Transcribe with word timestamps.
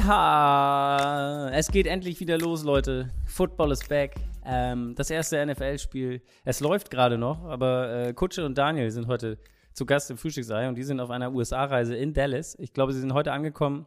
Yeeha! 0.00 1.50
Es 1.52 1.68
geht 1.70 1.86
endlich 1.86 2.20
wieder 2.20 2.38
los, 2.38 2.62
Leute. 2.64 3.10
Football 3.26 3.72
is 3.72 3.86
back. 3.86 4.14
Ähm, 4.44 4.94
das 4.96 5.10
erste 5.10 5.44
NFL-Spiel. 5.44 6.22
Es 6.44 6.60
läuft 6.60 6.90
gerade 6.90 7.18
noch, 7.18 7.44
aber 7.44 8.08
äh, 8.08 8.12
Kutsche 8.14 8.46
und 8.46 8.56
Daniel 8.56 8.90
sind 8.90 9.08
heute 9.08 9.38
zu 9.72 9.86
Gast 9.86 10.10
im 10.10 10.16
Frühstücksei 10.16 10.68
und 10.68 10.76
die 10.76 10.82
sind 10.82 11.00
auf 11.00 11.10
einer 11.10 11.32
USA-Reise 11.32 11.96
in 11.96 12.14
Dallas. 12.14 12.56
Ich 12.58 12.72
glaube, 12.72 12.92
sie 12.92 13.00
sind 13.00 13.14
heute 13.14 13.32
angekommen 13.32 13.86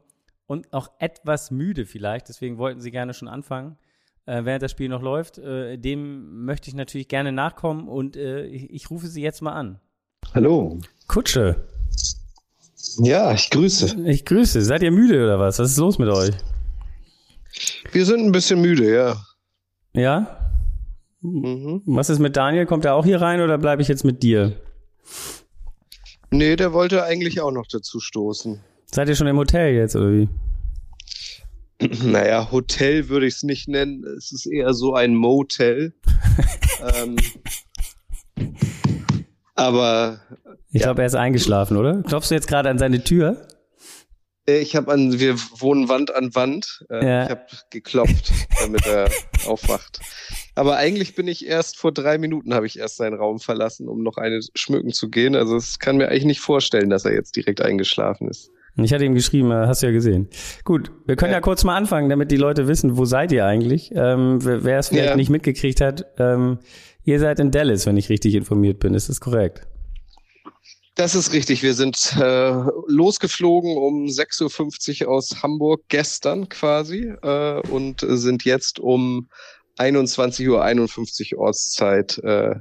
und 0.53 0.71
auch 0.71 0.91
etwas 0.99 1.52
müde 1.52 1.85
vielleicht. 1.85 2.30
Deswegen 2.30 2.57
wollten 2.57 2.80
sie 2.80 2.91
gerne 2.91 3.13
schon 3.13 3.27
anfangen, 3.27 3.77
äh, 4.25 4.45
während 4.45 4.62
das 4.63 4.71
Spiel 4.71 4.88
noch 4.88 5.02
läuft. 5.02 5.39
Äh, 5.39 5.77
dem 5.77 6.45
möchte 6.45 6.70
ich 6.70 6.76
natürlich 6.76 7.07
gerne 7.07 7.31
nachkommen 7.31 7.89
und 7.89 8.16
äh, 8.16 8.45
ich, 8.45 8.70
ich 8.70 8.89
rufe 8.89 9.07
sie 9.07 9.21
jetzt 9.21 9.41
mal 9.41 9.53
an. 9.53 9.79
Hallo. 10.34 10.79
Kutsche. 11.07 11.66
Ja, 12.99 13.34
ich 13.34 13.49
grüße. 13.49 14.07
Ich 14.07 14.26
grüße. 14.26 14.62
Seid 14.62 14.84
ihr 14.84 14.91
müde 14.91 15.23
oder 15.23 15.39
was? 15.39 15.59
Was 15.59 15.71
ist 15.71 15.77
los 15.77 15.98
mit 15.98 16.09
euch? 16.09 16.35
Wir 17.91 18.05
sind 18.05 18.21
ein 18.21 18.31
bisschen 18.31 18.62
müde, 18.62 18.93
ja. 18.93 19.17
Ja? 19.93 20.51
Mhm. 21.21 21.81
Was 21.85 22.09
ist 22.09 22.20
mit 22.20 22.35
Daniel? 22.35 22.65
Kommt 22.65 22.85
er 22.85 22.95
auch 22.95 23.05
hier 23.05 23.21
rein 23.21 23.41
oder 23.41 23.57
bleibe 23.57 23.81
ich 23.81 23.88
jetzt 23.88 24.04
mit 24.04 24.21
dir? 24.23 24.55
Nee, 26.29 26.55
der 26.55 26.73
wollte 26.73 27.04
eigentlich 27.04 27.41
auch 27.41 27.51
noch 27.51 27.67
dazu 27.67 27.99
stoßen. 27.99 28.59
Seid 28.93 29.09
ihr 29.09 29.15
schon 29.15 29.25
im 29.25 29.38
Hotel 29.38 29.73
jetzt 29.73 29.95
oder 29.95 30.11
wie? 30.11 30.29
Naja, 32.04 32.51
Hotel 32.51 33.09
würde 33.09 33.26
ich 33.26 33.34
es 33.34 33.43
nicht 33.43 33.68
nennen. 33.68 34.04
Es 34.04 34.31
ist 34.31 34.45
eher 34.45 34.76
so 34.76 34.93
ein 34.93 35.15
Motel. 35.15 35.93
ähm, 36.95 37.15
aber 39.55 40.21
ich 40.71 40.81
ja. 40.81 40.87
glaube, 40.87 41.01
er 41.01 41.07
ist 41.07 41.15
eingeschlafen, 41.15 41.76
oder? 41.76 42.03
Klopfst 42.03 42.29
du 42.29 42.35
jetzt 42.35 42.48
gerade 42.48 42.70
an 42.70 42.77
seine 42.77 43.03
Tür? 43.03 43.48
Äh, 44.48 44.59
ich 44.59 44.76
habe 44.76 44.91
an, 44.91 45.20
wir 45.20 45.37
wohnen 45.57 45.90
Wand 45.90 46.13
an 46.13 46.35
Wand. 46.35 46.85
Äh, 46.91 47.03
ja. 47.03 47.23
Ich 47.23 47.29
habe 47.31 47.46
geklopft, 47.71 48.31
damit 48.62 48.85
er 48.85 49.09
aufwacht. 49.48 50.01
Aber 50.53 50.77
eigentlich 50.77 51.15
bin 51.15 51.27
ich 51.27 51.48
erst 51.48 51.77
vor 51.77 51.91
drei 51.91 52.20
Minuten 52.20 52.53
habe 52.53 52.68
ich 52.68 52.77
erst 52.77 52.98
seinen 52.98 53.15
Raum 53.15 53.40
verlassen, 53.40 53.90
um 53.90 54.03
noch 54.03 54.18
eine 54.18 54.40
schmücken 54.53 54.93
zu 54.93 55.09
gehen. 55.09 55.35
Also 55.35 55.55
es 55.55 55.79
kann 55.79 55.98
mir 55.98 56.09
eigentlich 56.09 56.25
nicht 56.25 56.41
vorstellen, 56.41 56.91
dass 56.91 57.05
er 57.05 57.13
jetzt 57.13 57.35
direkt 57.35 57.59
eingeschlafen 57.59 58.29
ist. 58.29 58.51
Ich 58.76 58.91
hatte 58.91 59.05
ihm 59.05 59.13
geschrieben, 59.13 59.52
äh, 59.52 59.68
hast 59.68 59.84
du 59.84 59.88
ja 59.88 59.91
gesehen. 59.91 60.29
Gut, 60.63 60.91
wir 61.05 61.16
können 61.16 61.32
ja, 61.32 61.38
ja 61.38 61.41
kurz 61.41 61.63
mal 61.63 61.76
anfangen, 61.76 62.10
damit 62.10 62.32
die 62.32 62.38
Leute 62.38 62.68
wissen, 62.68 62.98
wo 62.98 63.05
seid 63.05 63.32
ihr 63.32 63.46
eigentlich? 63.46 63.91
Ähm, 63.96 64.40
wer 64.44 64.80
es 64.80 64.88
vielleicht 64.88 65.09
ja. 65.09 65.16
nicht 65.16 65.30
mitgekriegt 65.30 65.80
hat, 65.80 66.06
ähm, 66.18 66.57
ihr 67.03 67.19
seid 67.19 67.40
in 67.40 67.52
Dallas, 67.52 67.85
wenn 67.85 67.97
ich 67.97 68.09
richtig 68.09 68.34
informiert 68.34 68.80
bin. 68.80 68.96
Ist 68.96 69.09
das 69.09 69.19
korrekt? 69.19 69.68
Das 70.96 71.16
ist 71.16 71.34
richtig. 71.34 71.63
Wir 71.63 71.74
sind 71.74 72.16
äh, 72.19 72.52
losgeflogen 72.88 73.78
um 73.78 74.06
6.50 74.06 75.06
Uhr 75.06 75.12
aus 75.12 75.41
Hamburg 75.41 75.81
gestern 75.88 76.50
quasi 76.50 77.13
äh, 77.22 77.62
und 77.69 78.02
sind 78.08 78.44
jetzt 78.44 78.80
um 78.80 79.28
21.51 79.80 81.35
Uhr 81.35 81.40
Ortszeit 81.40 82.19
äh, 82.19 82.56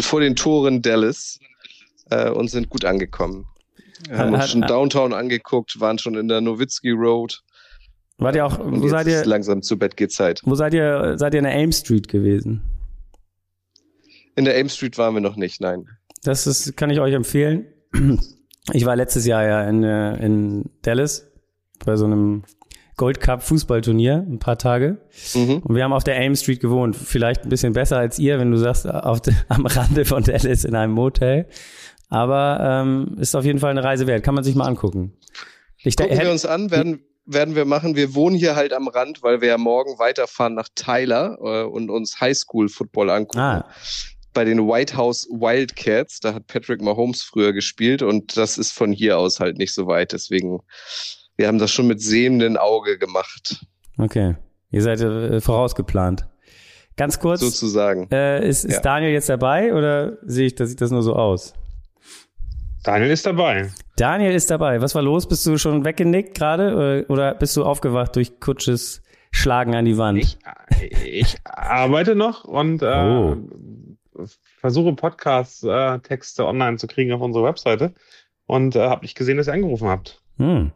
vor 0.00 0.20
den 0.20 0.36
Toren 0.36 0.82
Dallas 0.82 1.40
äh, 2.10 2.30
und 2.30 2.48
sind 2.48 2.70
gut 2.70 2.84
angekommen. 2.84 3.46
Wir 4.06 4.18
haben 4.18 4.34
uns 4.34 4.50
schon 4.50 4.62
Downtown 4.62 5.12
angeguckt, 5.12 5.80
waren 5.80 5.98
schon 5.98 6.14
in 6.14 6.28
der 6.28 6.40
Nowitzki 6.40 6.90
Road. 6.90 7.42
Wart 8.18 8.36
ihr 8.36 8.44
auch, 8.44 8.58
wo 8.60 8.88
seid 8.88 9.06
ihr? 9.06 9.24
Langsam 9.24 9.62
zu 9.62 9.78
Bett 9.78 9.96
geht 9.96 10.12
Zeit. 10.12 10.40
Wo 10.44 10.54
seid 10.54 10.74
ihr, 10.74 11.16
seid 11.18 11.34
ihr 11.34 11.38
in 11.38 11.44
der 11.44 11.54
Ames 11.54 11.78
Street 11.78 12.08
gewesen? 12.08 12.62
In 14.34 14.44
der 14.44 14.58
Ames 14.58 14.76
Street 14.76 14.98
waren 14.98 15.14
wir 15.14 15.20
noch 15.20 15.36
nicht, 15.36 15.60
nein. 15.60 15.86
Das 16.22 16.46
ist, 16.46 16.76
kann 16.76 16.90
ich 16.90 17.00
euch 17.00 17.14
empfehlen. 17.14 17.66
Ich 18.74 18.84
war 18.84 18.96
letztes 18.96 19.24
Jahr 19.24 19.44
ja 19.44 19.68
in, 19.68 19.82
äh, 19.82 20.16
in 20.16 20.70
Dallas 20.82 21.26
bei 21.84 21.96
so 21.96 22.04
einem 22.04 22.44
Gold 22.98 23.20
Cup 23.20 23.42
Fußballturnier, 23.42 24.26
ein 24.28 24.40
paar 24.40 24.58
Tage. 24.58 24.98
Mhm. 25.34 25.58
Und 25.58 25.74
wir 25.74 25.84
haben 25.84 25.92
auf 25.92 26.04
der 26.04 26.20
Ames 26.20 26.42
Street 26.42 26.60
gewohnt. 26.60 26.96
Vielleicht 26.96 27.44
ein 27.44 27.48
bisschen 27.48 27.72
besser 27.72 27.96
als 27.96 28.18
ihr, 28.18 28.38
wenn 28.38 28.50
du 28.50 28.58
sagst, 28.58 28.86
auf 28.86 29.22
de, 29.22 29.32
am 29.48 29.64
Rande 29.64 30.04
von 30.04 30.22
Dallas 30.22 30.64
in 30.64 30.74
einem 30.74 30.92
Motel. 30.92 31.46
Aber 32.08 32.58
ähm, 32.62 33.16
ist 33.18 33.34
auf 33.34 33.44
jeden 33.44 33.58
Fall 33.58 33.70
eine 33.70 33.84
Reise 33.84 34.06
wert. 34.06 34.22
Kann 34.22 34.34
man 34.34 34.44
sich 34.44 34.54
mal 34.54 34.66
angucken. 34.66 35.12
Ich 35.78 35.96
Gucken 35.96 36.18
wir 36.18 36.30
uns 36.30 36.46
an, 36.46 36.70
werden, 36.70 37.00
werden 37.26 37.54
wir 37.54 37.64
machen. 37.64 37.96
Wir 37.96 38.14
wohnen 38.14 38.34
hier 38.34 38.56
halt 38.56 38.72
am 38.72 38.88
Rand, 38.88 39.22
weil 39.22 39.40
wir 39.40 39.48
ja 39.48 39.58
morgen 39.58 39.98
weiterfahren 39.98 40.54
nach 40.54 40.68
Tyler 40.74 41.38
äh, 41.40 41.62
und 41.64 41.90
uns 41.90 42.20
Highschool 42.20 42.68
Football 42.68 43.10
angucken. 43.10 43.38
Ah 43.38 43.68
bei 44.38 44.44
den 44.44 44.68
White 44.68 44.96
House 44.96 45.26
Wildcats. 45.30 46.20
Da 46.20 46.32
hat 46.34 46.46
Patrick 46.46 46.80
Mahomes 46.80 47.22
früher 47.22 47.52
gespielt 47.52 48.02
und 48.02 48.36
das 48.36 48.56
ist 48.56 48.70
von 48.70 48.92
hier 48.92 49.18
aus 49.18 49.40
halt 49.40 49.58
nicht 49.58 49.74
so 49.74 49.88
weit. 49.88 50.12
Deswegen, 50.12 50.60
wir 51.36 51.48
haben 51.48 51.58
das 51.58 51.72
schon 51.72 51.88
mit 51.88 52.00
sehenden 52.00 52.56
Auge 52.56 52.98
gemacht. 52.98 53.66
Okay. 53.98 54.36
Ihr 54.70 54.82
seid 54.82 55.00
äh, 55.00 55.40
vorausgeplant. 55.40 56.28
Ganz 56.96 57.18
kurz. 57.18 57.40
Sozusagen. 57.40 58.08
Äh, 58.12 58.48
ist, 58.48 58.64
ist 58.64 58.74
ja. 58.74 58.80
Daniel 58.80 59.12
jetzt 59.12 59.28
dabei 59.28 59.74
oder 59.74 60.18
sehe 60.22 60.46
ich, 60.46 60.54
da 60.54 60.66
sieht 60.66 60.80
das 60.80 60.92
nur 60.92 61.02
so 61.02 61.16
aus? 61.16 61.54
Daniel 62.84 63.10
ist 63.10 63.26
dabei. 63.26 63.70
Daniel 63.96 64.34
ist 64.34 64.50
dabei. 64.50 64.80
Was 64.80 64.94
war 64.94 65.02
los? 65.02 65.28
Bist 65.28 65.44
du 65.46 65.58
schon 65.58 65.84
weggenickt 65.84 66.36
gerade 66.36 66.74
oder, 66.74 67.10
oder 67.10 67.34
bist 67.34 67.56
du 67.56 67.64
aufgewacht 67.64 68.16
durch 68.16 68.40
Kutsches 68.40 69.02
Schlagen 69.30 69.74
an 69.74 69.84
die 69.84 69.98
Wand? 69.98 70.18
Ich, 70.18 70.38
ich 71.04 71.36
arbeite 71.44 72.14
noch 72.14 72.44
und 72.44 72.82
äh, 72.82 72.86
oh 72.86 73.36
versuche 74.60 74.94
Podcast-Texte 74.94 76.46
online 76.46 76.76
zu 76.76 76.86
kriegen 76.86 77.12
auf 77.12 77.20
unserer 77.20 77.44
Webseite 77.44 77.94
und 78.46 78.76
äh, 78.76 78.88
habe 78.88 79.02
nicht 79.02 79.16
gesehen, 79.16 79.36
dass 79.36 79.48
ihr 79.48 79.52
angerufen 79.52 79.88
habt. 79.88 80.22
Hm. 80.38 80.72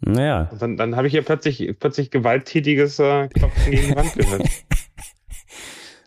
Naja. 0.00 0.48
Und 0.50 0.62
dann, 0.62 0.76
dann 0.76 0.96
habe 0.96 1.06
ich 1.06 1.12
hier 1.12 1.22
plötzlich, 1.22 1.76
plötzlich 1.78 2.10
gewalttätiges 2.10 2.98
äh, 2.98 3.28
Klopfen 3.28 3.70
gegen 3.70 3.88
die 3.88 3.96
Wand 3.96 4.14
gehört. 4.14 4.48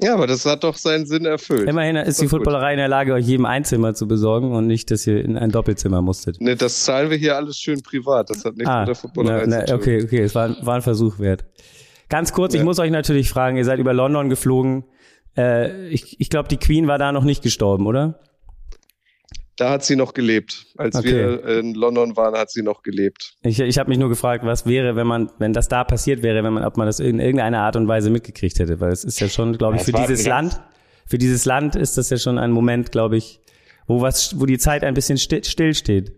Ja, 0.04 0.16
aber 0.16 0.28
das 0.28 0.46
hat 0.46 0.64
doch 0.64 0.76
seinen 0.76 1.06
Sinn 1.06 1.26
erfüllt. 1.26 1.68
Immerhin 1.70 1.96
ist 1.96 2.22
die 2.22 2.28
Footballerei 2.28 2.72
gut. 2.72 2.74
in 2.74 2.78
der 2.80 2.88
Lage, 2.90 3.14
euch 3.14 3.26
jedem 3.26 3.46
Einzimmer 3.46 3.94
zu 3.94 4.08
besorgen 4.08 4.52
und 4.52 4.68
nicht, 4.68 4.92
dass 4.92 5.08
ihr 5.08 5.24
in 5.24 5.38
ein 5.38 5.50
Doppelzimmer 5.50 6.02
musstet. 6.02 6.42
Ne, 6.42 6.56
das 6.56 6.84
zahlen 6.84 7.10
wir 7.10 7.18
hier 7.18 7.38
alles 7.38 7.58
schön 7.58 7.82
privat. 7.82 8.30
Das 8.30 8.44
hat 8.44 8.58
nichts 8.58 8.70
ah, 8.70 8.80
mit 8.80 8.90
der 8.90 8.96
Footballerei 8.96 9.46
na, 9.48 9.58
na, 9.58 9.66
zu 9.66 9.72
tun. 9.74 9.82
Okay, 9.82 10.04
okay, 10.04 10.22
es 10.22 10.36
war, 10.36 10.56
war 10.66 10.76
ein 10.76 10.82
Versuch 10.82 11.20
wert. 11.20 11.46
Ganz 12.10 12.34
kurz, 12.34 12.54
ja. 12.54 12.60
ich 12.60 12.66
muss 12.66 12.80
euch 12.80 12.92
natürlich 12.92 13.30
fragen, 13.30 13.56
ihr 13.56 13.66
seid 13.66 13.80
über 13.80 13.94
London 13.94 14.30
geflogen. 14.30 14.84
Äh, 15.38 15.88
ich 15.88 16.20
ich 16.20 16.30
glaube, 16.30 16.50
die 16.50 16.58
Queen 16.58 16.88
war 16.88 16.98
da 16.98 17.12
noch 17.12 17.24
nicht 17.24 17.42
gestorben, 17.42 17.88
oder? 17.88 18.20
Da 19.56 19.70
hat 19.70 19.86
sie 19.86 19.96
noch 19.96 20.14
gelebt. 20.14 20.66
Als 20.78 20.96
okay. 20.96 21.14
wir 21.14 21.46
in 21.60 21.76
London 21.76 22.18
waren, 22.18 22.36
hat 22.36 22.50
sie 22.50 22.64
noch 22.64 22.82
gelebt. 22.82 23.36
Ich, 23.44 23.60
ich 23.60 23.78
habe 23.78 23.90
mich 23.90 24.00
nur 24.00 24.10
gefragt, 24.10 24.44
was 24.46 24.66
wäre, 24.66 24.96
wenn 24.96 25.06
man, 25.06 25.30
wenn 25.38 25.54
das 25.54 25.68
da 25.68 25.84
passiert 25.84 26.24
wäre, 26.24 26.44
wenn 26.44 26.54
man, 26.54 26.64
ob 26.64 26.78
man 26.78 26.88
das 26.88 27.00
in 27.00 27.20
irgendeiner 27.20 27.60
Art 27.60 27.76
und 27.76 27.88
Weise 27.88 28.10
mitgekriegt 28.10 28.58
hätte, 28.58 28.80
weil 28.80 28.92
es 28.92 29.04
ist 29.04 29.20
ja 29.20 29.30
schon, 29.30 29.58
glaube 29.58 29.76
ich, 29.76 29.84
für 29.84 29.92
dieses 29.92 30.26
Land, 30.26 30.60
für 31.06 31.20
dieses 31.20 31.46
Land 31.46 31.76
ist 31.76 31.98
das 31.98 32.10
ja 32.10 32.18
schon 32.18 32.40
ein 32.40 32.52
Moment, 32.52 32.92
glaube 32.92 33.18
ich, 33.18 33.42
wo 33.86 34.02
was, 34.02 34.40
wo 34.40 34.46
die 34.46 34.58
Zeit 34.58 34.84
ein 34.84 34.96
bisschen 34.96 35.18
still, 35.18 35.44
still 35.44 35.76
steht. 35.76 36.14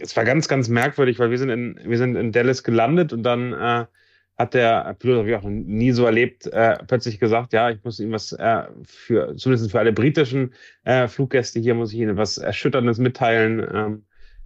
Es 0.00 0.16
war 0.16 0.24
ganz, 0.24 0.48
ganz 0.48 0.68
merkwürdig, 0.68 1.18
weil 1.18 1.30
wir 1.30 1.38
sind 1.38 1.50
in, 1.50 1.78
wir 1.84 1.98
sind 1.98 2.16
in 2.16 2.32
Dallas 2.32 2.62
gelandet 2.62 3.12
und 3.12 3.22
dann 3.22 3.52
äh, 3.52 3.86
hat 4.40 4.54
der 4.54 4.96
Pilot, 4.98 5.26
ich 5.26 5.34
auch 5.34 5.42
nie 5.42 5.92
so 5.92 6.06
erlebt, 6.06 6.46
äh, 6.46 6.78
plötzlich 6.86 7.20
gesagt, 7.20 7.52
ja, 7.52 7.70
ich 7.70 7.84
muss 7.84 8.00
ihm 8.00 8.10
was 8.12 8.32
äh, 8.32 8.62
für, 8.84 9.36
zumindest 9.36 9.70
für 9.70 9.78
alle 9.78 9.92
britischen 9.92 10.54
äh, 10.84 11.08
Fluggäste 11.08 11.60
hier 11.60 11.74
muss 11.74 11.92
ich 11.92 11.98
ihnen 11.98 12.16
was 12.16 12.38
Erschütterndes 12.38 12.98
mitteilen. 12.98 13.66
Ähm, 13.72 14.04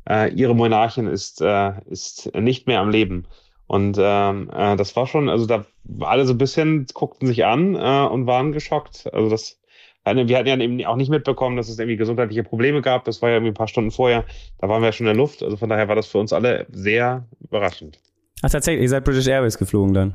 äh, 0.09 0.33
ihre 0.35 0.55
Monarchin 0.55 1.07
ist, 1.07 1.41
äh, 1.41 1.73
ist 1.89 2.35
nicht 2.35 2.67
mehr 2.67 2.81
am 2.81 2.91
Leben. 2.91 3.27
Und 3.69 3.97
ähm, 4.01 4.51
äh, 4.53 4.77
das 4.77 4.97
war 4.97 5.07
schon, 5.07 5.29
also 5.29 5.47
da 5.47 5.65
alle 6.01 6.27
so 6.27 6.35
ein 6.35 6.39
bisschen 6.39 6.87
guckten 6.93 7.29
sich 7.29 7.45
an 7.45 7.77
äh, 7.77 8.07
und 8.09 8.27
waren 8.27 8.53
geschockt. 8.53 9.09
Also 9.15 9.31
das, 9.31 9.61
wir 10.05 10.37
hatten 10.37 10.49
ja 10.49 10.59
eben 10.59 10.85
auch 10.87 10.97
nicht 10.97 11.09
mitbekommen, 11.09 11.57
dass 11.57 11.69
es 11.69 11.79
irgendwie 11.79 11.97
gesundheitliche 11.97 12.43
Probleme 12.43 12.83
gab. 12.83 13.05
Das 13.05 13.23
war 13.23 13.31
ja 13.31 13.37
irgendwie 13.37 13.53
ein 13.53 13.55
paar 13.55 13.69
Stunden 13.69 13.93
vorher. 13.93 14.25
Da 14.59 14.69
waren 14.69 14.83
wir 14.83 14.87
ja 14.87 14.93
schon 14.93 15.07
in 15.07 15.15
der 15.15 15.23
Luft. 15.23 15.43
Also 15.43 15.57
von 15.57 15.69
daher 15.69 15.89
war 15.89 15.95
das 15.95 16.09
für 16.09 16.19
uns 16.19 16.33
alle 16.33 16.67
sehr 16.73 17.27
überraschend. 17.41 18.01
Ach, 18.45 18.51
tatsächlich, 18.51 18.83
ihr 18.83 18.89
seid 18.91 19.05
British 19.07 19.27
Airways 19.27 19.57
geflogen 19.57 19.95
dann? 19.95 20.15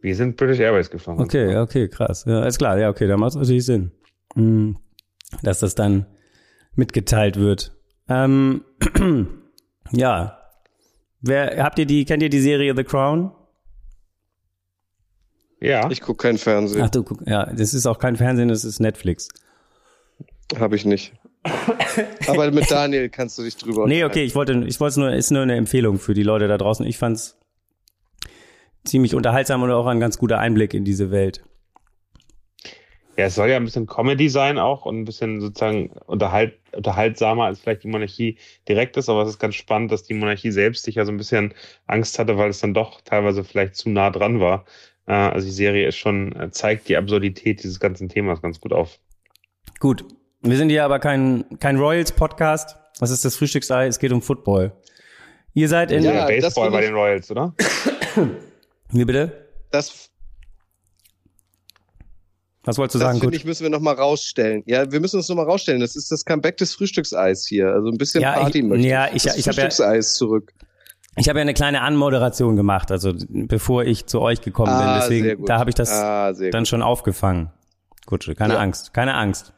Wir 0.00 0.16
sind 0.16 0.36
British 0.36 0.58
Airways 0.58 0.90
geflogen. 0.90 1.24
Okay, 1.24 1.56
okay, 1.56 1.86
krass. 1.86 2.24
Ja, 2.26 2.44
ist 2.44 2.58
klar, 2.58 2.76
ja, 2.80 2.90
okay, 2.90 3.06
da 3.06 3.16
macht 3.16 3.30
es 3.30 3.36
natürlich 3.36 3.64
Sinn, 3.64 3.92
hm, 4.34 4.76
dass 5.40 5.60
das 5.60 5.76
dann 5.76 6.06
mitgeteilt 6.74 7.36
wird. 7.36 7.76
Ähm, 8.08 8.64
ja. 9.92 10.36
Wer, 11.20 11.62
habt 11.62 11.78
ihr 11.78 11.86
die, 11.86 12.04
kennt 12.06 12.24
ihr 12.24 12.28
die 12.28 12.40
Serie 12.40 12.74
The 12.74 12.82
Crown? 12.82 13.30
Ja. 15.60 15.88
Ich 15.92 16.00
gucke 16.00 16.26
kein 16.26 16.38
Fernsehen. 16.38 16.82
Ach 16.82 16.90
du, 16.90 17.04
guck, 17.04 17.24
ja, 17.24 17.46
das 17.46 17.72
ist 17.72 17.86
auch 17.86 18.00
kein 18.00 18.16
Fernsehen, 18.16 18.48
das 18.48 18.64
ist 18.64 18.80
Netflix. 18.80 19.28
Habe 20.58 20.74
ich 20.74 20.84
nicht. 20.84 21.14
Aber 22.26 22.50
mit 22.50 22.70
Daniel 22.70 23.08
kannst 23.08 23.38
du 23.38 23.42
dich 23.42 23.56
drüber 23.56 23.86
Nee, 23.86 24.04
okay, 24.04 24.24
ich 24.24 24.34
wollte, 24.34 24.64
ich 24.66 24.80
wollte 24.80 25.00
nur, 25.00 25.12
ist 25.12 25.30
nur 25.30 25.42
eine 25.42 25.56
Empfehlung 25.56 25.98
für 25.98 26.14
die 26.14 26.22
Leute 26.22 26.48
da 26.48 26.58
draußen. 26.58 26.86
Ich 26.86 26.98
fand's 26.98 27.38
ziemlich 28.84 29.14
unterhaltsam 29.14 29.62
und 29.62 29.70
auch 29.70 29.86
ein 29.86 30.00
ganz 30.00 30.18
guter 30.18 30.38
Einblick 30.38 30.74
in 30.74 30.84
diese 30.84 31.10
Welt. 31.10 31.42
Ja, 33.16 33.26
es 33.26 33.34
soll 33.34 33.48
ja 33.48 33.56
ein 33.56 33.64
bisschen 33.64 33.86
Comedy 33.86 34.28
sein 34.28 34.58
auch 34.58 34.84
und 34.84 35.00
ein 35.00 35.04
bisschen 35.06 35.40
sozusagen 35.40 35.90
unterhalt, 36.06 36.58
unterhaltsamer 36.72 37.44
als 37.44 37.60
vielleicht 37.60 37.82
die 37.82 37.88
Monarchie 37.88 38.36
direkt 38.68 38.98
ist, 38.98 39.08
aber 39.08 39.22
es 39.22 39.30
ist 39.30 39.38
ganz 39.38 39.54
spannend, 39.54 39.90
dass 39.90 40.02
die 40.02 40.12
Monarchie 40.12 40.50
selbst 40.50 40.84
sich 40.84 40.96
ja 40.96 41.06
so 41.06 41.12
ein 41.12 41.16
bisschen 41.16 41.54
Angst 41.86 42.18
hatte, 42.18 42.36
weil 42.36 42.50
es 42.50 42.60
dann 42.60 42.74
doch 42.74 43.00
teilweise 43.00 43.42
vielleicht 43.42 43.74
zu 43.74 43.88
nah 43.88 44.10
dran 44.10 44.38
war. 44.40 44.66
Äh, 45.06 45.12
also 45.12 45.46
die 45.46 45.52
Serie 45.52 45.88
ist 45.88 45.96
schon, 45.96 46.36
äh, 46.36 46.50
zeigt 46.50 46.88
die 46.88 46.96
Absurdität 46.96 47.62
dieses 47.62 47.80
ganzen 47.80 48.10
Themas 48.10 48.42
ganz 48.42 48.60
gut 48.60 48.74
auf. 48.74 48.98
Gut. 49.80 50.04
Wir 50.42 50.56
sind 50.56 50.68
hier 50.68 50.84
aber 50.84 50.98
kein, 50.98 51.44
kein 51.60 51.76
Royals-Podcast. 51.76 52.76
Was 52.98 53.10
ist 53.10 53.24
das 53.24 53.36
Frühstücksei? 53.36 53.86
Es 53.86 53.98
geht 53.98 54.12
um 54.12 54.22
Football. 54.22 54.72
Ihr 55.54 55.68
seid 55.68 55.90
in. 55.90 56.02
Ja, 56.02 56.26
Baseball 56.26 56.70
bei 56.70 56.82
den 56.82 56.94
Royals, 56.94 57.30
oder? 57.30 57.54
Wie 58.90 59.04
bitte? 59.04 59.48
Das, 59.70 60.10
was 62.66 62.78
wolltest 62.78 62.96
du 62.96 62.98
sagen? 62.98 63.14
Das 63.14 63.20
finde 63.20 63.36
ich, 63.36 63.44
müssen 63.44 63.62
wir 63.62 63.70
nochmal 63.70 63.94
rausstellen. 63.94 64.64
Ja, 64.66 64.90
wir 64.90 64.98
müssen 64.98 65.16
uns 65.16 65.28
nochmal 65.28 65.46
rausstellen. 65.46 65.80
Das 65.80 65.94
ist 65.94 66.10
das 66.10 66.24
Comeback 66.24 66.56
des 66.56 66.74
Frühstückseis 66.74 67.46
hier. 67.46 67.68
Also 67.68 67.88
ein 67.88 67.96
bisschen 67.96 68.22
ja, 68.22 68.32
Party 68.32 68.58
ich, 68.58 68.64
möchte 68.64 68.88
ja, 68.88 69.08
ich. 69.14 69.22
Das 69.22 69.36
ich, 69.36 69.44
Frühstückseis 69.44 70.12
ja, 70.12 70.18
zurück. 70.18 70.52
Ich 71.16 71.28
habe 71.28 71.38
ja 71.38 71.42
eine 71.42 71.54
kleine 71.54 71.80
Anmoderation 71.80 72.56
gemacht, 72.56 72.90
also 72.90 73.14
bevor 73.28 73.84
ich 73.84 74.06
zu 74.06 74.20
euch 74.20 74.42
gekommen 74.42 74.72
ah, 74.72 74.98
bin. 74.98 75.00
Deswegen, 75.00 75.46
da 75.46 75.58
habe 75.58 75.70
ich 75.70 75.74
das 75.74 75.90
ah, 75.90 76.32
dann 76.32 76.50
gut. 76.50 76.68
schon 76.68 76.82
aufgefangen. 76.82 77.50
Gut, 78.04 78.30
keine 78.36 78.54
ja. 78.54 78.60
Angst, 78.60 78.92
keine 78.92 79.14
Angst. 79.14 79.54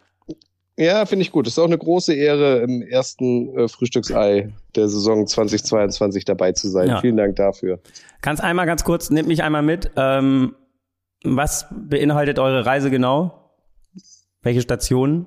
Ja, 0.78 1.06
finde 1.06 1.22
ich 1.22 1.32
gut. 1.32 1.44
Das 1.46 1.54
ist 1.54 1.58
auch 1.58 1.64
eine 1.64 1.76
große 1.76 2.14
Ehre, 2.14 2.58
im 2.58 2.82
ersten 2.82 3.58
äh, 3.58 3.68
Frühstücksei 3.68 4.52
der 4.76 4.88
Saison 4.88 5.26
2022 5.26 6.24
dabei 6.24 6.52
zu 6.52 6.68
sein. 6.68 6.86
Ja. 6.86 7.00
Vielen 7.00 7.16
Dank 7.16 7.34
dafür. 7.34 7.80
Kannst 8.22 8.44
einmal 8.44 8.64
ganz 8.66 8.84
kurz, 8.84 9.10
nimm 9.10 9.26
mich 9.26 9.42
einmal 9.42 9.62
mit. 9.62 9.90
Ähm, 9.96 10.54
was 11.24 11.66
beinhaltet 11.72 12.38
eure 12.38 12.64
Reise 12.64 12.90
genau? 12.90 13.56
Welche 14.42 14.60
Stationen? 14.60 15.26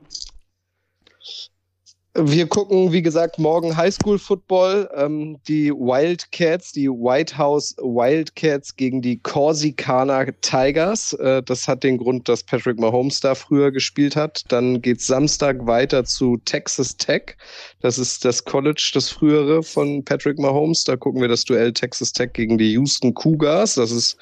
Wir 2.13 2.45
gucken, 2.45 2.91
wie 2.91 3.01
gesagt, 3.01 3.39
morgen 3.39 3.77
Highschool 3.77 4.19
Football. 4.19 4.89
Ähm, 4.97 5.37
die 5.47 5.71
Wildcats, 5.71 6.73
die 6.73 6.89
White 6.89 7.37
House 7.37 7.73
Wildcats 7.77 8.75
gegen 8.75 9.01
die 9.01 9.17
Corsicana 9.17 10.25
Tigers. 10.41 11.13
Äh, 11.13 11.41
das 11.41 11.69
hat 11.69 11.83
den 11.83 11.97
Grund, 11.97 12.27
dass 12.27 12.43
Patrick 12.43 12.77
Mahomes 12.77 13.21
da 13.21 13.33
früher 13.33 13.71
gespielt 13.71 14.17
hat. 14.17 14.43
Dann 14.49 14.81
geht's 14.81 15.07
Samstag 15.07 15.65
weiter 15.65 16.03
zu 16.03 16.35
Texas 16.43 16.97
Tech. 16.97 17.37
Das 17.79 17.97
ist 17.97 18.25
das 18.25 18.43
College, 18.43 18.91
das 18.93 19.07
frühere 19.07 19.63
von 19.63 20.03
Patrick 20.03 20.37
Mahomes. 20.37 20.83
Da 20.83 20.97
gucken 20.97 21.21
wir 21.21 21.29
das 21.29 21.45
Duell 21.45 21.71
Texas 21.71 22.11
Tech 22.11 22.33
gegen 22.33 22.57
die 22.57 22.73
Houston 22.73 23.13
Cougars. 23.13 23.75
Das 23.75 23.89
ist 23.89 24.17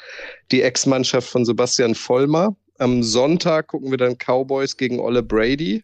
die 0.52 0.62
Ex-Mannschaft 0.62 1.28
von 1.28 1.44
Sebastian 1.44 1.96
Vollmer. 1.96 2.56
Am 2.78 3.02
Sonntag 3.02 3.68
gucken 3.70 3.90
wir 3.90 3.98
dann 3.98 4.16
Cowboys 4.16 4.78
gegen 4.78 5.00
Olle 5.00 5.24
Brady. 5.24 5.84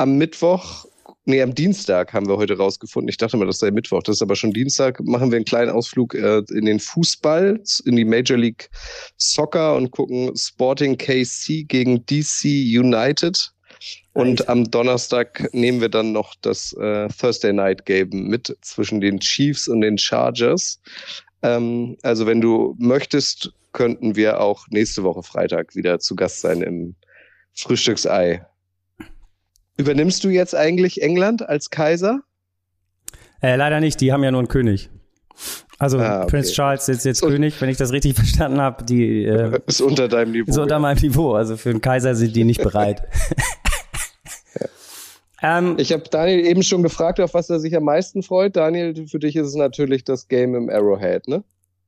Am 0.00 0.16
Mittwoch, 0.16 0.86
nee, 1.26 1.42
am 1.42 1.54
Dienstag 1.54 2.14
haben 2.14 2.26
wir 2.26 2.38
heute 2.38 2.56
rausgefunden. 2.56 3.10
Ich 3.10 3.18
dachte 3.18 3.36
mal, 3.36 3.44
das 3.44 3.58
sei 3.58 3.70
Mittwoch. 3.70 4.02
Das 4.02 4.16
ist 4.16 4.22
aber 4.22 4.34
schon 4.34 4.54
Dienstag. 4.54 4.98
Machen 5.00 5.30
wir 5.30 5.36
einen 5.36 5.44
kleinen 5.44 5.70
Ausflug 5.70 6.14
äh, 6.14 6.38
in 6.52 6.64
den 6.64 6.80
Fußball, 6.80 7.62
in 7.84 7.96
die 7.96 8.06
Major 8.06 8.38
League 8.38 8.70
Soccer 9.18 9.76
und 9.76 9.90
gucken 9.90 10.34
Sporting 10.34 10.96
KC 10.96 11.68
gegen 11.68 12.06
DC 12.06 12.44
United. 12.44 13.52
Und 14.14 14.48
am 14.48 14.70
Donnerstag 14.70 15.52
nehmen 15.52 15.82
wir 15.82 15.90
dann 15.90 16.12
noch 16.12 16.34
das 16.40 16.72
äh, 16.80 17.08
Thursday 17.08 17.52
Night 17.52 17.84
Game 17.84 18.08
mit 18.08 18.56
zwischen 18.62 19.02
den 19.02 19.20
Chiefs 19.20 19.68
und 19.68 19.82
den 19.82 19.98
Chargers. 19.98 20.80
Ähm, 21.42 21.98
also 22.00 22.24
wenn 22.24 22.40
du 22.40 22.74
möchtest, 22.78 23.52
könnten 23.74 24.16
wir 24.16 24.40
auch 24.40 24.66
nächste 24.70 25.02
Woche 25.02 25.22
Freitag 25.22 25.76
wieder 25.76 25.98
zu 25.98 26.16
Gast 26.16 26.40
sein 26.40 26.62
im 26.62 26.94
Frühstücksei. 27.52 28.46
Übernimmst 29.80 30.22
du 30.24 30.28
jetzt 30.28 30.54
eigentlich 30.54 31.00
England 31.00 31.48
als 31.48 31.70
Kaiser? 31.70 32.20
Äh, 33.40 33.56
leider 33.56 33.80
nicht, 33.80 33.98
die 34.02 34.12
haben 34.12 34.22
ja 34.22 34.30
nur 34.30 34.40
einen 34.40 34.48
König. 34.48 34.90
Also 35.78 35.98
ah, 35.98 36.18
okay. 36.18 36.26
Prince 36.32 36.52
Charles 36.52 36.86
ist 36.90 37.06
jetzt 37.06 37.22
König, 37.22 37.58
wenn 37.62 37.70
ich 37.70 37.78
das 37.78 37.90
richtig 37.90 38.14
verstanden 38.16 38.60
habe. 38.60 38.84
Die 38.84 39.24
äh, 39.24 39.58
ist 39.66 39.80
unter 39.80 40.06
deinem 40.06 40.32
Niveau. 40.32 40.50
Ist 40.50 40.58
unter 40.58 40.74
ja. 40.74 40.78
meinem 40.78 40.98
Niveau. 41.00 41.32
Also 41.32 41.56
für 41.56 41.70
einen 41.70 41.80
Kaiser 41.80 42.14
sind 42.14 42.36
die 42.36 42.44
nicht 42.44 42.62
bereit. 42.62 43.02
ähm, 45.42 45.76
ich 45.78 45.92
habe 45.92 46.02
Daniel 46.10 46.44
eben 46.44 46.62
schon 46.62 46.82
gefragt, 46.82 47.18
auf 47.18 47.32
was 47.32 47.48
er 47.48 47.58
sich 47.58 47.74
am 47.74 47.84
meisten 47.84 48.22
freut. 48.22 48.56
Daniel, 48.56 49.06
für 49.06 49.18
dich 49.18 49.34
ist 49.34 49.46
es 49.46 49.54
natürlich 49.54 50.04
das 50.04 50.28
Game 50.28 50.54
im 50.54 50.68
Arrowhead, 50.68 51.26
ne? 51.26 51.42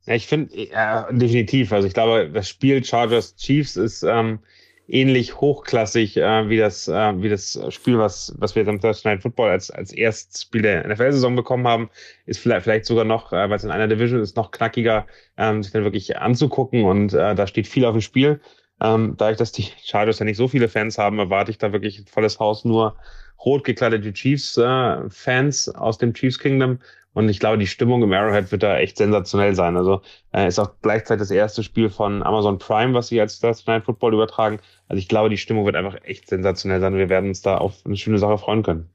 Ja, 0.06 0.14
ich 0.14 0.26
finde, 0.26 0.56
ja, 0.56 1.12
definitiv. 1.12 1.72
Also 1.72 1.86
ich 1.86 1.92
glaube, 1.92 2.30
das 2.32 2.48
Spiel 2.48 2.82
Chargers 2.82 3.36
Chiefs 3.36 3.76
ist 3.76 4.02
ähm, 4.02 4.38
ähnlich 4.88 5.40
hochklassig 5.40 6.16
äh, 6.16 6.48
wie 6.48 6.58
das 6.58 6.88
äh, 6.88 7.22
wie 7.22 7.28
das 7.28 7.58
Spiel, 7.70 7.98
was 7.98 8.34
was 8.38 8.54
wir 8.54 8.62
jetzt 8.62 8.68
am 8.68 8.80
Thursday 8.80 9.12
Night 9.12 9.22
Football 9.22 9.50
als 9.50 9.70
als 9.70 9.92
erstes 9.92 10.42
Spiel 10.42 10.62
der 10.62 10.86
NFL-Saison 10.86 11.36
bekommen 11.36 11.66
haben, 11.66 11.90
ist 12.26 12.40
vielleicht 12.40 12.64
vielleicht 12.64 12.84
sogar 12.86 13.04
noch, 13.04 13.32
äh, 13.32 13.48
weil 13.48 13.56
es 13.56 13.64
in 13.64 13.70
einer 13.70 13.88
Division 13.88 14.20
ist, 14.20 14.36
noch 14.36 14.50
knackiger, 14.50 15.06
ähm, 15.36 15.62
sich 15.62 15.72
dann 15.72 15.84
wirklich 15.84 16.18
anzugucken 16.18 16.84
und 16.84 17.14
äh, 17.14 17.34
da 17.34 17.46
steht 17.46 17.66
viel 17.68 17.84
auf 17.84 17.92
dem 17.92 18.00
Spiel. 18.00 18.40
Ähm, 18.80 19.14
dadurch, 19.16 19.38
dass 19.38 19.52
die 19.52 19.68
Chargers 19.84 20.18
ja 20.18 20.24
nicht 20.24 20.36
so 20.36 20.48
viele 20.48 20.68
Fans 20.68 20.98
haben, 20.98 21.18
erwarte 21.18 21.52
ich 21.52 21.58
da 21.58 21.72
wirklich 21.72 22.00
ein 22.00 22.06
volles 22.06 22.40
Haus 22.40 22.64
nur 22.64 22.96
rot 23.44 23.64
gekleidete 23.64 24.12
Chiefs-Fans 24.12 25.68
äh, 25.68 25.74
aus 25.76 25.98
dem 25.98 26.14
Chiefs 26.14 26.38
Kingdom. 26.38 26.78
Und 27.14 27.28
ich 27.28 27.40
glaube, 27.40 27.58
die 27.58 27.66
Stimmung 27.66 28.02
im 28.02 28.12
Arrowhead 28.12 28.50
wird 28.52 28.62
da 28.62 28.78
echt 28.78 28.96
sensationell 28.96 29.54
sein. 29.54 29.76
Also 29.76 30.00
äh, 30.32 30.48
ist 30.48 30.58
auch 30.58 30.70
gleichzeitig 30.80 31.20
das 31.20 31.30
erste 31.30 31.62
Spiel 31.62 31.90
von 31.90 32.22
Amazon 32.22 32.58
Prime, 32.58 32.94
was 32.94 33.08
sie 33.08 33.20
als 33.20 33.38
Thursday 33.38 33.74
Night 33.74 33.84
Football 33.84 34.14
übertragen. 34.14 34.60
Also 34.88 34.98
ich 34.98 35.08
glaube, 35.08 35.28
die 35.28 35.36
Stimmung 35.36 35.66
wird 35.66 35.76
einfach 35.76 35.96
echt 36.04 36.28
sensationell 36.28 36.80
sein. 36.80 36.94
Wir 36.96 37.10
werden 37.10 37.28
uns 37.28 37.42
da 37.42 37.58
auf 37.58 37.74
eine 37.84 37.96
schöne 37.96 38.18
Sache 38.18 38.38
freuen 38.38 38.62
können. 38.62 38.88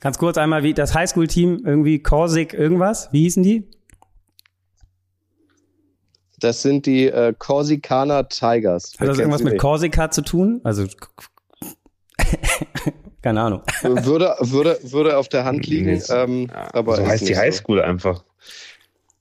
Ganz 0.00 0.18
kurz 0.18 0.38
einmal, 0.38 0.62
wie 0.62 0.74
das 0.74 0.94
Highschool-Team 0.94 1.62
irgendwie 1.64 2.02
Korsik 2.02 2.54
irgendwas? 2.54 3.10
Wie 3.12 3.22
hießen 3.22 3.42
die? 3.42 3.68
Das 6.40 6.62
sind 6.62 6.86
die 6.86 7.06
äh, 7.06 7.34
Corsicana 7.38 8.24
Tigers. 8.24 8.94
Hat 8.98 9.06
das 9.06 9.18
irgendwas 9.18 9.44
mit 9.44 9.58
Korsika 9.58 10.10
zu 10.10 10.22
tun? 10.22 10.60
Also 10.64 10.86
keine 13.22 13.40
Ahnung. 13.40 13.62
Würde, 13.82 14.36
würde, 14.40 14.78
würde 14.82 15.16
auf 15.16 15.28
der 15.28 15.44
Hand 15.44 15.66
liegen. 15.66 15.92
Nee, 15.92 16.02
ähm, 16.10 16.50
aber 16.72 16.96
so 16.96 17.06
heißt 17.06 17.28
die 17.28 17.36
Highschool 17.36 17.78
so. 17.78 17.84
einfach. 17.84 18.24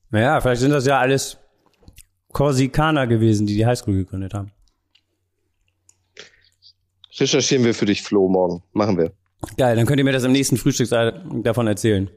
Naja, 0.09 0.41
vielleicht 0.41 0.61
sind 0.61 0.71
das 0.71 0.85
ja 0.85 0.99
alles 0.99 1.37
Korsikaner 2.31 3.07
gewesen, 3.07 3.45
die 3.45 3.55
die 3.55 3.65
Highschool 3.65 3.93
gegründet 3.93 4.33
haben. 4.33 4.51
Recherchieren 7.19 7.63
wir 7.63 7.75
für 7.75 7.85
dich, 7.85 8.01
Flo, 8.01 8.27
morgen. 8.27 8.63
Machen 8.73 8.97
wir. 8.97 9.11
Geil, 9.57 9.75
dann 9.75 9.85
könnt 9.85 9.99
ihr 9.99 10.03
mir 10.03 10.11
das 10.11 10.23
im 10.23 10.31
nächsten 10.31 10.57
Frühstück 10.57 10.89
davon 11.43 11.67
erzählen. 11.67 12.09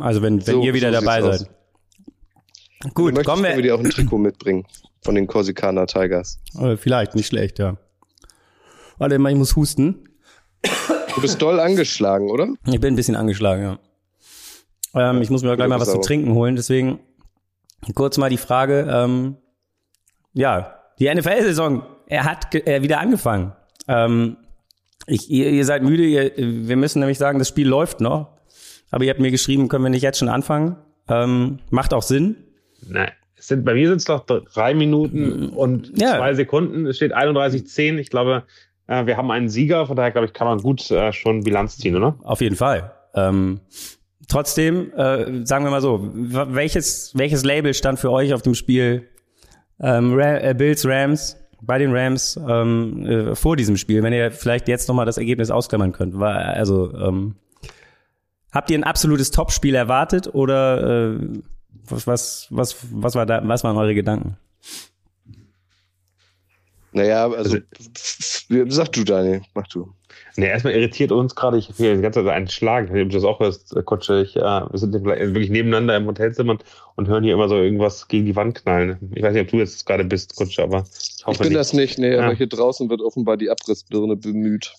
Also 0.00 0.22
wenn, 0.22 0.44
wenn 0.46 0.54
so, 0.54 0.62
ihr 0.62 0.74
wieder 0.74 0.92
so 0.92 1.00
dabei 1.00 1.22
seid. 1.22 1.48
Gut, 2.94 3.24
kommen 3.24 3.44
wir. 3.44 3.54
wir 3.54 3.62
dir 3.62 3.74
auch 3.76 3.80
ein 3.80 3.90
Trikot 3.90 4.18
mitbringen 4.18 4.64
von 5.02 5.14
den 5.14 5.26
Korsikaner 5.26 5.86
Tigers. 5.86 6.40
Vielleicht, 6.76 7.14
nicht 7.14 7.26
schlecht, 7.26 7.58
ja. 7.58 7.76
Warte 8.98 9.18
mal, 9.18 9.30
ich 9.30 9.38
muss 9.38 9.54
husten. 9.56 10.08
Du 11.14 11.20
bist 11.20 11.40
doll 11.42 11.60
angeschlagen, 11.60 12.30
oder? 12.30 12.48
Ich 12.66 12.80
bin 12.80 12.94
ein 12.94 12.96
bisschen 12.96 13.16
angeschlagen, 13.16 13.62
ja. 13.62 13.78
Ähm, 14.94 15.22
ich 15.22 15.30
muss 15.30 15.42
mir 15.42 15.56
gleich 15.56 15.68
mal 15.68 15.80
was 15.80 15.90
zu 15.90 16.00
trinken 16.00 16.34
holen, 16.34 16.56
deswegen 16.56 17.00
kurz 17.94 18.18
mal 18.18 18.30
die 18.30 18.36
Frage, 18.36 18.86
ähm, 18.90 19.36
ja, 20.32 20.78
die 20.98 21.12
NFL-Saison, 21.12 21.82
er 22.06 22.24
hat 22.24 22.54
äh, 22.54 22.82
wieder 22.82 23.00
angefangen. 23.00 23.52
Ähm, 23.88 24.36
ich, 25.06 25.30
ihr, 25.30 25.50
ihr 25.50 25.64
seid 25.64 25.82
müde, 25.82 26.04
ihr, 26.04 26.32
wir 26.36 26.76
müssen 26.76 27.00
nämlich 27.00 27.18
sagen, 27.18 27.38
das 27.38 27.48
Spiel 27.48 27.68
läuft 27.68 28.00
noch. 28.00 28.38
Aber 28.90 29.04
ihr 29.04 29.10
habt 29.10 29.20
mir 29.20 29.30
geschrieben, 29.30 29.68
können 29.68 29.84
wir 29.84 29.90
nicht 29.90 30.02
jetzt 30.02 30.18
schon 30.18 30.28
anfangen? 30.28 30.76
Ähm, 31.08 31.58
macht 31.70 31.94
auch 31.94 32.02
Sinn. 32.02 32.36
Nein. 32.86 33.10
Es 33.36 33.48
sind, 33.48 33.64
bei 33.64 33.74
mir 33.74 33.88
sind 33.88 33.96
es 33.96 34.04
doch 34.04 34.24
drei 34.24 34.72
Minuten 34.74 35.48
und 35.48 35.98
ja. 36.00 36.18
zwei 36.18 36.34
Sekunden. 36.34 36.86
Es 36.86 36.96
steht 36.96 37.12
31,10. 37.12 37.96
Ich 37.96 38.10
glaube, 38.10 38.44
äh, 38.86 39.06
wir 39.06 39.16
haben 39.16 39.30
einen 39.30 39.48
Sieger, 39.48 39.86
von 39.86 39.96
daher 39.96 40.10
glaube 40.10 40.26
ich, 40.26 40.32
kann 40.32 40.46
man 40.46 40.58
gut 40.58 40.90
äh, 40.90 41.12
schon 41.12 41.42
Bilanz 41.42 41.78
ziehen, 41.78 41.96
oder? 41.96 42.16
Auf 42.22 42.40
jeden 42.40 42.56
Fall. 42.56 42.92
Ähm, 43.14 43.60
trotzdem, 44.28 44.92
äh, 44.94 45.44
sagen 45.46 45.64
wir 45.64 45.70
mal 45.70 45.80
so, 45.80 46.10
welches, 46.12 47.16
welches 47.16 47.44
Label 47.44 47.74
stand 47.74 47.98
für 47.98 48.10
euch 48.10 48.34
auf 48.34 48.42
dem 48.42 48.54
Spiel 48.54 49.08
ähm, 49.80 50.14
Ra 50.14 50.38
äh, 50.38 50.54
Bills 50.56 50.86
Rams 50.86 51.36
bei 51.60 51.78
den 51.78 51.94
Rams 51.94 52.38
ähm, 52.48 53.06
äh, 53.06 53.34
vor 53.34 53.56
diesem 53.56 53.76
Spiel, 53.76 54.02
wenn 54.02 54.12
ihr 54.12 54.30
vielleicht 54.32 54.68
jetzt 54.68 54.88
nochmal 54.88 55.06
das 55.06 55.18
Ergebnis 55.18 55.50
ausklammern 55.50 55.92
könnt? 55.92 56.18
War, 56.18 56.36
also 56.36 56.92
ähm, 56.96 57.36
habt 58.50 58.70
ihr 58.70 58.78
ein 58.78 58.84
absolutes 58.84 59.30
Topspiel 59.30 59.74
erwartet 59.74 60.34
oder 60.34 61.18
was, 61.88 62.06
was, 62.06 62.46
was, 62.50 62.76
was 62.90 63.14
war 63.14 63.26
da, 63.26 63.40
was 63.44 63.64
waren 63.64 63.76
eure 63.76 63.94
Gedanken? 63.94 64.36
Naja, 66.92 67.24
also, 67.24 67.58
also 68.48 68.64
sag 68.68 68.92
du, 68.92 69.04
Daniel, 69.04 69.42
mach 69.54 69.66
du. 69.68 69.92
Nee, 70.36 70.46
erstmal 70.46 70.74
irritiert 70.74 71.12
uns 71.12 71.34
gerade, 71.34 71.58
ich 71.58 71.70
hier 71.76 71.94
die 71.94 72.02
ganze 72.02 72.24
Zeit 72.24 72.32
einen 72.32 72.48
Schlag. 72.48 72.86
Ich 72.86 72.90
habe 72.90 73.06
das 73.06 73.24
auch 73.24 73.40
hörst, 73.40 73.74
Kutsche. 73.84 74.22
Ich, 74.22 74.36
äh, 74.36 74.40
wir 74.40 74.78
sind 74.78 74.92
wirklich 74.92 75.50
nebeneinander 75.50 75.96
im 75.96 76.06
Hotelzimmer 76.06 76.58
und 76.96 77.08
hören 77.08 77.24
hier 77.24 77.34
immer 77.34 77.48
so 77.48 77.56
irgendwas 77.56 78.08
gegen 78.08 78.26
die 78.26 78.36
Wand 78.36 78.62
knallen. 78.62 78.98
Ich 79.14 79.22
weiß 79.22 79.32
nicht, 79.34 79.42
ob 79.42 79.48
du 79.48 79.58
jetzt 79.58 79.84
gerade 79.84 80.04
bist, 80.04 80.36
Kutsche, 80.36 80.62
aber 80.62 80.84
ich 80.84 81.24
hoffe 81.26 81.34
Ich 81.34 81.38
bin 81.40 81.48
nicht. 81.48 81.58
das 81.58 81.72
nicht, 81.72 81.98
nee, 81.98 82.14
ja. 82.14 82.22
aber 82.22 82.34
hier 82.34 82.46
draußen 82.46 82.88
wird 82.88 83.02
offenbar 83.02 83.36
die 83.36 83.50
Abrissbirne 83.50 84.16
bemüht. 84.16 84.72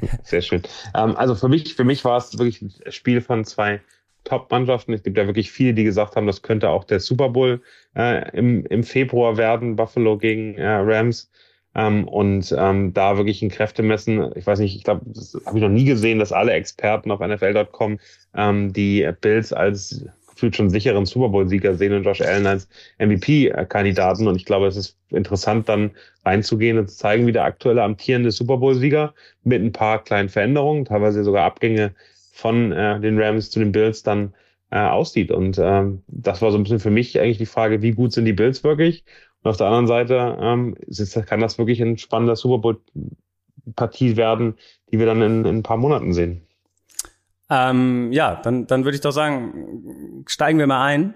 Sehr 0.22 0.42
schön. 0.42 0.62
Ähm, 0.94 1.16
also 1.16 1.34
für 1.34 1.48
mich, 1.48 1.74
für 1.74 1.84
mich 1.84 2.04
war 2.04 2.18
es 2.18 2.38
wirklich 2.38 2.62
ein 2.62 2.92
Spiel 2.92 3.20
von 3.20 3.44
zwei 3.44 3.80
Top-Mannschaften. 4.24 4.92
Es 4.92 5.02
gibt 5.02 5.18
ja 5.18 5.26
wirklich 5.26 5.50
viele, 5.50 5.74
die 5.74 5.84
gesagt 5.84 6.14
haben, 6.14 6.26
das 6.26 6.42
könnte 6.42 6.68
auch 6.68 6.84
der 6.84 7.00
Super 7.00 7.30
Bowl 7.30 7.60
äh, 7.96 8.30
im, 8.36 8.64
im 8.66 8.84
Februar 8.84 9.36
werden, 9.36 9.76
Buffalo 9.76 10.16
gegen 10.16 10.54
äh, 10.54 10.66
Rams. 10.66 11.30
Ähm, 11.74 12.06
und 12.06 12.54
ähm, 12.56 12.92
da 12.92 13.16
wirklich 13.16 13.42
ein 13.42 13.50
Kräftemessen, 13.50 14.30
ich 14.34 14.46
weiß 14.46 14.58
nicht, 14.58 14.76
ich 14.76 14.84
glaube, 14.84 15.02
das 15.06 15.38
habe 15.46 15.58
ich 15.58 15.62
noch 15.62 15.70
nie 15.70 15.84
gesehen, 15.84 16.18
dass 16.18 16.32
alle 16.32 16.52
Experten 16.52 17.10
auf 17.10 17.20
NFL.com 17.20 17.98
ähm, 18.34 18.72
die 18.72 19.08
Bills 19.20 19.52
als 19.52 20.04
gefühlt 20.42 20.56
schon 20.56 20.70
sicheren 20.70 21.06
Super 21.06 21.28
Bowl-Sieger 21.28 21.74
sehen 21.76 21.92
und 21.92 22.02
Josh 22.02 22.20
Allen 22.20 22.46
als 22.46 22.68
MVP-Kandidaten. 22.98 24.26
Und 24.26 24.36
ich 24.36 24.44
glaube, 24.44 24.66
es 24.66 24.76
ist 24.76 24.96
interessant, 25.10 25.68
dann 25.68 25.92
reinzugehen 26.24 26.78
und 26.78 26.90
zu 26.90 26.96
zeigen, 26.96 27.26
wie 27.26 27.32
der 27.32 27.44
aktuelle 27.44 27.82
amtierende 27.82 28.32
Super 28.32 28.56
Bowl-Sieger 28.56 29.14
mit 29.44 29.62
ein 29.62 29.72
paar 29.72 30.02
kleinen 30.02 30.28
Veränderungen, 30.28 30.84
teilweise 30.84 31.22
sogar 31.22 31.44
Abgänge 31.44 31.94
von 32.32 32.72
äh, 32.72 32.98
den 33.00 33.20
Rams 33.20 33.50
zu 33.50 33.60
den 33.60 33.70
Bills 33.72 34.02
dann 34.02 34.34
äh, 34.70 34.78
aussieht. 34.78 35.30
Und 35.30 35.58
ähm, 35.62 36.02
das 36.08 36.42
war 36.42 36.50
so 36.50 36.58
ein 36.58 36.64
bisschen 36.64 36.80
für 36.80 36.90
mich 36.90 37.20
eigentlich 37.20 37.38
die 37.38 37.46
Frage, 37.46 37.82
wie 37.82 37.92
gut 37.92 38.12
sind 38.12 38.24
die 38.24 38.32
Bills 38.32 38.64
wirklich? 38.64 39.04
Und 39.42 39.50
auf 39.50 39.56
der 39.56 39.66
anderen 39.66 39.86
Seite 39.86 40.38
ähm, 40.40 40.76
ist, 40.86 41.14
kann 41.26 41.40
das 41.40 41.58
wirklich 41.58 41.80
ein 41.82 41.98
spannender 41.98 42.36
Super 42.36 42.58
Bowl-Partie 42.58 44.16
werden, 44.16 44.54
die 44.90 44.98
wir 44.98 45.06
dann 45.06 45.22
in, 45.22 45.44
in 45.44 45.58
ein 45.58 45.62
paar 45.62 45.76
Monaten 45.76 46.12
sehen. 46.12 46.42
Ähm, 47.50 48.12
ja, 48.12 48.36
dann, 48.36 48.66
dann 48.66 48.84
würde 48.84 48.94
ich 48.94 49.02
doch 49.02 49.10
sagen, 49.10 50.24
steigen 50.26 50.58
wir 50.58 50.66
mal 50.66 50.84
ein 50.84 51.14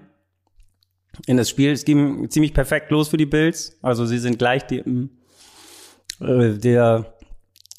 in 1.26 1.36
das 1.36 1.48
Spiel. 1.48 1.70
Es 1.70 1.84
ging 1.84 2.28
ziemlich 2.28 2.52
perfekt 2.52 2.90
los 2.90 3.08
für 3.08 3.16
die 3.16 3.26
Bills. 3.26 3.78
Also 3.80 4.04
sie 4.04 4.18
sind 4.18 4.38
gleich 4.38 4.66
die, 4.66 4.82
äh, 6.20 6.58
der 6.58 7.14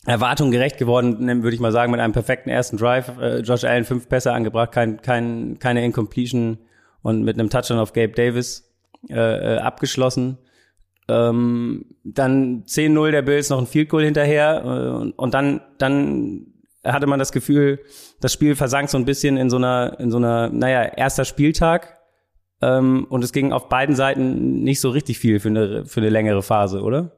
Erwartung 0.06 0.52
gerecht 0.52 0.78
geworden, 0.78 1.44
würde 1.44 1.54
ich 1.54 1.60
mal 1.60 1.74
sagen, 1.74 1.92
mit 1.92 2.00
einem 2.00 2.14
perfekten 2.14 2.50
ersten 2.50 2.78
Drive. 2.78 3.12
Äh, 3.20 3.40
Josh 3.42 3.66
Allen 3.66 3.84
fünf 3.84 4.08
Pässe 4.08 4.32
angebracht, 4.32 4.72
kein, 4.72 5.02
kein, 5.02 5.60
keine 5.60 5.84
Incompletion 5.84 6.58
und 7.02 7.24
mit 7.24 7.38
einem 7.38 7.50
Touchdown 7.50 7.80
auf 7.80 7.94
Gabe 7.94 8.14
Davis 8.14 8.67
äh, 9.10 9.56
äh, 9.56 9.58
abgeschlossen. 9.60 10.38
Ähm, 11.10 11.86
dann 12.04 12.64
10-0 12.64 13.12
der 13.12 13.22
Bills, 13.22 13.50
noch 13.50 13.60
ein 13.60 13.68
Field 13.68 13.90
Goal 13.90 14.04
hinterher 14.04 14.64
äh, 14.66 15.12
und, 15.16 15.34
dann, 15.34 15.62
dann 15.78 16.48
hatte 16.84 17.08
man 17.08 17.20
das 17.20 17.32
Gefühl, 17.32 17.80
das 18.20 18.34
Spiel 18.34 18.56
versank 18.56 18.90
so 18.90 18.98
ein 18.98 19.06
bisschen 19.06 19.38
in 19.38 19.50
so 19.50 19.58
einer, 19.58 20.00
in 20.00 20.12
so 20.12 20.18
einer, 20.18 20.50
naja, 20.50 20.84
erster 20.84 21.26
Spieltag. 21.26 21.98
Ähm, 22.62 23.06
und 23.10 23.24
es 23.24 23.34
ging 23.34 23.52
auf 23.52 23.70
beiden 23.70 23.96
Seiten 23.96 24.64
nicht 24.64 24.82
so 24.82 24.90
richtig 24.90 25.20
viel 25.20 25.40
für 25.40 25.50
eine, 25.50 25.86
für 25.86 26.00
eine 26.00 26.10
längere 26.10 26.42
Phase, 26.42 26.82
oder? 26.82 27.12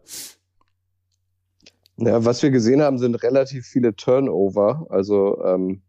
Ja, 1.98 2.24
was 2.24 2.43
wir 2.43 2.50
gesehen 2.50 2.81
haben, 2.81 2.98
sind 2.98 3.15
relativ 3.24 3.65
viele 3.65 3.95
Turnover. 3.95 4.86
Also 4.89 5.43
ähm, 5.43 5.81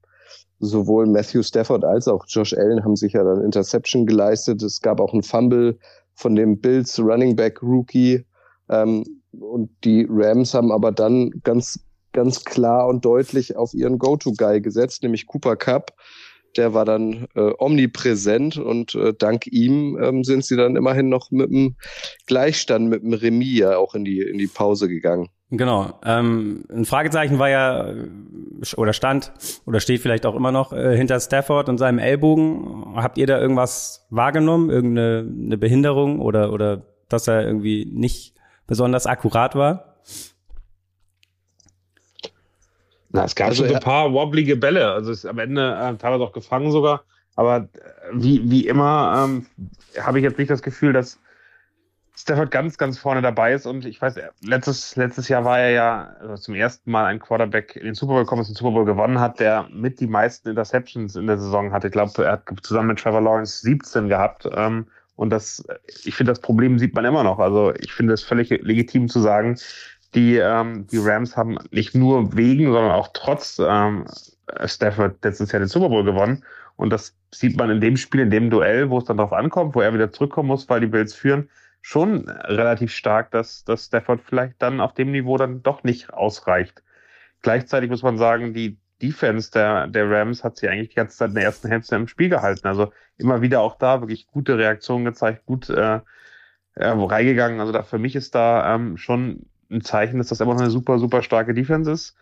sowohl 0.61 1.07
Matthew 1.07 1.43
Stafford 1.43 1.85
als 1.85 2.07
auch 2.07 2.25
Josh 2.29 2.53
Allen 2.55 2.85
haben 2.85 2.97
sich 2.97 3.15
ja 3.15 3.25
dann 3.25 3.43
Interception 3.43 4.07
geleistet. 4.07 4.63
Es 4.63 4.81
gab 4.81 5.01
auch 5.01 5.13
ein 5.13 5.23
Fumble 5.23 5.79
von 6.15 6.37
dem 6.37 6.61
Bills 6.61 6.99
Running 7.01 7.35
Back 7.35 7.63
Rookie. 7.63 8.25
Ähm, 8.69 9.05
und 9.33 9.71
die 9.85 10.07
Rams 10.09 10.55
haben 10.55 10.71
aber 10.71 10.93
dann 10.93 11.31
ganz, 11.43 11.81
ganz 12.13 12.45
klar 12.45 12.89
und 12.89 13.05
deutlich 13.05 13.57
auf 13.57 13.75
ihren 13.75 13.99
Go-To-Guy 13.99 14.61
gesetzt, 14.61 15.03
nämlich 15.03 15.27
Cooper 15.27 15.57
Cup. 15.57 15.93
Der 16.57 16.75
war 16.75 16.85
dann 16.85 17.29
äh, 17.37 17.53
omnipräsent 17.59 18.59
und 18.59 18.97
äh, 18.97 19.15
dank 19.17 19.47
ihm 19.47 19.97
ähm, 20.03 20.25
sind 20.25 20.45
sie 20.45 20.57
dann 20.57 20.75
immerhin 20.75 21.09
noch 21.09 21.31
mit 21.31 21.49
dem 21.49 21.77
Gleichstand, 22.27 22.89
mit 22.89 23.03
dem 23.03 23.13
Remis 23.13 23.59
ja 23.59 23.77
auch 23.77 23.95
in 23.95 24.05
die, 24.05 24.21
in 24.21 24.37
die 24.37 24.49
Pause 24.49 24.89
gegangen. 24.89 25.29
Genau. 25.51 25.99
Ähm, 26.05 26.65
ein 26.71 26.85
Fragezeichen 26.85 27.41
war 27.41 27.49
ja 27.49 27.93
oder 28.77 28.93
stand 28.93 29.33
oder 29.67 29.81
steht 29.81 30.01
vielleicht 30.01 30.25
auch 30.25 30.37
immer 30.37 30.53
noch 30.53 30.73
äh, 30.73 30.97
hinter 30.97 31.19
Stafford 31.19 31.69
und 31.69 31.79
seinem 31.79 31.99
Ellbogen. 31.99 32.95
Habt 32.95 33.19
ihr 33.19 33.27
da 33.27 33.41
irgendwas 33.41 34.07
wahrgenommen, 34.11 34.71
irgendeine 34.71 35.29
eine 35.29 35.59
Behinderung 35.59 36.21
oder 36.21 36.53
oder 36.53 36.83
dass 37.09 37.27
er 37.27 37.45
irgendwie 37.45 37.85
nicht 37.85 38.35
besonders 38.69 39.07
akkurat 39.07 39.57
war? 39.57 39.97
Na, 43.13 43.25
es 43.25 43.35
gab 43.35 43.49
also, 43.49 43.65
schon 43.65 43.71
so 43.71 43.75
ein 43.75 43.83
paar 43.83 44.13
wobblige 44.13 44.57
Bälle. 44.57 44.93
Also 44.93 45.11
ist 45.11 45.27
am 45.27 45.41
Ende 45.41 45.73
äh, 45.75 45.97
teilweise 45.97 46.23
auch 46.23 46.33
gefangen 46.33 46.71
sogar. 46.71 47.03
Aber 47.35 47.57
äh, 47.57 47.69
wie, 48.13 48.49
wie 48.49 48.69
immer 48.69 49.25
ähm, 49.25 49.47
habe 50.01 50.19
ich 50.19 50.23
jetzt 50.23 50.39
nicht 50.39 50.51
das 50.51 50.63
Gefühl, 50.63 50.93
dass 50.93 51.19
Stafford 52.21 52.51
ganz, 52.51 52.77
ganz 52.77 52.99
vorne 52.99 53.23
dabei 53.23 53.55
ist. 53.55 53.67
Und 53.67 53.85
ich 53.85 54.01
weiß, 54.01 54.17
letztes, 54.43 54.97
letztes 54.97 55.29
Jahr 55.29 55.45
war 55.45 55.59
er 55.59 55.71
ja 55.71 56.17
also 56.21 56.37
zum 56.37 56.55
ersten 56.55 56.91
Mal 56.91 57.07
ein 57.07 57.19
Quarterback 57.19 57.77
in 57.77 57.85
den 57.85 57.95
Super 57.95 58.13
Bowl 58.13 58.23
gekommen, 58.25 58.45
den 58.45 58.55
Super 58.55 58.73
Bowl 58.73 58.85
gewonnen 58.85 59.21
hat, 59.21 59.41
der 59.41 59.69
mit 59.73 60.01
die 60.01 60.07
meisten 60.07 60.51
Interceptions 60.51 61.17
in 61.17 61.27
der 61.27 61.39
Saison 61.39 61.73
hatte. 61.73 61.89
Ich 61.89 61.93
glaube, 61.93 62.25
er 62.25 62.33
hat 62.33 62.43
zusammen 62.63 62.89
mit 62.89 62.99
Trevor 62.99 63.23
Lawrence 63.23 63.61
17 63.63 64.09
gehabt. 64.09 64.49
Ähm, 64.55 64.87
und 65.17 65.31
das, 65.31 65.65
ich 66.05 66.15
finde, 66.15 66.33
das 66.33 66.41
Problem 66.41 66.79
sieht 66.79 66.95
man 66.95 67.05
immer 67.05 67.25
noch. 67.25 67.39
Also 67.39 67.75
ich 67.79 67.93
finde 67.93 68.13
es 68.13 68.23
völlig 68.23 68.51
legitim 68.51 69.09
zu 69.09 69.21
sagen, 69.21 69.59
die, 70.15 70.37
ähm, 70.37 70.87
die 70.89 70.99
Rams 70.99 71.37
haben 71.37 71.59
nicht 71.71 71.95
nur 71.95 72.37
wegen, 72.37 72.73
sondern 72.73 72.93
auch 72.93 73.09
trotz 73.15 73.61
ähm, 73.65 74.07
Stafford 74.65 75.25
letztes 75.25 75.53
Jahr 75.53 75.61
den 75.61 75.69
Super 75.69 75.89
Bowl 75.89 76.05
gewonnen. 76.05 76.45
Und 76.77 76.91
das 76.91 77.15
sieht 77.31 77.57
man 77.57 77.71
in 77.71 77.81
dem 77.81 77.97
Spiel, 77.97 78.21
in 78.21 78.31
dem 78.31 78.51
Duell, 78.51 78.91
wo 78.91 78.99
es 78.99 79.05
dann 79.05 79.19
darauf 79.19 79.33
ankommt, 79.33 79.75
wo 79.75 79.81
er 79.81 79.95
wieder 79.95 80.11
zurückkommen 80.11 80.49
muss, 80.49 80.69
weil 80.69 80.81
die 80.81 80.87
Bills 80.87 81.15
führen 81.15 81.49
schon 81.83 82.29
relativ 82.29 82.93
stark, 82.93 83.31
dass, 83.31 83.65
dass 83.65 83.87
Stafford 83.87 84.21
vielleicht 84.23 84.61
dann 84.61 84.81
auf 84.81 84.95
dem 84.95 85.11
Niveau 85.13 85.37
dann 85.37 85.63
doch 85.63 85.83
nicht 85.83 86.13
ausreicht. 86.13 86.83
Gleichzeitig 87.43 87.91
muss 87.91 88.03
man 88.03 88.19
sagen, 88.19 88.53
die 88.53 88.79
Defense 89.01 89.51
der, 89.51 89.87
der 89.87 90.11
Rams 90.11 90.45
hat 90.45 90.59
sie 90.59 90.69
eigentlich 90.69 90.91
die 90.91 90.97
ganze 90.97 91.17
Zeit 91.17 91.31
in 91.31 91.37
der 91.37 91.45
ersten 91.45 91.69
Hälfte 91.69 91.97
im 91.97 92.09
Spiel 92.09 92.29
gehalten. 92.29 92.67
Also 92.67 92.93
immer 93.17 93.41
wieder 93.41 93.61
auch 93.61 93.79
da 93.79 94.01
wirklich 94.03 94.27
gute 94.27 94.59
Reaktionen 94.59 95.05
gezeigt, 95.05 95.47
gut 95.47 95.71
äh, 95.71 96.01
äh, 96.75 96.87
reingegangen. 96.87 97.61
Also 97.61 97.73
da 97.73 97.83
für 97.83 97.99
mich 97.99 98.15
ist 98.15 98.35
da 98.35 98.75
ähm, 98.75 98.97
schon 98.97 99.47
ein 99.71 99.83
Zeichen, 99.83 100.19
dass 100.19 100.29
das 100.29 100.41
immer 100.41 100.55
noch 100.55 100.61
eine 100.61 100.71
super, 100.71 100.99
super 100.99 101.23
starke 101.23 101.55
Defense 101.55 101.91
ist. 101.91 102.17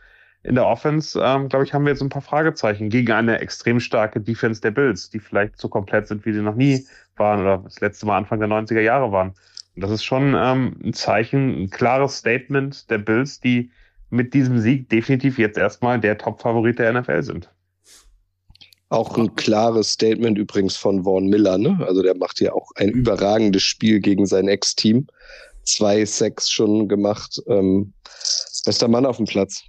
In 0.44 0.54
der 0.54 0.66
Offense, 0.66 1.20
ähm, 1.22 1.48
glaube 1.48 1.64
ich, 1.64 1.74
haben 1.74 1.84
wir 1.84 1.92
jetzt 1.92 2.02
ein 2.02 2.08
paar 2.08 2.22
Fragezeichen 2.22 2.90
gegen 2.90 3.12
eine 3.12 3.40
extrem 3.40 3.80
starke 3.80 4.20
Defense 4.20 4.60
der 4.60 4.70
Bills, 4.70 5.10
die 5.10 5.18
vielleicht 5.18 5.60
so 5.60 5.68
komplett 5.68 6.06
sind, 6.06 6.24
wie 6.24 6.32
sie 6.32 6.42
noch 6.42 6.54
nie 6.54 6.86
waren 7.16 7.40
oder 7.40 7.58
das 7.58 7.80
letzte 7.80 8.06
Mal 8.06 8.18
Anfang 8.18 8.38
der 8.38 8.48
90er 8.48 8.80
Jahre 8.80 9.10
waren. 9.10 9.34
Und 9.74 9.82
das 9.82 9.90
ist 9.90 10.04
schon 10.04 10.34
ähm, 10.36 10.76
ein 10.82 10.92
Zeichen, 10.92 11.62
ein 11.62 11.70
klares 11.70 12.18
Statement 12.18 12.88
der 12.88 12.98
Bills, 12.98 13.40
die 13.40 13.70
mit 14.10 14.32
diesem 14.32 14.58
Sieg 14.58 14.88
definitiv 14.88 15.38
jetzt 15.38 15.58
erstmal 15.58 16.00
der 16.00 16.18
Top-Favorit 16.18 16.78
der 16.78 16.92
NFL 16.92 17.22
sind. 17.22 17.50
Auch 18.90 19.18
ein 19.18 19.34
klares 19.36 19.92
Statement 19.92 20.38
übrigens 20.38 20.76
von 20.76 21.04
Vaughn 21.04 21.26
Miller, 21.26 21.58
ne? 21.58 21.78
Also 21.86 22.02
der 22.02 22.16
macht 22.16 22.40
ja 22.40 22.54
auch 22.54 22.70
ein 22.76 22.88
überragendes 22.88 23.62
Spiel 23.62 24.00
gegen 24.00 24.24
sein 24.24 24.48
Ex-Team. 24.48 25.06
Zwei 25.64 26.06
Sacks 26.06 26.50
schon 26.50 26.88
gemacht. 26.88 27.42
Ähm, 27.48 27.92
bester 28.64 28.88
Mann 28.88 29.04
auf 29.04 29.18
dem 29.18 29.26
Platz. 29.26 29.62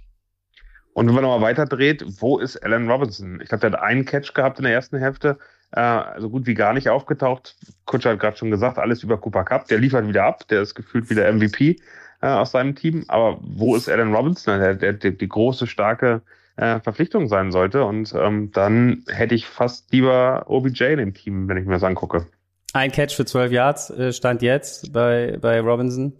Und 0.92 1.06
wenn 1.06 1.14
man 1.14 1.24
nochmal 1.24 1.40
weiter 1.40 1.66
dreht, 1.66 2.04
wo 2.20 2.38
ist 2.38 2.56
Alan 2.58 2.90
Robinson? 2.90 3.40
Ich 3.40 3.48
glaube, 3.48 3.70
der 3.70 3.72
hat 3.72 3.86
einen 3.86 4.04
Catch 4.04 4.34
gehabt 4.34 4.58
in 4.58 4.64
der 4.64 4.74
ersten 4.74 4.98
Hälfte 4.98 5.38
äh, 5.72 6.02
so 6.18 6.30
gut 6.30 6.46
wie 6.46 6.54
gar 6.54 6.72
nicht 6.72 6.88
aufgetaucht. 6.88 7.56
Kutscher 7.84 8.10
hat 8.10 8.20
gerade 8.20 8.36
schon 8.36 8.50
gesagt, 8.50 8.78
alles 8.78 9.02
über 9.02 9.18
Cooper 9.18 9.44
Cup. 9.44 9.68
Der 9.68 9.78
liefert 9.78 10.06
wieder 10.06 10.24
ab, 10.24 10.46
der 10.48 10.62
ist 10.62 10.74
gefühlt 10.74 11.10
wieder 11.10 11.32
MVP 11.32 11.76
äh, 12.22 12.26
aus 12.26 12.52
seinem 12.52 12.74
Team. 12.74 13.04
Aber 13.08 13.38
wo 13.40 13.76
ist 13.76 13.88
Alan 13.88 14.14
Robinson, 14.14 14.58
der, 14.58 14.74
der, 14.74 14.92
der 14.94 15.12
die 15.12 15.28
große, 15.28 15.66
starke 15.66 16.22
äh, 16.56 16.80
Verpflichtung 16.80 17.28
sein 17.28 17.52
sollte? 17.52 17.84
Und 17.84 18.14
ähm, 18.14 18.50
dann 18.52 19.04
hätte 19.08 19.34
ich 19.34 19.46
fast 19.46 19.92
lieber 19.92 20.44
OBJ 20.48 20.84
in 20.84 20.98
dem 20.98 21.14
Team, 21.14 21.48
wenn 21.48 21.56
ich 21.56 21.66
mir 21.66 21.74
das 21.74 21.84
angucke. 21.84 22.26
Ein 22.72 22.92
Catch 22.92 23.14
für 23.14 23.24
12 23.24 23.52
Yards 23.52 23.90
äh, 23.90 24.12
stand 24.12 24.42
jetzt 24.42 24.92
bei, 24.92 25.38
bei 25.40 25.60
Robinson. 25.60 26.14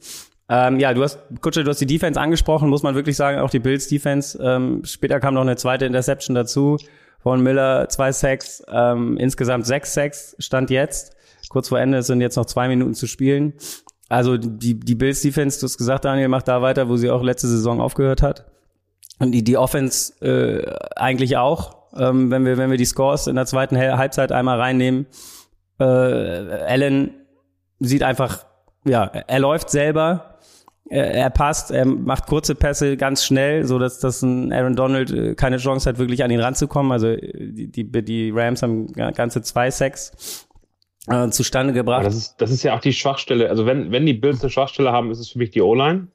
Ähm, 0.52 0.80
ja, 0.80 0.92
du 0.92 1.04
hast, 1.04 1.20
Kutsche, 1.40 1.62
du 1.62 1.70
hast 1.70 1.80
die 1.80 1.86
Defense 1.86 2.20
angesprochen, 2.20 2.68
muss 2.68 2.82
man 2.82 2.96
wirklich 2.96 3.16
sagen, 3.16 3.38
auch 3.38 3.50
die 3.50 3.60
Bills 3.60 3.86
Defense. 3.86 4.36
Ähm, 4.42 4.82
später 4.84 5.20
kam 5.20 5.34
noch 5.34 5.42
eine 5.42 5.54
zweite 5.54 5.86
Interception 5.86 6.34
dazu 6.34 6.76
von 7.20 7.40
Miller, 7.40 7.88
zwei 7.88 8.10
Sacks, 8.10 8.62
ähm, 8.68 9.16
insgesamt 9.16 9.64
sechs 9.66 9.94
Sacks 9.94 10.34
stand 10.40 10.70
jetzt. 10.70 11.16
Kurz 11.50 11.68
vor 11.68 11.78
Ende 11.78 12.02
sind 12.02 12.20
jetzt 12.20 12.36
noch 12.36 12.46
zwei 12.46 12.66
Minuten 12.66 12.94
zu 12.94 13.06
spielen. 13.06 13.54
Also 14.08 14.36
die, 14.36 14.78
die 14.80 14.94
Bills 14.96 15.22
Defense, 15.22 15.60
du 15.60 15.66
hast 15.66 15.78
gesagt, 15.78 16.04
Daniel, 16.04 16.28
macht 16.28 16.48
da 16.48 16.62
weiter, 16.62 16.88
wo 16.88 16.96
sie 16.96 17.10
auch 17.10 17.22
letzte 17.22 17.46
Saison 17.46 17.80
aufgehört 17.80 18.22
hat. 18.22 18.46
Und 19.20 19.30
die, 19.30 19.44
die 19.44 19.56
Offense 19.56 20.14
äh, 20.20 20.74
eigentlich 20.96 21.36
auch, 21.36 21.92
ähm, 21.96 22.30
wenn 22.32 22.44
wir 22.44 22.58
wenn 22.58 22.70
wir 22.70 22.78
die 22.78 22.84
Scores 22.86 23.28
in 23.28 23.36
der 23.36 23.46
zweiten 23.46 23.78
Halbzeit 23.78 24.32
einmal 24.32 24.58
reinnehmen. 24.58 25.06
Äh, 25.78 25.84
Allen 25.84 27.14
sieht 27.78 28.02
einfach, 28.02 28.46
ja, 28.84 29.04
er 29.04 29.38
läuft 29.38 29.70
selber, 29.70 30.38
er 30.90 31.30
passt, 31.30 31.70
er 31.70 31.86
macht 31.86 32.26
kurze 32.26 32.56
Pässe 32.56 32.96
ganz 32.96 33.24
schnell, 33.24 33.64
so 33.64 33.78
dass, 33.78 34.00
dass 34.00 34.22
ein 34.22 34.52
Aaron 34.52 34.74
Donald 34.74 35.10
äh, 35.12 35.34
keine 35.36 35.58
Chance 35.58 35.88
hat, 35.88 35.98
wirklich 35.98 36.24
an 36.24 36.32
ihn 36.32 36.40
ranzukommen. 36.40 36.90
Also 36.90 37.14
die, 37.14 37.70
die, 37.70 38.04
die 38.04 38.30
Rams 38.34 38.62
haben 38.62 38.92
ganze 38.92 39.40
zwei 39.42 39.70
Sacks 39.70 40.48
äh, 41.06 41.28
zustande 41.28 41.72
gebracht. 41.72 42.04
das 42.04 42.16
ist, 42.16 42.40
das 42.40 42.50
ist 42.50 42.64
ja 42.64 42.74
auch 42.74 42.80
die 42.80 42.92
Schwachstelle. 42.92 43.48
Also 43.48 43.66
wenn, 43.66 43.92
wenn 43.92 44.04
die 44.04 44.14
Bills 44.14 44.42
eine 44.42 44.50
Schwachstelle 44.50 44.90
haben, 44.90 45.12
ist 45.12 45.20
es 45.20 45.30
für 45.30 45.38
mich 45.38 45.50
die 45.50 45.62
O-Line. 45.62 46.08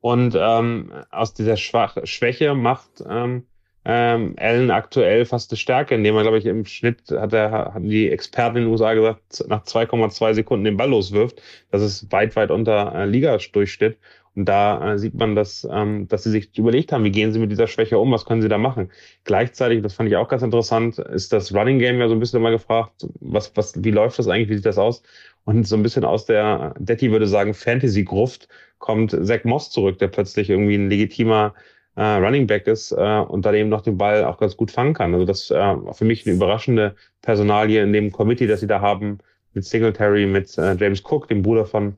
Und 0.00 0.36
ähm, 0.38 0.92
aus 1.10 1.34
dieser 1.34 1.56
Schwach 1.56 1.96
Schwäche 2.04 2.54
macht 2.54 3.04
ähm, 3.06 3.44
ähm, 3.84 4.34
Allen 4.38 4.70
aktuell 4.70 5.24
fast 5.24 5.50
eine 5.50 5.56
Stärke, 5.56 5.94
indem 5.94 6.14
er, 6.16 6.22
glaube 6.22 6.38
ich, 6.38 6.46
im 6.46 6.66
Schnitt 6.66 7.10
hat 7.10 7.32
er, 7.32 7.50
haben 7.74 7.88
die 7.88 8.10
Experten 8.10 8.58
in 8.58 8.64
den 8.64 8.72
USA 8.72 8.92
gesagt, 8.92 9.44
nach 9.48 9.64
2,2 9.64 10.34
Sekunden 10.34 10.64
den 10.64 10.76
Ball 10.76 10.90
loswirft. 10.90 11.40
Das 11.70 11.80
ist 11.82 12.12
weit, 12.12 12.36
weit 12.36 12.50
unter 12.50 12.94
äh, 12.94 13.06
Liga-Durchschnitt. 13.06 13.98
Und 14.36 14.44
da 14.44 14.92
äh, 14.92 14.98
sieht 14.98 15.14
man, 15.14 15.34
dass, 15.34 15.66
ähm, 15.70 16.06
dass 16.08 16.22
sie 16.24 16.30
sich 16.30 16.56
überlegt 16.56 16.92
haben, 16.92 17.04
wie 17.04 17.10
gehen 17.10 17.32
sie 17.32 17.38
mit 17.40 17.50
dieser 17.50 17.66
Schwäche 17.66 17.98
um, 17.98 18.12
was 18.12 18.26
können 18.26 18.42
sie 18.42 18.48
da 18.48 18.58
machen. 18.58 18.90
Gleichzeitig, 19.24 19.82
das 19.82 19.94
fand 19.94 20.08
ich 20.08 20.16
auch 20.16 20.28
ganz 20.28 20.42
interessant, 20.42 20.98
ist 20.98 21.32
das 21.32 21.52
Running 21.54 21.78
Game 21.78 21.98
ja 21.98 22.08
so 22.08 22.14
ein 22.14 22.20
bisschen 22.20 22.42
mal 22.42 22.52
gefragt, 22.52 23.06
was, 23.20 23.56
was, 23.56 23.82
wie 23.82 23.90
läuft 23.90 24.18
das 24.18 24.28
eigentlich, 24.28 24.50
wie 24.50 24.56
sieht 24.56 24.66
das 24.66 24.78
aus? 24.78 25.02
Und 25.44 25.66
so 25.66 25.74
ein 25.74 25.82
bisschen 25.82 26.04
aus 26.04 26.26
der, 26.26 26.74
Detti 26.78 27.10
würde 27.10 27.26
sagen, 27.26 27.54
Fantasy-Gruft 27.54 28.46
kommt 28.78 29.10
Zach 29.26 29.44
Moss 29.44 29.70
zurück, 29.70 29.98
der 29.98 30.08
plötzlich 30.08 30.48
irgendwie 30.50 30.76
ein 30.76 30.88
legitimer 30.90 31.54
äh, 31.96 32.02
Running 32.02 32.46
Back 32.46 32.66
ist 32.66 32.92
äh, 32.92 32.96
und 33.20 33.44
dann 33.44 33.54
eben 33.54 33.68
noch 33.68 33.82
den 33.82 33.98
Ball 33.98 34.24
auch 34.24 34.38
ganz 34.38 34.56
gut 34.56 34.70
fangen 34.70 34.94
kann. 34.94 35.12
Also 35.14 35.26
das 35.26 35.50
äh, 35.50 35.76
für 35.92 36.04
mich 36.04 36.26
eine 36.26 36.36
überraschende 36.36 36.94
Personalie 37.22 37.82
in 37.82 37.92
dem 37.92 38.12
Committee, 38.12 38.46
das 38.46 38.60
sie 38.60 38.66
da 38.66 38.80
haben 38.80 39.18
mit 39.52 39.64
Singletary, 39.64 40.26
mit 40.26 40.56
äh, 40.58 40.74
James 40.74 41.02
Cook, 41.04 41.28
dem 41.28 41.42
Bruder 41.42 41.66
von 41.66 41.96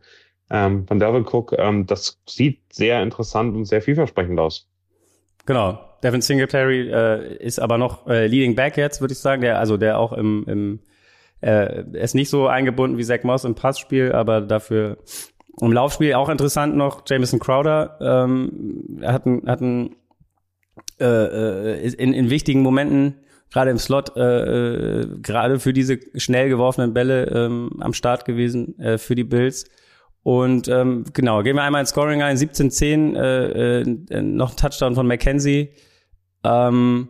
ähm, 0.51 0.87
von 0.87 0.99
Devin 0.99 1.27
Cook. 1.27 1.55
Ähm, 1.59 1.87
das 1.87 2.21
sieht 2.29 2.61
sehr 2.73 3.03
interessant 3.03 3.57
und 3.57 3.65
sehr 3.65 3.83
vielversprechend 3.83 4.39
aus. 4.39 4.69
Genau. 5.47 5.81
Devin 6.03 6.21
Singletary 6.21 6.91
äh, 6.91 7.37
ist 7.37 7.61
aber 7.61 7.79
noch 7.79 8.07
äh, 8.09 8.27
Leading 8.27 8.55
Back 8.55 8.77
jetzt, 8.77 9.01
würde 9.01 9.13
ich 9.13 9.19
sagen. 9.19 9.43
Der, 9.43 9.59
also 9.59 9.77
der 9.77 9.99
auch 9.99 10.13
im, 10.13 10.45
im 10.49 10.81
äh, 11.43 11.85
ist 11.93 12.15
nicht 12.15 12.29
so 12.29 12.47
eingebunden 12.47 12.99
wie 12.99 13.05
Zach 13.05 13.23
Moss 13.23 13.45
im 13.45 13.55
Passspiel, 13.55 14.13
aber 14.13 14.41
dafür 14.41 14.99
im 15.61 15.73
Laufspiel 15.73 16.15
auch 16.15 16.29
interessant 16.29 16.77
noch. 16.77 17.03
Jameson 17.07 17.39
Crowder 17.39 17.99
ähm, 18.01 19.01
hat 19.03 19.27
ein, 19.27 19.43
hat 19.47 19.61
ein 19.61 19.97
äh, 21.01 21.05
äh 21.05 21.95
in, 21.95 22.13
in 22.13 22.31
wichtigen 22.31 22.63
Momenten 22.63 23.17
gerade 23.53 23.71
im 23.71 23.79
Slot 23.79 24.17
äh, 24.17 25.01
äh, 25.01 25.07
gerade 25.21 25.61
für 25.61 25.73
diese 25.73 26.01
schnell 26.17 26.49
geworfenen 26.49 26.95
Bälle 26.95 27.27
ähm, 27.27 27.71
am 27.81 27.93
Start 27.93 28.25
gewesen 28.25 28.79
äh, 28.79 28.99
für 28.99 29.15
die 29.15 29.25
Bills. 29.25 29.67
Und 30.23 30.69
ähm, 30.69 31.05
genau, 31.13 31.43
gehen 31.43 31.57
wir 31.57 31.63
einmal 31.63 31.81
ins 31.81 31.91
Scoring 31.91 32.23
ein. 32.23 32.37
17-10, 32.37 33.17
äh, 33.17 33.81
äh, 33.81 34.23
noch 34.23 34.53
ein 34.53 34.57
Touchdown 34.57 34.95
von 34.95 35.07
McKenzie. 35.07 35.71
Ähm, 36.45 37.09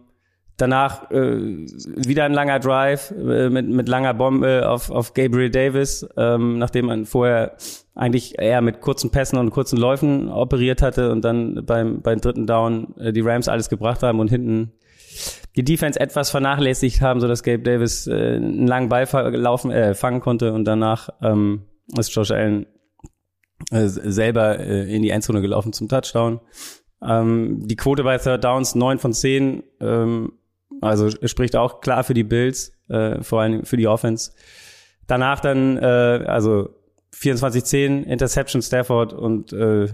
danach 0.62 1.10
äh, 1.10 1.16
wieder 1.16 2.24
ein 2.24 2.32
langer 2.32 2.60
Drive 2.60 3.10
äh, 3.10 3.50
mit, 3.50 3.68
mit 3.68 3.88
langer 3.88 4.14
Bombe 4.14 4.68
auf, 4.68 4.90
auf 4.90 5.12
Gabriel 5.12 5.50
Davis, 5.50 6.06
ähm, 6.16 6.58
nachdem 6.58 6.86
man 6.86 7.04
vorher 7.04 7.56
eigentlich 7.96 8.38
eher 8.38 8.60
mit 8.60 8.80
kurzen 8.80 9.10
Pässen 9.10 9.38
und 9.38 9.50
kurzen 9.50 9.76
Läufen 9.76 10.28
operiert 10.28 10.80
hatte 10.80 11.10
und 11.10 11.24
dann 11.24 11.66
beim, 11.66 12.00
beim 12.00 12.20
dritten 12.20 12.46
Down 12.46 12.94
äh, 12.96 13.12
die 13.12 13.22
Rams 13.22 13.48
alles 13.48 13.68
gebracht 13.68 14.04
haben 14.04 14.20
und 14.20 14.28
hinten 14.28 14.72
die 15.56 15.64
Defense 15.64 15.98
etwas 15.98 16.30
vernachlässigt 16.30 17.00
haben, 17.00 17.20
so 17.20 17.26
dass 17.26 17.42
Gabe 17.42 17.64
Davis 17.64 18.06
äh, 18.06 18.36
einen 18.36 18.68
langen 18.68 18.88
Ball 18.88 19.06
laufen, 19.34 19.72
äh, 19.72 19.94
fangen 19.94 20.20
konnte 20.20 20.52
und 20.52 20.64
danach 20.64 21.08
ähm, 21.22 21.62
ist 21.98 22.14
Josh 22.14 22.30
Allen 22.30 22.66
äh, 23.72 23.88
selber 23.88 24.60
äh, 24.60 24.94
in 24.94 25.02
die 25.02 25.10
Endzone 25.10 25.40
gelaufen 25.40 25.72
zum 25.72 25.88
Touchdown. 25.88 26.40
Ähm, 27.04 27.66
die 27.66 27.76
Quote 27.76 28.04
bei 28.04 28.16
Third 28.18 28.44
Downs 28.44 28.76
9 28.76 28.98
von 29.00 29.12
10, 29.12 29.64
ähm, 29.80 30.32
also 30.82 31.10
spricht 31.26 31.56
auch 31.56 31.80
klar 31.80 32.04
für 32.04 32.14
die 32.14 32.24
Bills, 32.24 32.72
äh, 32.88 33.22
vor 33.22 33.40
allem 33.40 33.64
für 33.64 33.76
die 33.76 33.88
Offense. 33.88 34.32
Danach 35.06 35.40
dann, 35.40 35.78
äh, 35.78 36.24
also 36.26 36.70
24-10, 37.14 38.04
Interception 38.04 38.62
Stafford 38.62 39.12
und 39.12 39.52
äh, 39.52 39.88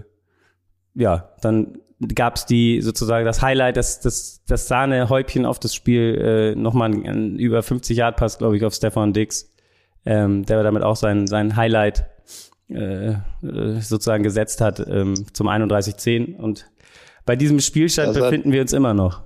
ja, 0.95 1.29
dann 1.41 1.79
gab's 2.15 2.45
die 2.45 2.81
sozusagen 2.81 3.25
das 3.25 3.41
Highlight, 3.41 3.77
das, 3.77 3.99
das, 3.99 4.41
das 4.47 4.67
Sahnehäubchen 4.67 5.45
auf 5.45 5.59
das 5.59 5.75
Spiel, 5.75 6.15
äh, 6.15 6.55
nochmal 6.55 6.91
ein, 6.91 7.05
ein 7.05 7.39
über 7.39 7.61
50 7.61 7.97
Yard 7.97 8.17
Pass, 8.17 8.37
glaube 8.37 8.57
ich, 8.57 8.63
auf 8.63 8.73
Stefan 8.73 9.13
Dix, 9.13 9.51
ähm, 10.05 10.45
der 10.45 10.63
damit 10.63 10.83
auch 10.83 10.95
sein, 10.95 11.27
sein 11.27 11.55
Highlight 11.55 12.05
äh, 12.69 13.09
äh, 13.11 13.15
sozusagen 13.81 14.23
gesetzt 14.23 14.61
hat 14.61 14.79
ähm, 14.87 15.25
zum 15.33 15.47
31-10. 15.47 16.35
Und 16.37 16.69
bei 17.25 17.35
diesem 17.35 17.59
Spielstand 17.59 18.13
sah, 18.13 18.21
befinden 18.21 18.51
wir 18.51 18.61
uns 18.61 18.73
immer 18.73 18.93
noch. 18.93 19.23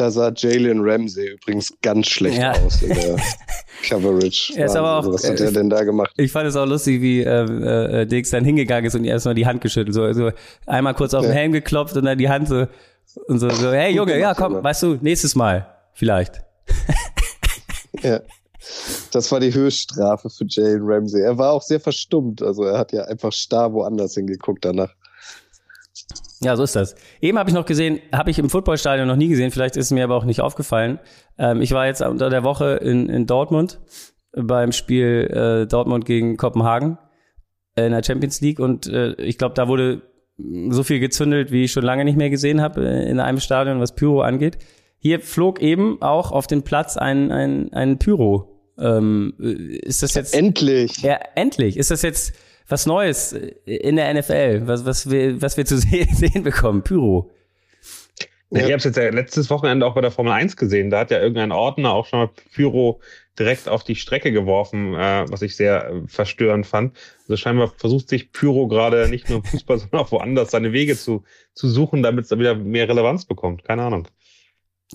Da 0.00 0.10
sah 0.10 0.32
Jalen 0.34 0.80
Ramsey 0.80 1.32
übrigens 1.32 1.74
ganz 1.82 2.06
schlecht 2.06 2.38
ja. 2.38 2.52
aus 2.52 2.80
in 2.80 2.88
der 2.88 3.18
Coverage. 3.86 4.54
Er 4.56 4.64
ist 4.64 4.74
aber 4.74 4.96
auch, 4.96 5.12
Was 5.12 5.28
hat 5.28 5.38
er 5.40 5.52
denn 5.52 5.68
da 5.68 5.84
gemacht? 5.84 6.10
Ich 6.16 6.32
fand 6.32 6.48
es 6.48 6.56
auch 6.56 6.64
lustig, 6.64 7.02
wie 7.02 7.20
äh, 7.20 8.00
äh, 8.00 8.06
Dix 8.06 8.30
dann 8.30 8.42
hingegangen 8.42 8.86
ist 8.86 8.94
und 8.94 9.04
erstmal 9.04 9.34
die 9.34 9.44
Hand 9.44 9.60
geschüttelt. 9.60 9.94
So, 9.94 10.10
so 10.14 10.30
einmal 10.64 10.94
kurz 10.94 11.12
auf 11.12 11.22
ja. 11.22 11.28
den 11.28 11.36
Helm 11.36 11.52
geklopft 11.52 11.98
und 11.98 12.06
dann 12.06 12.16
die 12.16 12.30
Hand 12.30 12.48
so 12.48 12.66
und 13.26 13.40
so, 13.40 13.50
so 13.50 13.72
hey 13.72 13.94
Junge, 13.94 14.18
ja 14.18 14.32
komm, 14.32 14.64
weißt 14.64 14.84
du, 14.84 14.96
nächstes 15.02 15.34
Mal 15.34 15.66
vielleicht. 15.92 16.40
ja. 18.02 18.20
Das 19.12 19.30
war 19.30 19.40
die 19.40 19.52
Höchststrafe 19.52 20.30
für 20.30 20.46
Jalen 20.48 20.80
Ramsey. 20.82 21.20
Er 21.20 21.36
war 21.36 21.52
auch 21.52 21.62
sehr 21.62 21.80
verstummt. 21.80 22.40
Also 22.40 22.64
er 22.64 22.78
hat 22.78 22.92
ja 22.92 23.04
einfach 23.04 23.32
starr 23.34 23.74
woanders 23.74 24.14
hingeguckt 24.14 24.64
danach. 24.64 24.94
Ja, 26.42 26.56
so 26.56 26.62
ist 26.62 26.74
das. 26.74 26.94
Eben 27.20 27.38
habe 27.38 27.50
ich 27.50 27.54
noch 27.54 27.66
gesehen, 27.66 28.00
habe 28.12 28.30
ich 28.30 28.38
im 28.38 28.48
Footballstadion 28.48 29.06
noch 29.06 29.16
nie 29.16 29.28
gesehen, 29.28 29.50
vielleicht 29.50 29.76
ist 29.76 29.86
es 29.86 29.90
mir 29.90 30.04
aber 30.04 30.16
auch 30.16 30.24
nicht 30.24 30.40
aufgefallen. 30.40 30.98
Ähm, 31.38 31.60
ich 31.60 31.72
war 31.72 31.86
jetzt 31.86 32.00
unter 32.00 32.30
der 32.30 32.44
Woche 32.44 32.76
in, 32.76 33.08
in 33.08 33.26
Dortmund 33.26 33.80
beim 34.32 34.72
Spiel 34.72 35.28
äh, 35.30 35.66
Dortmund 35.66 36.06
gegen 36.06 36.36
Kopenhagen 36.36 36.98
in 37.76 37.92
der 37.92 38.02
Champions 38.02 38.40
League 38.40 38.58
und 38.58 38.86
äh, 38.86 39.12
ich 39.14 39.38
glaube, 39.38 39.54
da 39.54 39.68
wurde 39.68 40.02
so 40.70 40.82
viel 40.82 41.00
gezündelt, 41.00 41.52
wie 41.52 41.64
ich 41.64 41.72
schon 41.72 41.84
lange 41.84 42.04
nicht 42.04 42.16
mehr 42.16 42.30
gesehen 42.30 42.60
habe 42.62 42.86
äh, 42.86 43.10
in 43.10 43.20
einem 43.20 43.40
Stadion, 43.40 43.80
was 43.80 43.94
Pyro 43.94 44.22
angeht. 44.22 44.58
Hier 44.98 45.20
flog 45.20 45.60
eben 45.60 46.00
auch 46.00 46.32
auf 46.32 46.46
den 46.46 46.62
Platz 46.62 46.96
ein, 46.96 47.30
ein, 47.32 47.72
ein 47.72 47.98
Pyro 47.98 48.50
ähm, 48.80 49.34
ist 49.38 50.02
das 50.02 50.14
jetzt 50.14 50.34
endlich? 50.34 51.02
Ja, 51.02 51.18
endlich. 51.34 51.76
Ist 51.76 51.90
das 51.90 52.02
jetzt 52.02 52.32
was 52.70 52.86
Neues 52.86 53.32
in 53.64 53.96
der 53.96 54.14
NFL, 54.14 54.62
was, 54.66 54.84
was 54.84 55.10
wir, 55.10 55.40
was 55.42 55.56
wir 55.56 55.66
zu 55.66 55.78
sehen 55.78 56.42
bekommen? 56.42 56.82
Pyro. 56.82 57.30
Ja. 58.50 58.58
Ich 58.58 58.64
habe 58.64 58.76
es 58.76 58.84
jetzt 58.84 58.96
ja 58.96 59.08
letztes 59.10 59.48
Wochenende 59.48 59.86
auch 59.86 59.94
bei 59.94 60.00
der 60.00 60.10
Formel 60.10 60.32
1 60.32 60.56
gesehen. 60.56 60.90
Da 60.90 61.00
hat 61.00 61.12
ja 61.12 61.20
irgendein 61.20 61.52
Ordner 61.52 61.92
auch 61.92 62.06
schon 62.06 62.18
mal 62.18 62.30
Pyro 62.52 63.00
direkt 63.38 63.68
auf 63.68 63.84
die 63.84 63.94
Strecke 63.94 64.32
geworfen, 64.32 64.94
äh, 64.94 65.24
was 65.28 65.42
ich 65.42 65.54
sehr 65.54 65.88
äh, 65.88 66.08
verstörend 66.08 66.66
fand. 66.66 66.96
Also 67.22 67.36
scheinbar 67.36 67.72
versucht 67.76 68.08
sich 68.08 68.32
Pyro 68.32 68.66
gerade 68.66 69.08
nicht 69.08 69.28
nur 69.28 69.38
im 69.38 69.44
Fußball, 69.44 69.78
sondern 69.80 70.00
auch 70.00 70.10
woanders 70.10 70.50
seine 70.50 70.72
Wege 70.72 70.96
zu, 70.96 71.22
zu 71.54 71.68
suchen, 71.68 72.02
damit 72.02 72.24
es 72.24 72.36
wieder 72.36 72.56
mehr 72.56 72.88
Relevanz 72.88 73.24
bekommt. 73.24 73.64
Keine 73.64 73.82
Ahnung. 73.82 74.08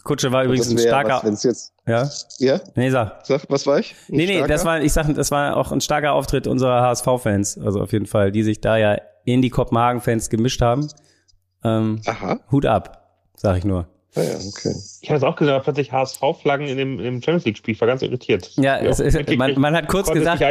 Kutsche 0.03 0.31
war 0.31 0.43
übrigens 0.43 0.69
ein 0.69 0.77
starker. 0.77 1.21
Was, 1.23 1.43
jetzt, 1.43 1.73
ja? 1.88 2.10
Ja? 2.39 2.60
Nee, 2.75 2.89
sag. 2.89 3.25
sag. 3.25 3.45
Was 3.49 3.65
war 3.65 3.79
ich? 3.79 3.95
Ein 4.10 4.17
nee, 4.17 4.25
nee, 4.25 4.34
starker? 4.38 4.47
das 4.47 4.65
war, 4.65 4.81
ich 4.81 4.93
sag, 4.93 5.13
das 5.13 5.31
war 5.31 5.55
auch 5.58 5.71
ein 5.71 5.81
starker 5.81 6.13
Auftritt 6.13 6.47
unserer 6.47 6.81
HSV-Fans. 6.81 7.58
Also 7.60 7.81
auf 7.81 7.91
jeden 7.93 8.05
Fall, 8.05 8.31
die 8.31 8.43
sich 8.43 8.62
da 8.62 8.77
ja 8.77 8.97
in 9.23 9.41
die 9.41 9.49
Kopenhagen-Fans 9.49 10.29
gemischt 10.29 10.62
haben. 10.62 10.88
Ähm, 11.63 12.01
Aha. 12.05 12.39
Hut 12.51 12.65
ab, 12.65 13.10
sag 13.36 13.58
ich 13.58 13.65
nur. 13.65 13.88
Ah 14.15 14.23
ja, 14.23 14.36
okay. 14.38 14.73
Ich 15.01 15.10
habe 15.10 15.17
es 15.17 15.23
auch 15.23 15.36
gesehen, 15.36 15.60
plötzlich 15.62 15.91
HSV-Flaggen 15.91 16.67
in 16.67 16.78
dem, 16.78 16.99
in 16.99 17.04
dem 17.04 17.21
Champions 17.21 17.45
League-Spiel. 17.45 17.73
Ich 17.73 17.82
war 17.82 17.88
ganz 17.88 18.01
irritiert. 18.01 18.51
Ja, 18.56 18.78
es 18.78 18.99
ist, 18.99 19.17
man, 19.36 19.60
man 19.60 19.75
hat 19.75 19.89
kurz 19.89 20.10
gesagt, 20.10 20.41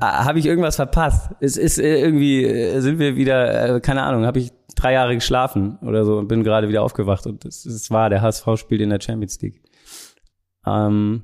ah, 0.00 0.24
habe 0.24 0.38
ich 0.38 0.44
irgendwas 0.44 0.76
verpasst? 0.76 1.30
Es 1.40 1.56
ist 1.56 1.78
äh, 1.78 2.00
irgendwie, 2.00 2.44
äh, 2.44 2.80
sind 2.80 2.98
wir 2.98 3.16
wieder, 3.16 3.76
äh, 3.76 3.80
keine 3.80 4.02
Ahnung, 4.02 4.26
habe 4.26 4.38
ich 4.38 4.52
drei 4.74 4.92
Jahre 4.92 5.14
geschlafen 5.14 5.78
oder 5.80 6.04
so 6.04 6.18
und 6.18 6.28
bin 6.28 6.44
gerade 6.44 6.68
wieder 6.68 6.82
aufgewacht 6.82 7.26
und 7.26 7.46
es, 7.46 7.64
es 7.64 7.90
war, 7.90 8.10
der 8.10 8.20
HSV 8.20 8.46
spielt 8.56 8.82
in 8.82 8.90
der 8.90 9.00
Champions 9.00 9.40
League. 9.40 9.62
Ähm, 10.66 11.22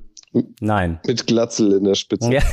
nein. 0.60 1.00
Mit 1.06 1.26
Glatzel 1.26 1.74
in 1.74 1.84
der 1.84 1.94
Spitze. 1.94 2.32
Ja. 2.32 2.42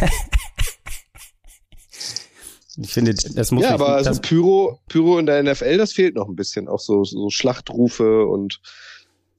Ich 2.81 2.93
finde, 2.93 3.13
das 3.13 3.51
muss 3.51 3.63
Ja, 3.63 3.73
aber 3.73 3.89
also 3.89 4.21
Pyro, 4.21 4.79
Pyro 4.87 5.19
in 5.19 5.25
der 5.25 5.43
NFL, 5.43 5.77
das 5.77 5.91
fehlt 5.91 6.15
noch 6.15 6.29
ein 6.29 6.35
bisschen. 6.35 6.69
Auch 6.69 6.79
so, 6.79 7.03
so 7.03 7.29
Schlachtrufe 7.29 8.25
und 8.25 8.61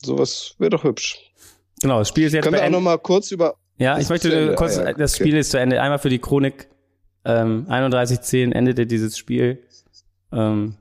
sowas 0.03 0.55
wäre 0.59 0.71
doch 0.71 0.85
hübsch. 0.85 1.19
Genau, 1.81 1.99
das 1.99 2.09
Spiel 2.09 2.27
ist 2.27 2.33
jetzt 2.33 2.45
Können 2.45 2.57
wir 2.57 2.65
auch 2.65 2.71
noch 2.71 2.81
mal 2.81 2.99
kurz 2.99 3.31
über. 3.31 3.57
Ja, 3.79 3.99
ich 3.99 4.09
möchte 4.09 4.55
kurz, 4.57 4.79
ah, 4.79 4.89
ja, 4.89 4.93
das 4.93 5.17
Spiel 5.17 5.37
ist 5.37 5.51
zu 5.51 5.59
Ende. 5.59 5.81
Einmal 5.81 5.99
für 5.99 6.11
die 6.11 6.19
Chronik. 6.19 6.69
Ähm, 7.25 7.67
31-10 7.69 8.53
endete 8.53 8.87
dieses 8.87 9.17
Spiel. 9.17 9.63
Ähm, 10.33 10.77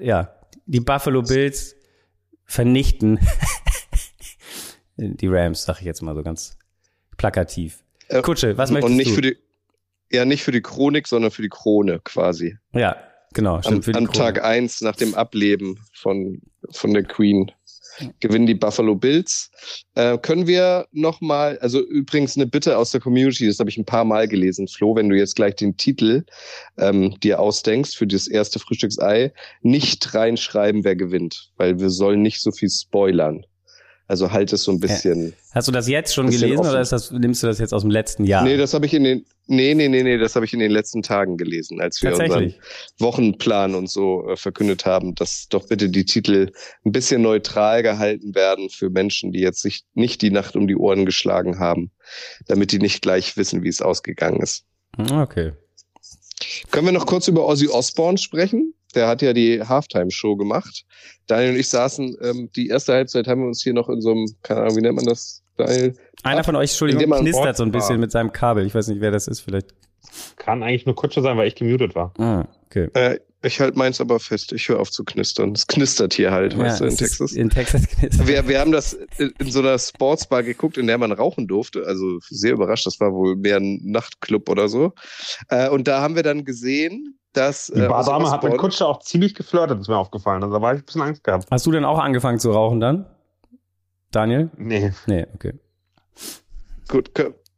ja, 0.00 0.34
die 0.66 0.80
Buffalo 0.80 1.22
Bills 1.22 1.74
vernichten 2.44 3.18
die 4.96 5.28
Rams, 5.28 5.64
sag 5.64 5.80
ich 5.80 5.86
jetzt 5.86 6.02
mal 6.02 6.14
so 6.14 6.22
ganz 6.22 6.56
plakativ. 7.16 7.82
Äh, 8.08 8.22
Kutsche, 8.22 8.56
was 8.56 8.70
möchtest 8.70 8.90
und 8.90 8.96
nicht 8.96 9.10
du? 9.10 9.14
Für 9.14 9.22
die, 9.22 9.36
ja, 10.10 10.24
nicht 10.24 10.42
für 10.42 10.52
die 10.52 10.62
Chronik, 10.62 11.06
sondern 11.06 11.30
für 11.30 11.42
die 11.42 11.48
Krone 11.48 12.00
quasi. 12.04 12.56
Ja, 12.72 12.96
genau. 13.34 13.60
Stimmt, 13.60 13.88
am, 13.88 14.06
am 14.06 14.12
Tag 14.12 14.42
eins 14.42 14.80
nach 14.80 14.96
dem 14.96 15.14
Ableben 15.14 15.78
von, 15.92 16.40
von 16.70 16.94
der 16.94 17.04
Queen 17.04 17.50
gewinnen 18.20 18.46
die 18.46 18.54
Buffalo 18.54 18.94
Bills. 18.94 19.50
Äh, 19.94 20.18
können 20.18 20.46
wir 20.46 20.86
noch 20.92 21.20
mal, 21.20 21.58
also 21.58 21.80
übrigens 21.80 22.36
eine 22.36 22.46
Bitte 22.46 22.78
aus 22.78 22.90
der 22.90 23.00
Community, 23.00 23.46
das 23.46 23.58
habe 23.58 23.70
ich 23.70 23.78
ein 23.78 23.84
paar 23.84 24.04
Mal 24.04 24.28
gelesen, 24.28 24.68
Flo, 24.68 24.94
wenn 24.96 25.08
du 25.08 25.16
jetzt 25.16 25.36
gleich 25.36 25.56
den 25.56 25.76
Titel 25.76 26.24
ähm, 26.76 27.18
dir 27.20 27.40
ausdenkst 27.40 27.96
für 27.96 28.06
das 28.06 28.28
erste 28.28 28.58
Frühstücksei, 28.58 29.32
nicht 29.62 30.14
reinschreiben, 30.14 30.84
wer 30.84 30.96
gewinnt, 30.96 31.50
weil 31.56 31.78
wir 31.78 31.90
sollen 31.90 32.22
nicht 32.22 32.40
so 32.40 32.50
viel 32.50 32.70
spoilern. 32.70 33.44
Also 34.08 34.32
halt 34.32 34.54
es 34.54 34.62
so 34.62 34.72
ein 34.72 34.80
bisschen. 34.80 35.34
Hast 35.52 35.68
du 35.68 35.72
das 35.72 35.86
jetzt 35.86 36.14
schon 36.14 36.30
gelesen 36.30 36.60
offen. 36.60 36.70
oder 36.70 36.80
ist 36.80 36.92
das, 36.92 37.10
nimmst 37.10 37.42
du 37.42 37.46
das 37.46 37.58
jetzt 37.58 37.74
aus 37.74 37.82
dem 37.82 37.90
letzten 37.90 38.24
Jahr? 38.24 38.42
Nee, 38.42 38.56
das 38.56 38.72
habe 38.72 38.86
ich 38.86 38.94
in 38.94 39.04
den, 39.04 39.26
nee, 39.46 39.74
nee, 39.74 39.86
nee, 39.88 40.02
nee, 40.02 40.16
das 40.16 40.34
habe 40.34 40.46
ich 40.46 40.54
in 40.54 40.60
den 40.60 40.70
letzten 40.70 41.02
Tagen 41.02 41.36
gelesen, 41.36 41.78
als 41.78 42.02
wir 42.02 42.12
unseren 42.12 42.54
Wochenplan 42.98 43.74
und 43.74 43.90
so 43.90 44.26
äh, 44.26 44.36
verkündet 44.36 44.86
haben, 44.86 45.14
dass 45.14 45.48
doch 45.50 45.68
bitte 45.68 45.90
die 45.90 46.06
Titel 46.06 46.50
ein 46.86 46.92
bisschen 46.92 47.20
neutral 47.20 47.82
gehalten 47.82 48.34
werden 48.34 48.70
für 48.70 48.88
Menschen, 48.88 49.30
die 49.32 49.40
jetzt 49.40 49.60
sich 49.60 49.84
nicht 49.92 50.22
die 50.22 50.30
Nacht 50.30 50.56
um 50.56 50.66
die 50.66 50.76
Ohren 50.76 51.04
geschlagen 51.04 51.58
haben, 51.58 51.90
damit 52.46 52.72
die 52.72 52.78
nicht 52.78 53.02
gleich 53.02 53.36
wissen, 53.36 53.62
wie 53.62 53.68
es 53.68 53.82
ausgegangen 53.82 54.40
ist. 54.40 54.64
Okay. 54.96 55.52
Können 56.70 56.86
wir 56.86 56.92
noch 56.92 57.06
kurz 57.06 57.28
über 57.28 57.46
Ozzy 57.46 57.68
Osbourne 57.68 58.16
sprechen? 58.16 58.72
Der 58.98 59.06
hat 59.06 59.22
ja 59.22 59.32
die 59.32 59.62
Halftime-Show 59.62 60.36
gemacht. 60.36 60.84
Daniel 61.28 61.52
und 61.52 61.60
ich 61.60 61.68
saßen, 61.68 62.16
ähm, 62.20 62.50
die 62.56 62.66
erste 62.66 62.94
Halbzeit 62.94 63.28
haben 63.28 63.42
wir 63.42 63.46
uns 63.46 63.62
hier 63.62 63.72
noch 63.72 63.88
in 63.88 64.00
so 64.00 64.10
einem, 64.10 64.26
keine 64.42 64.62
Ahnung, 64.62 64.76
wie 64.76 64.80
nennt 64.80 64.96
man 64.96 65.04
das, 65.04 65.42
Daniel? 65.56 65.94
Einer 66.24 66.42
von 66.42 66.56
euch, 66.56 66.70
Entschuldigung, 66.70 67.18
knistert 67.20 67.56
so 67.56 67.62
ein 67.62 67.70
bisschen 67.70 67.90
war. 67.90 67.98
mit 67.98 68.10
seinem 68.10 68.32
Kabel. 68.32 68.66
Ich 68.66 68.74
weiß 68.74 68.88
nicht, 68.88 69.00
wer 69.00 69.12
das 69.12 69.28
ist, 69.28 69.40
vielleicht. 69.40 69.74
Kann 70.36 70.62
eigentlich 70.62 70.84
nur 70.84 70.96
Kutscher 70.96 71.22
sein, 71.22 71.36
weil 71.36 71.46
ich 71.46 71.54
gemutet 71.54 71.94
war. 71.94 72.12
Ah, 72.18 72.48
okay. 72.66 72.88
Äh, 72.94 73.20
ich 73.42 73.60
halte 73.60 73.78
meins 73.78 74.00
aber 74.00 74.18
fest. 74.18 74.52
Ich 74.52 74.68
höre 74.68 74.80
auf 74.80 74.90
zu 74.90 75.04
knistern. 75.04 75.52
Es 75.52 75.68
knistert 75.68 76.14
hier 76.14 76.32
halt, 76.32 76.54
ja, 76.54 76.58
weißt 76.58 76.80
du, 76.80 76.86
in 76.86 76.96
Texas. 76.96 77.32
In 77.32 77.50
Texas 77.50 77.86
knistert. 77.86 78.26
Wir, 78.26 78.48
wir 78.48 78.58
haben 78.58 78.72
das 78.72 78.94
in 79.18 79.50
so 79.50 79.60
einer 79.60 79.78
Sportsbar 79.78 80.42
geguckt, 80.42 80.76
in 80.76 80.88
der 80.88 80.98
man 80.98 81.12
rauchen 81.12 81.46
durfte. 81.46 81.84
Also 81.86 82.18
sehr 82.28 82.54
überrascht. 82.54 82.86
Das 82.86 82.98
war 82.98 83.12
wohl 83.12 83.36
mehr 83.36 83.58
ein 83.58 83.80
Nachtclub 83.84 84.48
oder 84.48 84.68
so. 84.68 84.92
Äh, 85.50 85.68
und 85.68 85.86
da 85.86 86.00
haben 86.00 86.16
wir 86.16 86.24
dann 86.24 86.44
gesehen, 86.44 87.17
dass. 87.32 87.66
Die 87.66 87.80
äh, 87.80 87.88
Bardame 87.88 88.30
hat 88.30 88.42
mit 88.42 88.56
Kutscher 88.58 88.88
auch 88.88 89.00
ziemlich 89.00 89.34
geflirtet, 89.34 89.80
ist 89.80 89.88
mir 89.88 89.96
aufgefallen. 89.96 90.42
Also 90.42 90.54
da 90.54 90.62
war 90.62 90.74
ich 90.74 90.80
ein 90.80 90.84
bisschen 90.84 91.02
Angst 91.02 91.24
gehabt. 91.24 91.46
Hast 91.50 91.66
du 91.66 91.70
denn 91.70 91.84
auch 91.84 91.98
angefangen 91.98 92.38
zu 92.38 92.50
rauchen 92.50 92.80
dann? 92.80 93.06
Daniel? 94.10 94.50
Nee. 94.56 94.92
Nee, 95.06 95.26
okay. 95.34 95.54
Gut, 96.88 97.10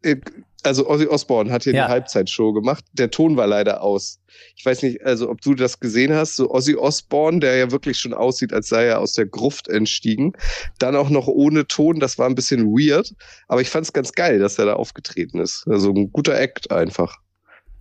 äh, 0.02 0.16
also 0.62 0.88
Ozzy 0.88 1.06
Osbourne 1.06 1.50
hat 1.50 1.64
hier 1.64 1.74
ja. 1.74 1.87
die 1.87 1.90
Halbzeitshow 1.90 2.52
gemacht. 2.52 2.85
Der 2.92 3.11
Ton 3.11 3.37
war 3.37 3.46
leider 3.46 3.83
aus. 3.83 4.20
Ich 4.56 4.64
weiß 4.64 4.83
nicht, 4.83 5.04
also 5.04 5.30
ob 5.30 5.40
du 5.40 5.54
das 5.54 5.80
gesehen 5.80 6.12
hast, 6.12 6.37
so 6.37 6.50
Ozzy 6.50 6.76
Osbourne, 6.76 7.40
der 7.40 7.56
ja 7.56 7.70
wirklich 7.70 7.98
schon 7.98 8.12
aussieht, 8.12 8.52
als 8.52 8.68
sei 8.68 8.87
er 8.87 9.00
aus 9.00 9.14
der 9.14 9.26
Gruft 9.26 9.68
entstiegen. 9.68 10.33
Dann 10.78 10.96
auch 10.96 11.09
noch 11.09 11.28
ohne 11.28 11.66
Ton, 11.66 12.00
das 12.00 12.18
war 12.18 12.26
ein 12.26 12.35
bisschen 12.35 12.66
weird. 12.66 13.14
Aber 13.48 13.61
ich 13.61 13.70
fand 13.70 13.87
es 13.87 13.92
ganz 13.92 14.12
geil, 14.12 14.38
dass 14.38 14.59
er 14.59 14.66
da 14.66 14.74
aufgetreten 14.74 15.38
ist. 15.38 15.66
Also 15.68 15.90
ein 15.92 16.12
guter 16.12 16.38
Act 16.38 16.70
einfach. 16.70 17.16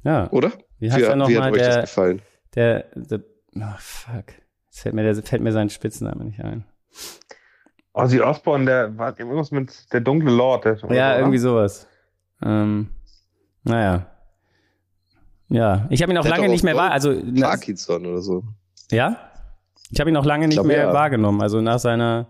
Ja. 0.03 0.29
Oder? 0.31 0.53
Wie, 0.79 0.91
heißt 0.91 1.11
wie, 1.11 1.15
noch 1.15 1.27
wie 1.27 1.37
hat 1.37 1.51
euch 1.51 1.59
der, 1.59 1.81
das 1.81 1.89
gefallen? 1.89 2.21
Der, 2.55 2.85
der, 2.95 3.19
oh 3.55 3.77
fuck. 3.77 4.33
Jetzt 4.67 4.79
fällt 4.79 4.95
mir, 4.95 5.03
der, 5.03 5.15
fällt 5.15 5.41
mir 5.41 5.51
sein 5.51 5.69
Spitzname 5.69 6.25
nicht 6.25 6.41
ein. 6.41 6.65
Ozzy 7.93 8.21
Osbourne, 8.21 8.65
der 8.65 8.97
war 8.97 9.19
irgendwas 9.19 9.51
mit 9.51 9.91
der 9.91 10.01
dunkle 10.01 10.31
Lord. 10.31 10.65
Der, 10.65 10.77
ja, 10.77 10.85
oder? 10.85 11.19
irgendwie 11.19 11.37
sowas. 11.37 11.87
Ähm, 12.41 12.89
naja. 13.63 14.07
Ja, 15.49 15.87
ich 15.89 16.01
habe 16.01 16.11
ihn 16.11 16.17
auch 16.17 16.23
der 16.23 16.31
lange 16.31 16.47
nicht 16.47 16.63
mehr 16.63 16.75
wahr, 16.75 16.91
also 16.91 17.13
Parkinson 17.39 18.05
oder 18.05 18.21
so. 18.21 18.43
Ja? 18.91 19.17
Ich 19.89 19.99
habe 19.99 20.09
ihn 20.09 20.17
auch 20.17 20.25
lange 20.25 20.47
nicht 20.47 20.57
glaub, 20.57 20.67
mehr 20.67 20.77
ja. 20.77 20.93
wahrgenommen. 20.93 21.41
Also 21.41 21.59
nach 21.59 21.79
seiner, 21.79 22.27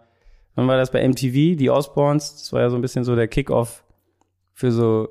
wann 0.55 0.67
war 0.67 0.77
das 0.77 0.91
bei 0.91 1.05
MTV, 1.05 1.57
die 1.57 1.69
Osborns, 1.69 2.37
das 2.37 2.53
war 2.53 2.61
ja 2.61 2.69
so 2.69 2.77
ein 2.77 2.81
bisschen 2.81 3.03
so 3.03 3.15
der 3.15 3.27
Kickoff 3.27 3.83
für 4.53 4.71
so 4.71 5.09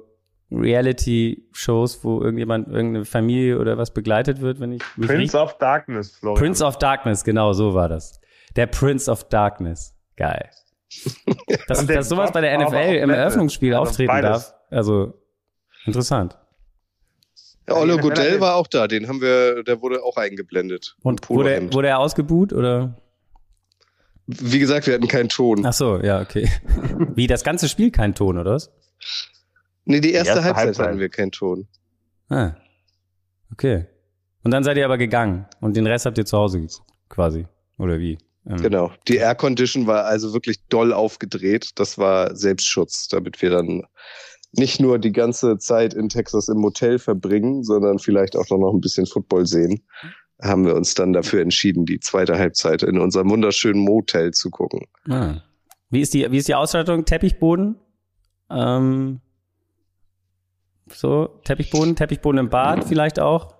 Reality-Shows, 0.51 2.03
wo 2.05 2.23
irgendjemand, 2.23 2.69
irgendeine 2.69 3.05
Familie 3.05 3.59
oder 3.59 3.77
was 3.77 3.93
begleitet 3.93 4.41
wird, 4.41 4.61
wenn 4.61 4.73
ich 4.73 4.83
mich 4.97 5.09
Prince 5.09 5.23
nicht... 5.23 5.35
of 5.35 5.59
Darkness, 5.59 6.17
Florian. 6.17 6.43
Prince 6.43 6.65
of 6.65 6.79
Darkness, 6.79 7.25
genau, 7.25 7.53
so 7.53 7.75
war 7.75 7.89
das. 7.89 8.21
Der 8.57 8.67
Prince 8.67 9.11
of 9.11 9.25
Darkness. 9.25 9.95
Geil. 10.17 10.49
Dass, 11.69 11.85
dass 11.87 12.09
sowas 12.09 12.33
bei 12.33 12.41
der 12.41 12.59
NFL 12.59 12.97
im 12.97 13.11
Eröffnungsspiel 13.11 13.75
also 13.75 13.91
auftreten 13.91 14.09
beides. 14.09 14.31
darf. 14.31 14.55
Also, 14.71 15.13
interessant. 15.85 16.39
Ja, 17.69 17.75
Olle 17.75 17.99
Godell 17.99 18.41
war 18.41 18.57
auch 18.57 18.67
da, 18.67 18.89
den 18.89 19.07
haben 19.07 19.21
wir, 19.21 19.63
der 19.65 19.83
wurde 19.83 20.03
auch 20.03 20.17
eingeblendet. 20.17 20.97
Und 21.03 21.29
wurde, 21.29 21.71
wurde 21.75 21.89
er 21.89 21.99
ausgebuht 21.99 22.55
oder? 22.55 22.97
Wie 24.27 24.59
gesagt, 24.59 24.87
wir 24.87 24.95
hatten 24.95 25.09
keinen 25.09 25.29
Ton. 25.29 25.65
Ach 25.67 25.75
so, 25.75 26.01
ja, 26.01 26.21
okay. 26.21 26.51
Wie, 27.15 27.27
das 27.27 27.45
ganze 27.45 27.69
Spiel 27.69 27.91
keinen 27.91 28.15
Ton, 28.15 28.39
oder 28.39 28.53
was? 28.53 28.71
Nee, 29.89 30.01
die 30.01 30.13
erste, 30.13 30.35
die 30.35 30.37
erste 30.37 30.45
Halbzeit, 30.45 30.67
Halbzeit, 30.67 30.87
hatten 30.87 31.01
wir 31.01 31.09
keinen 31.09 31.33
Ton. 31.33 31.67
Ah. 32.29 32.53
Okay. 33.51 33.87
Und 34.45 34.51
dann 34.51 34.63
seid 34.63 34.77
ihr 34.77 34.85
aber 34.85 34.99
gegangen 34.99 35.47
und 35.61 35.77
den 35.77 35.87
Rest 35.87 36.05
habt 36.05 36.19
ihr 36.19 36.27
zu 36.27 36.37
Hause 36.37 36.61
geguckt, 36.61 36.87
quasi. 37.09 37.47
Oder 37.79 37.99
wie? 37.99 38.19
Ähm. 38.47 38.59
Genau. 38.59 38.93
Die 39.09 39.17
Air 39.17 39.35
Condition 39.35 39.87
war 39.87 40.05
also 40.05 40.35
wirklich 40.35 40.63
doll 40.69 40.93
aufgedreht. 40.93 41.71
Das 41.77 41.97
war 41.97 42.37
Selbstschutz, 42.37 43.09
damit 43.09 43.41
wir 43.41 43.49
dann 43.49 43.83
nicht 44.53 44.79
nur 44.79 44.99
die 44.99 45.13
ganze 45.13 45.57
Zeit 45.57 45.95
in 45.95 46.11
Texas 46.11 46.49
im 46.49 46.59
Motel 46.59 46.99
verbringen, 46.99 47.65
sondern 47.65 47.99
vielleicht 47.99 48.37
auch 48.37 48.49
noch 48.51 48.73
ein 48.73 48.81
bisschen 48.81 49.07
Football 49.07 49.47
sehen, 49.47 49.87
haben 50.43 50.67
wir 50.67 50.75
uns 50.75 50.95
dann 50.95 51.15
dafür 51.15 51.41
entschieden, 51.41 51.87
die 51.87 51.99
zweite 52.01 52.39
Halbzeit 52.39 52.83
in 52.83 52.99
unserem 52.99 53.31
wunderschönen 53.31 53.83
Motel 53.83 54.33
zu 54.33 54.51
gucken. 54.51 54.87
Ah. 55.09 55.43
Wie 55.89 56.03
ist 56.03 56.13
die, 56.13 56.31
wie 56.31 56.37
ist 56.37 56.49
die 56.49 56.55
Ausstattung? 56.55 57.07
Teppichboden? 57.07 57.77
Ähm, 58.51 59.21
so, 60.93 61.41
Teppichboden, 61.45 61.97
Teppichboden 61.97 62.39
im 62.39 62.49
Bad 62.51 62.85
vielleicht 62.85 63.21
auch. 63.21 63.55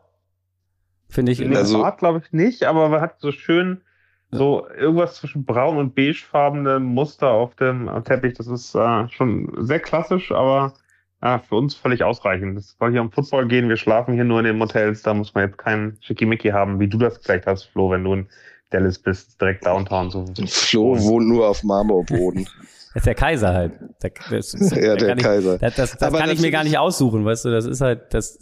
Finde 1.09 1.33
ich. 1.33 1.47
Also, 1.47 1.83
Bad 1.83 1.99
glaube 1.99 2.23
ich 2.25 2.33
nicht, 2.33 2.65
aber 2.65 2.89
man 2.89 3.01
hat 3.01 3.21
so 3.21 3.33
schön 3.33 3.83
so 4.31 4.69
irgendwas 4.69 5.15
zwischen 5.15 5.45
braun 5.45 5.79
und 5.79 5.95
beigefarbene 5.95 6.81
Muster 6.81 7.31
auf 7.31 7.55
dem 7.57 7.91
Teppich. 8.05 8.35
Das 8.35 8.47
ist 8.47 8.75
äh, 8.75 9.09
schon 9.09 9.51
sehr 9.59 9.81
klassisch, 9.81 10.33
aber 10.33 10.75
äh, 11.21 11.39
für 11.39 11.57
uns 11.57 11.75
völlig 11.75 12.05
ausreichend. 12.05 12.59
Es 12.59 12.77
soll 12.79 12.93
hier 12.93 13.01
um 13.01 13.11
Football 13.11 13.49
gehen. 13.49 13.69
Wir 13.69 13.77
schlafen 13.77 14.15
hier 14.15 14.25
nur 14.25 14.39
in 14.41 14.45
den 14.45 14.59
Motels. 14.59 15.03
Da 15.03 15.15
muss 15.15 15.35
man 15.35 15.45
jetzt 15.47 15.59
keinen 15.59 15.97
Schickimicki 16.01 16.51
haben, 16.51 16.79
wie 16.79 16.89
du 16.89 16.99
das 16.99 17.19
vielleicht 17.19 17.47
hast, 17.47 17.65
Flo, 17.65 17.91
wenn 17.91 18.05
du 18.05 18.13
in 18.13 18.29
Dallas 18.71 18.99
bist, 18.99 19.41
direkt 19.41 19.65
downtown. 19.65 20.11
So. 20.11 20.27
Flo 20.47 20.99
wohnt 21.01 21.27
nur 21.27 21.49
auf 21.49 21.65
Marmorboden. 21.65 22.47
Das 22.95 23.03
ist 23.03 23.07
der 23.07 23.15
Kaiser 23.15 23.53
halt. 23.53 23.73
Der, 24.03 24.13
das 24.31 24.55
ist, 24.55 24.71
ja, 24.73 24.97
der, 24.97 25.15
der 25.15 25.17
Kaiser. 25.17 25.55
Ich, 25.55 25.61
das, 25.61 25.75
das, 25.75 25.97
das 25.99 26.13
kann 26.13 26.31
ich 26.31 26.41
mir 26.41 26.51
gar 26.51 26.65
nicht 26.65 26.79
aussuchen, 26.79 27.25
weißt 27.25 27.45
du, 27.45 27.51
das 27.51 27.67
ist 27.67 27.81
halt, 27.81 28.15
das, 28.15 28.39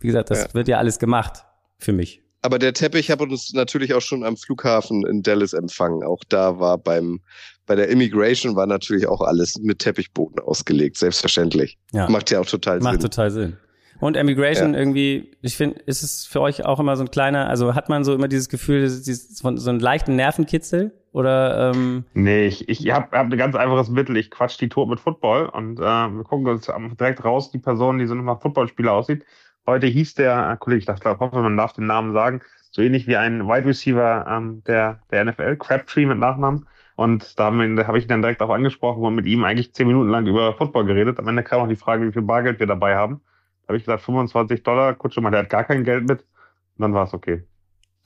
wie 0.00 0.06
gesagt, 0.06 0.30
das 0.30 0.44
ja. 0.44 0.54
wird 0.54 0.68
ja 0.68 0.78
alles 0.78 0.98
gemacht 0.98 1.44
für 1.78 1.92
mich. 1.92 2.22
Aber 2.40 2.58
der 2.58 2.72
Teppich 2.72 3.10
hat 3.10 3.20
uns 3.20 3.52
natürlich 3.52 3.94
auch 3.94 4.00
schon 4.00 4.24
am 4.24 4.36
Flughafen 4.36 5.04
in 5.06 5.22
Dallas 5.22 5.52
empfangen. 5.52 6.04
Auch 6.04 6.22
da 6.28 6.60
war 6.60 6.78
beim, 6.78 7.20
bei 7.66 7.74
der 7.74 7.88
Immigration 7.88 8.54
war 8.54 8.66
natürlich 8.66 9.08
auch 9.08 9.20
alles 9.20 9.58
mit 9.60 9.80
Teppichboden 9.80 10.38
ausgelegt, 10.38 10.96
selbstverständlich. 10.96 11.78
Ja. 11.92 12.08
Macht 12.08 12.30
ja 12.30 12.40
auch 12.40 12.46
total 12.46 12.78
Macht 12.78 12.84
Sinn. 12.84 12.92
Macht 12.92 13.00
total 13.02 13.30
Sinn. 13.30 13.56
Und 14.00 14.16
Immigration 14.16 14.74
ja. 14.74 14.78
irgendwie, 14.78 15.32
ich 15.42 15.56
finde, 15.56 15.80
ist 15.80 16.02
es 16.02 16.24
für 16.24 16.40
euch 16.40 16.64
auch 16.64 16.78
immer 16.78 16.96
so 16.96 17.04
ein 17.04 17.10
kleiner, 17.10 17.48
also 17.48 17.74
hat 17.74 17.88
man 17.88 18.04
so 18.04 18.14
immer 18.14 18.28
dieses 18.28 18.48
Gefühl, 18.48 18.88
so 18.88 19.48
einen 19.48 19.80
leichten 19.80 20.16
Nervenkitzel? 20.16 20.92
Oder 21.12 21.72
ähm 21.74 22.04
Nee, 22.14 22.46
ich, 22.46 22.68
ich 22.68 22.90
habe 22.92 23.16
hab 23.16 23.32
ein 23.32 23.38
ganz 23.38 23.56
einfaches 23.56 23.88
Mittel. 23.88 24.16
Ich 24.16 24.30
quatsch 24.30 24.60
die 24.60 24.68
tot 24.68 24.88
mit 24.88 25.00
Football 25.00 25.46
und 25.46 25.80
äh, 25.80 25.82
wir 25.82 26.22
gucken 26.24 26.46
uns 26.46 26.70
direkt 26.98 27.24
raus, 27.24 27.50
die 27.50 27.58
Person, 27.58 27.98
die 27.98 28.06
so 28.06 28.14
nach 28.14 28.40
Footballspieler 28.40 28.92
aussieht. 28.92 29.24
Heute 29.66 29.86
hieß 29.86 30.14
der 30.14 30.50
äh, 30.50 30.56
Kollege, 30.56 30.80
ich 30.80 30.86
dachte, 30.86 31.18
hoffe, 31.18 31.40
man 31.40 31.56
darf 31.56 31.72
den 31.72 31.86
Namen 31.86 32.12
sagen, 32.12 32.40
so 32.70 32.82
ähnlich 32.82 33.06
wie 33.06 33.16
ein 33.16 33.48
Wide 33.48 33.66
Receiver 33.66 34.26
ähm, 34.28 34.62
der, 34.66 35.00
der 35.10 35.24
NFL, 35.24 35.56
Crabtree 35.56 36.06
mit 36.06 36.18
Nachnamen. 36.18 36.66
Und 36.96 37.38
da 37.38 37.46
habe 37.46 37.86
hab 37.86 37.94
ich 37.96 38.04
ihn 38.04 38.08
dann 38.08 38.22
direkt 38.22 38.42
auch 38.42 38.50
angesprochen 38.50 39.02
und 39.02 39.14
mit 39.14 39.26
ihm 39.26 39.44
eigentlich 39.44 39.72
zehn 39.72 39.86
Minuten 39.86 40.10
lang 40.10 40.26
über 40.26 40.52
Football 40.54 40.84
geredet. 40.84 41.18
Am 41.18 41.28
Ende 41.28 41.42
kam 41.42 41.62
auch 41.62 41.68
die 41.68 41.76
Frage, 41.76 42.06
wie 42.06 42.12
viel 42.12 42.22
Bargeld 42.22 42.60
wir 42.60 42.66
dabei 42.66 42.96
haben. 42.96 43.20
Habe 43.68 43.76
ich 43.76 43.84
gesagt, 43.84 44.02
25 44.02 44.62
Dollar. 44.62 44.94
Kutsche 44.94 45.20
meinte, 45.20 45.38
er 45.38 45.42
hat 45.44 45.50
gar 45.50 45.64
kein 45.64 45.84
Geld 45.84 46.08
mit. 46.08 46.20
Und 46.20 46.82
dann 46.82 46.94
war 46.94 47.04
es 47.04 47.14
okay. 47.14 47.44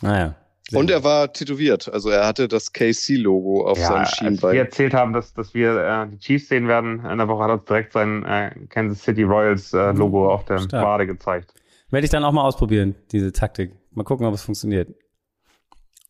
Naja. 0.03 0.35
Und 0.73 0.91
er 0.91 1.05
war 1.05 1.33
tätowiert, 1.33 1.93
also 1.93 2.09
er 2.09 2.27
hatte 2.27 2.49
das 2.49 2.73
KC-Logo 2.73 3.67
auf 3.67 3.79
ja, 3.79 3.89
seinem 3.89 4.07
Schienbein. 4.07 4.45
Als 4.45 4.53
wir 4.55 4.61
erzählt 4.61 4.95
haben, 4.95 5.13
dass, 5.13 5.35
dass 5.35 5.55
wir 5.55 5.77
äh, 5.77 6.09
die 6.09 6.19
Chiefs 6.19 6.49
sehen 6.49 6.67
werden, 6.67 7.05
in 7.05 7.19
der 7.19 7.29
Woche 7.29 7.45
hat 7.45 7.51
er 7.51 7.59
direkt 7.59 7.93
sein 7.93 8.25
äh, 8.25 8.55
Kansas 8.69 9.03
City 9.03 9.23
Royals 9.23 9.73
äh, 9.73 9.93
Logo 9.93 10.33
auf 10.33 10.45
der 10.47 10.61
Stark. 10.61 10.85
Wade 10.85 11.07
gezeigt. 11.07 11.53
Werde 11.91 12.05
ich 12.05 12.11
dann 12.11 12.25
auch 12.25 12.33
mal 12.33 12.43
ausprobieren, 12.43 12.95
diese 13.11 13.33
Taktik. 13.33 13.73
Mal 13.91 14.05
gucken, 14.05 14.25
ob 14.25 14.33
es 14.33 14.43
funktioniert. 14.43 14.89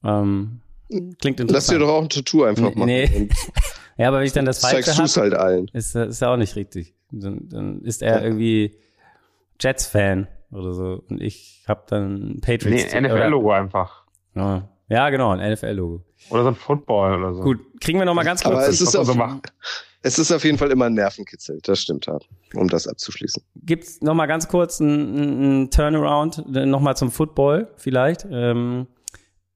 Ähm, 0.05 0.61
klingt 0.89 1.41
interessant. 1.41 1.51
Lass 1.51 1.67
dir 1.67 1.79
doch 1.81 1.89
auch 1.89 2.03
ein 2.03 2.09
Tattoo 2.09 2.45
einfach 2.45 2.75
machen. 2.75 2.87
Nee. 2.87 3.29
ja, 3.97 4.09
aber 4.09 4.19
wenn 4.19 4.27
ich 4.27 4.33
dann 4.33 4.45
das 4.45 4.61
du 4.61 4.77
es 4.77 5.17
halt 5.17 5.35
allen. 5.35 5.69
Ist, 5.73 5.97
ist 5.97 6.21
ja 6.21 6.33
auch 6.33 6.37
nicht 6.37 6.55
richtig. 6.55 6.95
Dann, 7.11 7.49
dann 7.49 7.83
ist 7.83 8.03
er 8.03 8.19
ja. 8.19 8.23
irgendwie 8.23 8.77
Jets-Fan 9.61 10.29
oder 10.51 10.73
so. 10.73 11.03
Und 11.09 11.21
ich 11.21 11.65
habe 11.69 11.83
dann 11.89 12.41
Patriots. 12.41 12.93
Nee, 12.93 13.01
NFL-Logo 13.01 13.53
einfach. 13.53 14.05
Ja. 14.35 14.69
ja, 14.89 15.11
genau, 15.11 15.31
ein 15.31 15.53
NFL-Logo. 15.53 16.05
Oder 16.31 16.43
so 16.43 16.49
ein 16.49 16.55
Football 16.55 17.19
oder 17.19 17.35
so. 17.35 17.43
Gut, 17.43 17.61
kriegen 17.81 17.99
wir 17.99 18.05
noch 18.05 18.15
mal 18.15 18.25
ganz 18.25 18.43
kurz. 18.43 18.55
Aber 18.55 18.69
es 18.69 18.81
ist, 18.81 18.97
auf, 18.97 19.09
es 20.03 20.19
ist 20.19 20.33
auf 20.33 20.45
jeden 20.45 20.59
Fall 20.59 20.71
immer 20.71 20.87
ein 20.87 20.95
Nervenkitzel, 20.95 21.61
das 21.63 21.81
stimmt, 21.81 22.09
um 22.55 22.69
das 22.69 22.87
abzuschließen. 22.87 23.43
Gibt's 23.57 24.01
noch 24.01 24.15
mal 24.15 24.27
ganz 24.27 24.49
kurz 24.49 24.81
einen, 24.81 25.71
Turnaround, 25.71 26.45
noch 26.49 26.81
mal 26.81 26.97
zum 26.97 27.11
Football 27.11 27.69
vielleicht. 27.77 28.27
Ähm, 28.31 28.87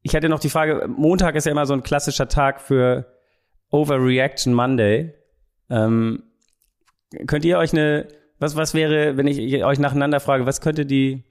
ich 0.02 0.14
hatte 0.14 0.28
noch 0.28 0.38
die 0.38 0.50
Frage, 0.50 0.86
Montag 0.88 1.34
ist 1.34 1.46
ja 1.46 1.52
immer 1.52 1.66
so 1.66 1.74
ein 1.74 1.82
klassischer 1.82 2.28
Tag 2.28 2.60
für 2.60 3.06
Overreaction 3.70 4.54
Monday. 4.54 5.14
Ähm, 5.68 6.22
könnt 7.26 7.44
ihr 7.44 7.58
euch 7.58 7.72
eine, 7.72 8.06
was, 8.38 8.56
was 8.56 8.74
wäre, 8.74 9.16
wenn 9.16 9.26
ich 9.26 9.64
euch 9.64 9.78
nacheinander 9.78 10.20
frage, 10.20 10.46
was 10.46 10.60
könnte 10.60 10.86
die, 10.86 11.24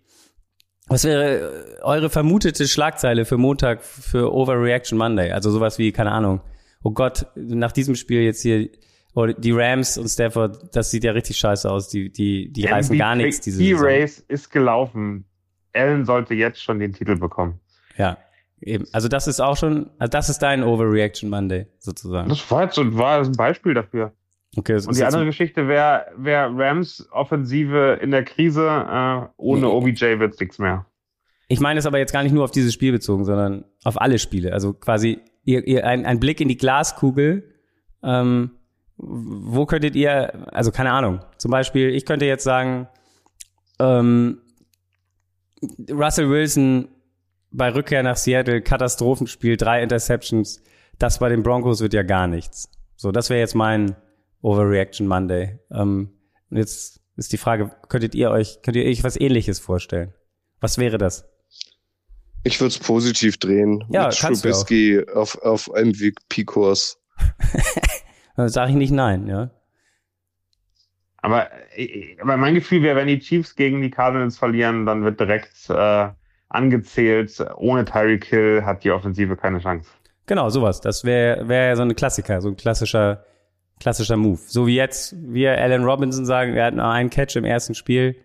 was 0.87 1.03
wäre 1.03 1.79
eure 1.81 2.09
vermutete 2.09 2.67
Schlagzeile 2.67 3.25
für 3.25 3.37
Montag 3.37 3.83
für 3.83 4.33
Overreaction 4.33 4.97
Monday? 4.97 5.31
Also 5.31 5.51
sowas 5.51 5.79
wie, 5.79 5.91
keine 5.91 6.11
Ahnung, 6.11 6.41
oh 6.83 6.91
Gott, 6.91 7.27
nach 7.35 7.71
diesem 7.71 7.95
Spiel 7.95 8.21
jetzt 8.21 8.41
hier, 8.41 8.69
oh, 9.13 9.27
die 9.27 9.51
Rams 9.51 9.97
und 9.97 10.07
Stafford, 10.07 10.75
das 10.75 10.91
sieht 10.91 11.03
ja 11.03 11.11
richtig 11.11 11.37
scheiße 11.37 11.69
aus, 11.69 11.89
die, 11.89 12.11
die, 12.11 12.51
die 12.51 12.65
reißen 12.65 12.97
gar 12.97 13.15
nichts 13.15 13.41
diese 13.41 13.57
Die 13.57 13.73
Race 13.73 14.19
ist 14.27 14.51
gelaufen. 14.51 15.25
Allen 15.73 16.05
sollte 16.05 16.35
jetzt 16.35 16.61
schon 16.61 16.79
den 16.79 16.93
Titel 16.93 17.17
bekommen. 17.17 17.59
Ja. 17.97 18.17
Eben. 18.61 18.85
Also 18.93 19.09
das 19.09 19.27
ist 19.27 19.41
auch 19.41 19.57
schon, 19.57 19.91
also 19.99 20.09
das 20.09 20.29
ist 20.29 20.39
dein 20.39 20.63
Overreaction 20.63 21.29
Monday 21.29 21.67
sozusagen. 21.77 22.29
Das 22.29 22.49
war 22.49 22.63
jetzt 22.63 22.75
so, 22.75 22.97
war 22.97 23.19
ein 23.19 23.33
Beispiel 23.33 23.73
dafür. 23.73 24.13
Okay, 24.57 24.75
und 24.75 24.95
die 24.95 25.03
andere 25.03 25.25
Geschichte 25.25 25.67
wäre 25.67 26.05
wär 26.17 26.49
Rams 26.53 27.07
Offensive 27.11 27.99
in 28.01 28.11
der 28.11 28.23
Krise, 28.23 28.65
äh, 28.65 29.27
ohne 29.37 29.61
nee. 29.61 29.67
OBJ 29.67 30.19
wird's 30.19 30.39
nichts 30.39 30.59
mehr. 30.59 30.85
Ich 31.47 31.59
meine 31.59 31.79
es 31.79 31.85
aber 31.85 31.99
jetzt 31.99 32.13
gar 32.13 32.23
nicht 32.23 32.31
nur 32.31 32.43
auf 32.43 32.51
dieses 32.51 32.73
Spiel 32.73 32.91
bezogen, 32.91 33.25
sondern 33.25 33.65
auf 33.83 33.99
alle 33.99 34.17
Spiele. 34.17 34.53
Also 34.53 34.73
quasi 34.73 35.19
ihr, 35.43 35.67
ihr, 35.67 35.85
ein, 35.85 36.05
ein 36.05 36.19
Blick 36.19 36.41
in 36.41 36.47
die 36.47 36.57
Glaskugel. 36.57 37.53
Ähm, 38.03 38.51
wo 38.97 39.65
könntet 39.65 39.95
ihr, 39.95 40.53
also 40.53 40.71
keine 40.71 40.91
Ahnung, 40.91 41.19
zum 41.37 41.51
Beispiel, 41.51 41.89
ich 41.89 42.05
könnte 42.05 42.25
jetzt 42.25 42.45
sagen, 42.45 42.87
ähm, 43.79 44.39
Russell 45.91 46.29
Wilson 46.29 46.87
bei 47.51 47.73
Rückkehr 47.73 48.03
nach 48.03 48.17
Seattle, 48.17 48.61
Katastrophenspiel, 48.61 49.57
drei 49.57 49.81
Interceptions. 49.83 50.61
Das 50.97 51.19
bei 51.19 51.29
den 51.29 51.43
Broncos 51.43 51.81
wird 51.81 51.93
ja 51.93 52.03
gar 52.03 52.27
nichts. 52.27 52.69
So, 52.95 53.11
das 53.11 53.29
wäre 53.29 53.39
jetzt 53.39 53.55
mein 53.55 53.95
Overreaction 54.45 55.07
Monday. 55.07 55.59
Ähm, 55.71 56.11
und 56.51 56.57
jetzt 56.57 57.01
ist 57.17 57.33
die 57.33 57.37
Frage, 57.37 57.71
könntet 57.89 58.13
ihr 58.13 58.29
euch, 58.29 58.61
könnt 58.61 58.77
ihr 58.77 58.85
euch 58.85 59.03
was 59.03 59.19
ähnliches 59.19 59.59
vorstellen? 59.59 60.13
Was 60.61 60.77
wäre 60.77 60.97
das? 60.97 61.27
Ich 62.43 62.59
würde 62.61 62.69
es 62.69 62.79
positiv 62.79 63.37
drehen. 63.37 63.83
Ja, 63.89 64.07
mit 64.07 64.17
Trubisky 64.17 65.03
auf, 65.13 65.41
auf 65.41 65.67
MVP-Kurs. 65.67 67.01
Sage 68.35 68.71
ich 68.71 68.77
nicht 68.77 68.91
nein, 68.91 69.27
ja. 69.27 69.49
Aber, 71.17 71.49
aber 72.21 72.37
mein 72.37 72.53
Gefühl 72.53 72.83
wäre, 72.83 72.97
wenn 72.97 73.07
die 73.07 73.17
Chiefs 73.17 73.55
gegen 73.55 73.81
die 73.81 73.89
Cardinals 73.89 74.37
verlieren, 74.37 74.85
dann 74.85 75.03
wird 75.03 75.19
direkt 75.19 75.69
äh, 75.69 76.09
angezählt, 76.49 77.43
ohne 77.55 77.83
Tyreek 77.83 78.25
Hill 78.25 78.61
hat 78.63 78.83
die 78.83 78.91
Offensive 78.91 79.35
keine 79.35 79.59
Chance. 79.59 79.89
Genau, 80.27 80.49
sowas. 80.49 80.81
Das 80.81 81.03
wäre 81.03 81.47
wär 81.47 81.75
so 81.75 81.81
ein 81.81 81.95
Klassiker, 81.95 82.41
so 82.41 82.49
ein 82.49 82.57
klassischer, 82.57 83.25
klassischer 83.79 84.17
Move. 84.17 84.39
So 84.45 84.67
wie 84.67 84.75
jetzt 84.75 85.15
wir 85.17 85.57
Alan 85.57 85.83
Robinson 85.83 86.25
sagen, 86.25 86.53
er 86.53 86.67
hat 86.67 86.75
nur 86.75 86.85
einen 86.85 87.09
Catch 87.09 87.35
im 87.35 87.45
ersten 87.45 87.75
Spiel, 87.75 88.15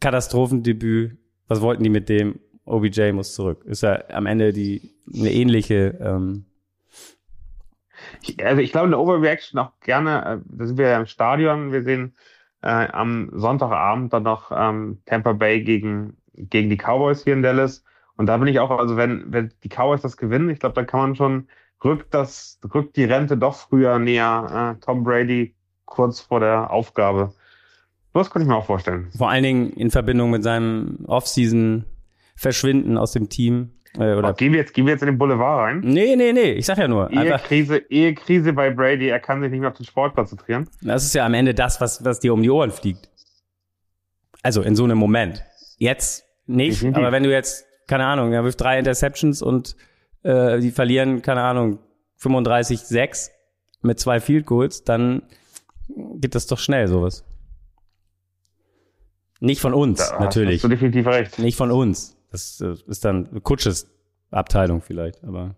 Katastrophendebüt. 0.00 1.16
Was 1.48 1.60
wollten 1.60 1.82
die 1.82 1.90
mit 1.90 2.08
dem? 2.08 2.40
OBJ 2.66 3.12
muss 3.12 3.34
zurück. 3.34 3.62
Ist 3.66 3.82
ja 3.82 4.04
am 4.08 4.24
Ende 4.24 4.54
die 4.54 4.94
eine 5.14 5.30
ähnliche. 5.30 5.98
Ähm 6.00 6.46
ich, 8.22 8.42
also 8.42 8.62
ich 8.62 8.72
glaube, 8.72 8.86
eine 8.86 8.98
Overreaction 8.98 9.60
auch 9.60 9.72
gerne. 9.80 10.24
Äh, 10.24 10.38
da 10.46 10.66
sind 10.66 10.78
wir 10.78 10.88
ja 10.88 10.98
im 10.98 11.04
Stadion. 11.04 11.72
Wir 11.72 11.82
sehen 11.82 12.14
äh, 12.62 12.68
am 12.68 13.30
Sonntagabend 13.34 14.14
dann 14.14 14.22
noch 14.22 14.50
ähm, 14.50 15.02
Tampa 15.04 15.34
Bay 15.34 15.62
gegen 15.62 16.16
gegen 16.36 16.70
die 16.70 16.76
Cowboys 16.76 17.24
hier 17.24 17.34
in 17.34 17.42
Dallas. 17.42 17.84
Und 18.16 18.26
da 18.26 18.36
bin 18.36 18.48
ich 18.48 18.60
auch, 18.60 18.70
also 18.70 18.96
wenn, 18.96 19.32
wenn 19.32 19.52
die 19.62 19.68
Cowboys 19.68 20.02
das 20.02 20.16
gewinnen, 20.16 20.50
ich 20.50 20.60
glaube, 20.60 20.74
da 20.74 20.84
kann 20.84 21.00
man 21.00 21.16
schon, 21.16 21.48
rückt 21.84 22.12
das, 22.12 22.58
rückt 22.74 22.96
die 22.96 23.04
Rente 23.04 23.36
doch 23.36 23.54
früher 23.54 23.98
näher, 23.98 24.76
äh, 24.76 24.84
Tom 24.84 25.04
Brady 25.04 25.54
kurz 25.84 26.20
vor 26.20 26.40
der 26.40 26.70
Aufgabe. 26.70 27.32
Das 28.12 28.30
könnte 28.30 28.44
ich 28.44 28.48
mir 28.48 28.56
auch 28.56 28.66
vorstellen. 28.66 29.08
Vor 29.16 29.28
allen 29.28 29.42
Dingen 29.42 29.70
in 29.72 29.90
Verbindung 29.90 30.30
mit 30.30 30.42
seinem 30.42 31.04
Offseason 31.06 31.84
Verschwinden 32.36 32.96
aus 32.96 33.12
dem 33.12 33.28
Team. 33.28 33.70
Äh, 33.96 34.14
oder 34.14 34.30
oh, 34.30 34.32
gehen 34.32 34.52
wir 34.52 34.60
jetzt, 34.60 34.74
gehen 34.74 34.86
wir 34.86 34.92
jetzt 34.92 35.02
in 35.02 35.08
den 35.08 35.18
Boulevard 35.18 35.60
rein? 35.60 35.80
Nee, 35.80 36.16
nee, 36.16 36.32
nee, 36.32 36.52
ich 36.52 36.66
sag 36.66 36.78
ja 36.78 36.88
nur. 36.88 37.10
Ehekrise, 37.12 37.78
Ehekrise 37.88 38.52
bei 38.52 38.70
Brady, 38.70 39.08
er 39.08 39.20
kann 39.20 39.40
sich 39.40 39.50
nicht 39.50 39.60
mehr 39.60 39.70
auf 39.70 39.76
den 39.76 39.86
Sport 39.86 40.14
konzentrieren. 40.14 40.68
Das 40.82 41.04
ist 41.04 41.14
ja 41.14 41.26
am 41.26 41.34
Ende 41.34 41.54
das, 41.54 41.80
was, 41.80 42.04
was 42.04 42.20
dir 42.20 42.32
um 42.32 42.42
die 42.42 42.50
Ohren 42.50 42.70
fliegt. 42.70 43.08
Also 44.42 44.62
in 44.62 44.76
so 44.76 44.84
einem 44.84 44.98
Moment. 44.98 45.44
Jetzt 45.78 46.24
nicht, 46.46 46.76
Definitiv. 46.76 47.02
aber 47.02 47.12
wenn 47.12 47.22
du 47.22 47.30
jetzt, 47.30 47.66
keine 47.86 48.04
Ahnung, 48.04 48.32
er 48.32 48.44
wirft 48.44 48.60
drei 48.60 48.78
Interceptions 48.78 49.42
und 49.42 49.76
äh, 50.24 50.58
die 50.58 50.70
verlieren, 50.70 51.22
keine 51.22 51.42
Ahnung, 51.42 51.78
35-6 52.20 53.30
mit 53.82 54.00
zwei 54.00 54.20
Field 54.20 54.46
Goals, 54.46 54.82
dann 54.84 55.22
geht 56.16 56.34
das 56.34 56.46
doch 56.46 56.58
schnell, 56.58 56.88
sowas. 56.88 57.24
Nicht 59.40 59.60
von 59.60 59.74
uns, 59.74 60.08
da 60.08 60.18
natürlich. 60.18 60.56
Hast 60.56 60.64
du 60.64 60.68
definitiv 60.68 61.06
recht. 61.06 61.38
Nicht 61.38 61.56
von 61.56 61.70
uns. 61.70 62.16
Das 62.30 62.60
äh, 62.60 62.74
ist 62.86 63.04
dann 63.04 63.42
Kutsches 63.42 63.86
Abteilung 64.30 64.80
vielleicht, 64.80 65.22
aber. 65.22 65.54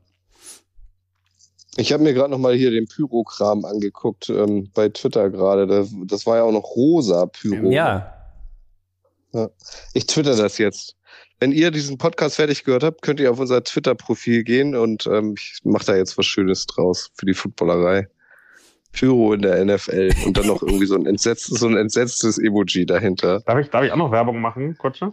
Ich 1.77 1.93
habe 1.93 2.03
mir 2.03 2.15
gerade 2.15 2.31
noch 2.31 2.39
mal 2.39 2.55
hier 2.55 2.71
den 2.71 2.87
Pyrokram 2.87 3.65
angeguckt 3.65 4.31
ähm, 4.31 4.71
bei 4.75 4.89
Twitter 4.89 5.31
gerade. 5.31 5.67
Das, 5.67 5.95
das, 6.07 6.27
war 6.27 6.39
ja 6.39 6.43
auch 6.43 6.53
noch 6.53 6.75
rosa 6.75 7.27
Pyro. 7.27 7.71
Ja, 7.71 8.15
ja. 9.33 9.51
Ich 9.93 10.07
twitter 10.07 10.35
das 10.35 10.59
jetzt. 10.59 10.96
Wenn 11.38 11.53
ihr 11.53 11.70
diesen 11.70 11.99
Podcast 11.99 12.37
fertig 12.37 12.64
gehört 12.64 12.83
habt, 12.83 13.03
könnt 13.03 13.20
ihr 13.20 13.31
auf 13.31 13.38
unser 13.38 13.62
Twitter-Profil 13.62 14.42
gehen 14.42 14.75
und 14.75 15.07
ähm, 15.07 15.35
ich 15.37 15.61
mache 15.64 15.85
da 15.85 15.96
jetzt 15.96 16.16
was 16.16 16.25
Schönes 16.25 16.66
draus 16.66 17.11
für 17.14 17.27
die 17.27 17.35
Footballerei. 17.35 18.09
Pyro 18.92 19.35
in 19.35 19.42
der 19.42 19.62
NFL 19.62 20.11
und 20.25 20.38
dann 20.38 20.46
noch 20.46 20.62
irgendwie 20.62 20.87
so 20.87 20.94
ein 20.94 21.05
entsetztes, 21.05 21.61
so 21.61 21.66
ein 21.66 21.77
entsetztes 21.77 22.38
Emoji 22.38 22.87
dahinter. 22.87 23.40
Darf 23.40 23.59
ich, 23.59 23.68
darf 23.68 23.85
ich 23.85 23.92
auch 23.92 23.96
noch 23.96 24.11
Werbung 24.11 24.40
machen, 24.40 24.79
Kutsche? 24.79 25.12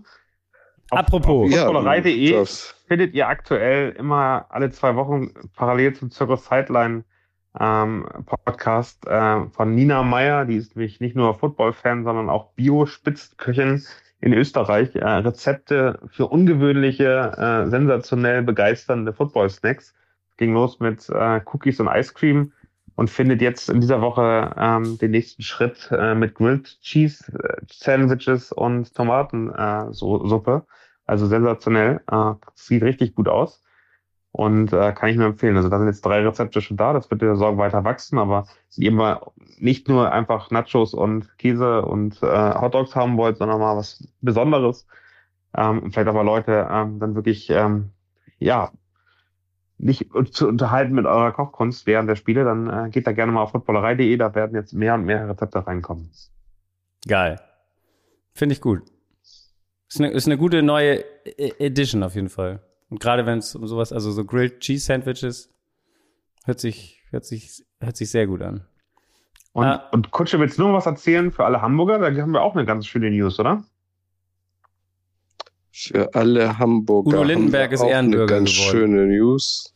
Apropos. 0.89 1.51
Auf 1.51 1.59
footballerei.de 1.59 2.31
ja, 2.31 2.43
findet 2.87 3.13
ihr 3.13 3.27
aktuell 3.27 3.91
immer 3.91 4.45
alle 4.49 4.69
zwei 4.71 4.95
Wochen 4.95 5.31
parallel 5.55 5.93
zum 5.93 6.11
Circus 6.11 6.45
Sideline 6.45 7.03
ähm, 7.59 8.07
Podcast 8.25 9.05
äh, 9.07 9.45
von 9.49 9.75
Nina 9.75 10.03
Meyer. 10.03 10.45
Die 10.45 10.55
ist 10.55 10.75
nämlich 10.75 11.01
nicht 11.01 11.15
nur 11.15 11.35
Football-Fan, 11.35 12.03
sondern 12.03 12.29
auch 12.29 12.53
Bio-Spitzköchin 12.53 13.83
in 14.23 14.33
Österreich 14.33 14.95
äh, 14.95 15.05
Rezepte 15.05 15.99
für 16.07 16.27
ungewöhnliche, 16.27 17.33
äh, 17.37 17.69
sensationell 17.69 18.41
begeisternde 18.41 19.11
Football-Snacks. 19.11 19.93
Ging 20.37 20.53
los 20.53 20.79
mit 20.79 21.09
äh, 21.09 21.41
Cookies 21.45 21.81
und 21.81 21.87
Ice 21.87 22.13
Cream 22.13 22.53
und 22.95 23.09
findet 23.09 23.41
jetzt 23.41 23.69
in 23.69 23.81
dieser 23.81 24.01
Woche 24.01 24.55
ähm, 24.57 24.97
den 24.97 25.11
nächsten 25.11 25.43
Schritt 25.43 25.89
äh, 25.91 26.15
mit 26.15 26.35
Grilled 26.35 26.79
Cheese 26.81 27.33
äh, 27.33 27.61
Sandwiches 27.69 28.53
und 28.53 28.93
Tomatensuppe. 28.95 30.63
Äh, 30.65 30.71
also 31.05 31.27
sensationell. 31.27 31.99
Äh, 32.09 32.33
sieht 32.55 32.83
richtig 32.83 33.15
gut 33.15 33.27
aus. 33.27 33.61
Und 34.33 34.73
äh, 34.73 34.91
kann 34.93 35.09
ich 35.09 35.15
nur 35.15 35.27
empfehlen. 35.27 35.55
Also 35.55 35.69
da 35.69 35.77
sind 35.77 35.87
jetzt 35.87 36.03
drei 36.03 36.25
Rezepte 36.25 36.59
schon 36.59 36.75
da, 36.75 36.91
das 36.91 37.09
wird 37.11 37.21
der 37.21 37.35
Sorge 37.35 37.59
weiter 37.59 37.83
wachsen, 37.83 38.17
aber 38.17 38.47
ihr 38.75 38.91
mal 38.91 39.21
nicht 39.59 39.87
nur 39.87 40.11
einfach 40.11 40.49
Nachos 40.49 40.95
und 40.95 41.37
Käse 41.37 41.83
und 41.83 42.21
äh, 42.23 42.53
Hotdogs 42.55 42.95
haben 42.95 43.15
wollt, 43.17 43.37
sondern 43.37 43.59
mal 43.59 43.77
was 43.77 44.07
Besonderes, 44.21 44.87
ähm, 45.55 45.91
vielleicht 45.91 46.07
aber 46.07 46.23
Leute 46.23 46.67
ähm, 46.67 46.99
dann 46.99 47.13
wirklich 47.13 47.51
ähm, 47.51 47.91
ja 48.39 48.71
nicht 49.77 50.09
zu 50.31 50.47
unterhalten 50.47 50.93
mit 50.95 51.05
eurer 51.05 51.31
Kochkunst 51.31 51.85
während 51.85 52.09
der 52.09 52.15
Spiele, 52.15 52.43
dann 52.43 52.87
äh, 52.87 52.89
geht 52.89 53.05
da 53.05 53.11
gerne 53.11 53.31
mal 53.31 53.43
auf 53.43 53.51
footballerei.de, 53.51 54.17
da 54.17 54.33
werden 54.33 54.55
jetzt 54.55 54.73
mehr 54.73 54.95
und 54.95 55.05
mehr 55.05 55.29
Rezepte 55.29 55.67
reinkommen. 55.67 56.09
Geil. 57.07 57.39
Finde 58.33 58.53
ich 58.53 58.61
gut. 58.61 58.81
Ist 59.87 59.99
eine, 59.99 60.09
ist 60.09 60.25
eine 60.25 60.37
gute 60.37 60.63
neue 60.63 61.03
e-, 61.25 61.53
Edition 61.59 62.01
auf 62.01 62.15
jeden 62.15 62.29
Fall. 62.29 62.61
Und 62.93 62.99
gerade 62.99 63.25
wenn 63.25 63.39
es 63.39 63.55
um 63.55 63.65
sowas, 63.65 63.91
also 63.91 64.11
so 64.11 64.23
Grilled 64.23 64.59
Cheese 64.59 64.85
Sandwiches, 64.85 65.49
hört 66.45 66.59
sich, 66.59 67.01
hört 67.09 67.25
sich, 67.25 67.63
hört 67.79 67.97
sich 67.97 68.11
sehr 68.11 68.27
gut 68.27 68.43
an. 68.43 68.67
Und, 69.51 69.65
ah. 69.65 69.89
und 69.91 70.11
Kutsche, 70.11 70.39
willst 70.39 70.59
du 70.59 70.61
noch 70.61 70.73
was 70.73 70.85
erzählen 70.85 71.31
für 71.31 71.43
alle 71.43 71.63
Hamburger? 71.63 71.97
Da 71.97 72.21
haben 72.21 72.33
wir 72.33 72.43
auch 72.43 72.55
eine 72.55 72.67
ganz 72.67 72.85
schöne 72.85 73.09
News, 73.09 73.39
oder? 73.39 73.63
Für 75.71 76.13
alle 76.13 76.59
Hamburger. 76.59 77.07
Udo 77.07 77.23
Lindenberg 77.23 77.71
ist 77.71 77.81
Ehrenbürger 77.81 78.35
eine 78.35 78.45
ganz 78.45 78.55
geworden. 78.55 78.71
schöne 78.71 79.05
News. 79.07 79.73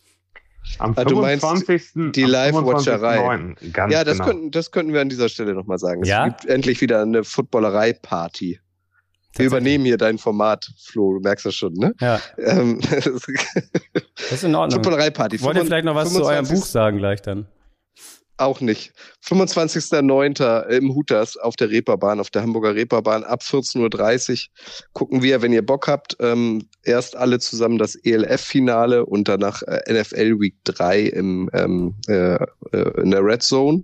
Am 0.77 0.93
25. 0.93 1.91
Ah, 1.95 2.10
die 2.12 2.23
Live-Watcherei. 2.23 3.56
Ja, 3.89 4.03
das, 4.03 4.19
genau. 4.19 4.25
könnten, 4.25 4.51
das 4.51 4.69
könnten 4.69 4.93
wir 4.93 5.01
an 5.01 5.10
dieser 5.10 5.27
Stelle 5.27 5.56
nochmal 5.56 5.80
sagen. 5.80 6.03
Ja? 6.03 6.27
Es 6.27 6.38
gibt 6.38 6.51
endlich 6.51 6.82
wieder 6.82 7.01
eine 7.01 7.23
Footballerei-Party. 7.23 8.60
Wir 9.36 9.46
übernehmen 9.46 9.86
hier 9.86 9.98
dein 9.98 10.18
Format, 10.18 10.70
Flo, 10.84 11.13
du 11.13 11.20
merkst 11.20 11.46
das 11.46 11.56
schon, 11.56 11.74
ne? 11.74 11.94
Ja. 12.00 12.20
Ähm, 12.38 12.80
das 12.90 14.32
ist 14.32 14.44
in 14.44 14.56
Ordnung. 14.56 14.84
Footballerei-Party. 14.84 15.42
Wollt 15.42 15.58
ihr 15.58 15.66
vielleicht 15.66 15.86
noch 15.86 15.96
was 15.96 16.12
25. 16.12 16.24
zu 16.24 16.26
eurem 16.26 16.48
Buch 16.48 16.66
sagen 16.66 16.98
gleich 16.98 17.22
dann? 17.22 17.48
Auch 18.40 18.62
nicht. 18.62 18.94
25.09. 19.26 20.68
im 20.68 20.94
Hutas 20.94 21.38
auf 21.38 21.56
der 21.56 21.72
Reeperbahn, 21.72 22.20
auf 22.20 22.30
der 22.30 22.44
Hamburger 22.44 22.76
Reeperbahn 22.76 23.24
ab 23.24 23.42
14.30 23.42 24.32
Uhr 24.32 24.38
gucken 24.94 25.24
wir, 25.24 25.42
wenn 25.42 25.54
ihr 25.54 25.66
Bock 25.66 25.88
habt, 25.88 26.16
ähm, 26.20 26.68
erst 26.84 27.16
alle 27.16 27.40
zusammen 27.40 27.80
das 27.80 27.96
ELF-Finale 27.96 29.08
und 29.08 29.28
danach 29.28 29.63
äh, 29.63 29.92
NFL 29.92 30.40
Week 30.40 30.56
3 30.66 31.02
im, 31.02 31.50
ähm, 31.54 31.96
äh, 32.08 32.36
äh, 32.36 33.02
in 33.02 33.10
der 33.10 33.24
Red 33.24 33.42
Zone. 33.42 33.82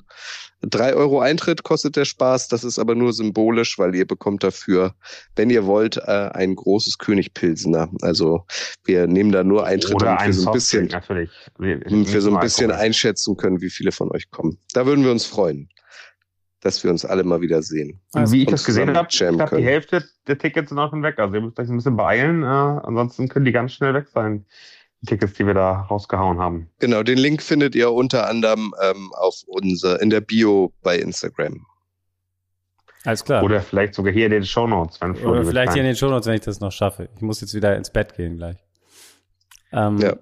Drei 0.69 0.93
Euro 0.93 1.19
Eintritt 1.19 1.63
kostet 1.63 1.95
der 1.95 2.05
Spaß, 2.05 2.47
das 2.47 2.63
ist 2.63 2.79
aber 2.79 2.95
nur 2.95 3.11
symbolisch, 3.13 3.77
weil 3.77 3.93
ihr 3.95 4.07
bekommt 4.07 4.43
dafür, 4.43 4.95
wenn 5.35 5.49
ihr 5.49 5.65
wollt, 5.65 5.97
äh, 5.97 6.29
ein 6.33 6.55
großes 6.55 6.97
Königpilsener. 6.97 7.89
Also 8.01 8.45
wir 8.85 9.07
nehmen 9.07 9.31
da 9.31 9.43
nur 9.43 9.65
Eintritt, 9.65 10.01
damit 10.01 10.25
wir 10.25 10.33
so 10.33 10.49
ein 10.49 10.53
bisschen, 10.53 10.87
natürlich. 10.87 11.29
wir 11.57 12.21
so 12.21 12.33
ein 12.33 12.39
bisschen 12.39 12.71
einschätzen 12.71 13.35
können, 13.35 13.61
wie 13.61 13.69
viele 13.69 13.91
von 13.91 14.11
euch 14.11 14.31
kommen. 14.31 14.57
Da 14.73 14.85
würden 14.85 15.03
wir 15.03 15.11
uns 15.11 15.25
freuen, 15.25 15.69
dass 16.61 16.83
wir 16.83 16.91
uns 16.91 17.03
alle 17.03 17.23
mal 17.23 17.41
wieder 17.41 17.61
sehen. 17.61 17.99
Also, 18.13 18.33
wie 18.33 18.43
ich 18.43 18.47
das 18.47 18.63
gesehen 18.63 18.95
habe, 18.95 19.07
ich 19.11 19.21
habe 19.21 19.57
die 19.57 19.63
Hälfte 19.63 20.03
der 20.27 20.37
Tickets 20.37 20.69
sind 20.69 20.79
auch 20.79 20.89
schon 20.89 21.03
weg. 21.03 21.19
Also 21.19 21.35
ihr 21.35 21.41
müsst 21.41 21.59
euch 21.59 21.69
ein 21.69 21.75
bisschen 21.75 21.97
beeilen, 21.97 22.43
äh, 22.43 22.45
ansonsten 22.45 23.27
können 23.27 23.45
die 23.45 23.51
ganz 23.51 23.73
schnell 23.73 23.93
weg 23.93 24.07
sein. 24.07 24.45
Tickets, 25.05 25.33
die 25.33 25.45
wir 25.45 25.53
da 25.53 25.81
rausgehauen 25.81 26.39
haben. 26.39 26.69
Genau, 26.79 27.03
den 27.03 27.17
Link 27.17 27.41
findet 27.41 27.75
ihr 27.75 27.91
unter 27.91 28.27
anderem 28.27 28.73
ähm, 28.81 29.11
auf 29.13 29.43
unser, 29.47 30.01
in 30.01 30.09
der 30.09 30.21
Bio 30.21 30.73
bei 30.81 30.97
Instagram. 30.97 31.65
Alles 33.05 33.25
klar. 33.25 33.43
Oder 33.43 33.61
vielleicht 33.61 33.95
sogar 33.95 34.13
hier 34.13 34.25
in 34.25 34.31
den 34.31 34.45
Shownotes. 34.45 35.01
Wenn 35.01 35.15
Oder 35.25 35.43
vielleicht 35.43 35.73
hier 35.73 35.81
in 35.81 35.87
den 35.87 35.95
Shownotes, 35.95 36.27
wenn 36.27 36.35
ich 36.35 36.41
das 36.41 36.59
noch 36.61 36.71
schaffe. 36.71 37.09
Ich 37.15 37.21
muss 37.21 37.41
jetzt 37.41 37.53
wieder 37.53 37.75
ins 37.75 37.89
Bett 37.89 38.15
gehen 38.15 38.37
gleich. 38.37 38.57
Ähm, 39.73 39.97
ja, 39.97 40.15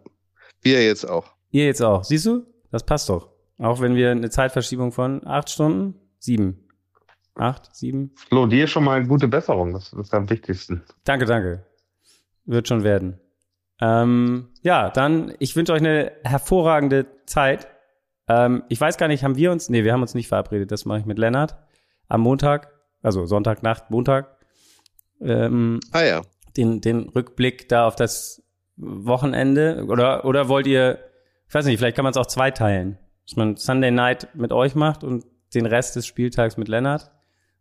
wir 0.61 0.83
jetzt 0.83 1.07
auch. 1.07 1.31
Ihr 1.51 1.65
jetzt 1.65 1.81
auch. 1.81 2.03
Siehst 2.03 2.25
du? 2.25 2.47
Das 2.71 2.83
passt 2.83 3.09
doch. 3.09 3.29
Auch 3.59 3.81
wenn 3.81 3.95
wir 3.95 4.11
eine 4.11 4.29
Zeitverschiebung 4.29 4.91
von 4.91 5.25
acht 5.27 5.49
Stunden, 5.49 5.95
sieben. 6.17 6.67
Acht, 7.35 7.75
sieben. 7.75 8.13
Flo, 8.15 8.47
dir 8.47 8.67
schon 8.67 8.83
mal 8.83 9.05
gute 9.05 9.27
Besserung. 9.27 9.73
Das 9.73 9.93
ist 9.93 10.13
am 10.13 10.29
wichtigsten. 10.29 10.83
Danke, 11.03 11.25
danke. 11.25 11.65
Wird 12.45 12.67
schon 12.67 12.83
werden. 12.83 13.19
Ähm, 13.81 14.49
ja, 14.61 14.89
dann, 14.89 15.33
ich 15.39 15.55
wünsche 15.55 15.73
euch 15.73 15.81
eine 15.81 16.11
hervorragende 16.23 17.07
Zeit. 17.25 17.67
Ähm, 18.27 18.63
ich 18.69 18.79
weiß 18.79 18.97
gar 18.97 19.07
nicht, 19.07 19.23
haben 19.23 19.35
wir 19.35 19.51
uns, 19.51 19.69
nee, 19.69 19.83
wir 19.83 19.91
haben 19.91 20.03
uns 20.03 20.13
nicht 20.13 20.27
verabredet, 20.27 20.71
das 20.71 20.85
mache 20.85 20.99
ich 20.99 21.05
mit 21.05 21.17
Lennart 21.17 21.57
am 22.07 22.21
Montag, 22.21 22.71
also 23.01 23.25
Sonntagnacht, 23.25 23.89
Montag. 23.89 24.37
Ähm, 25.19 25.79
ah 25.91 26.03
ja. 26.03 26.21
Den, 26.55 26.81
den 26.81 27.09
Rückblick 27.09 27.69
da 27.69 27.87
auf 27.87 27.95
das 27.95 28.43
Wochenende 28.75 29.85
oder, 29.87 30.25
oder 30.25 30.47
wollt 30.47 30.67
ihr, 30.67 30.99
ich 31.47 31.53
weiß 31.53 31.65
nicht, 31.65 31.77
vielleicht 31.77 31.95
kann 31.95 32.03
man 32.03 32.11
es 32.11 32.17
auch 32.17 32.25
zweiteilen, 32.25 32.97
dass 33.25 33.35
man 33.35 33.55
Sunday 33.55 33.91
Night 33.91 34.27
mit 34.35 34.51
euch 34.51 34.75
macht 34.75 35.03
und 35.03 35.25
den 35.53 35.65
Rest 35.65 35.95
des 35.95 36.05
Spieltags 36.05 36.57
mit 36.57 36.67
Lennart. 36.67 37.11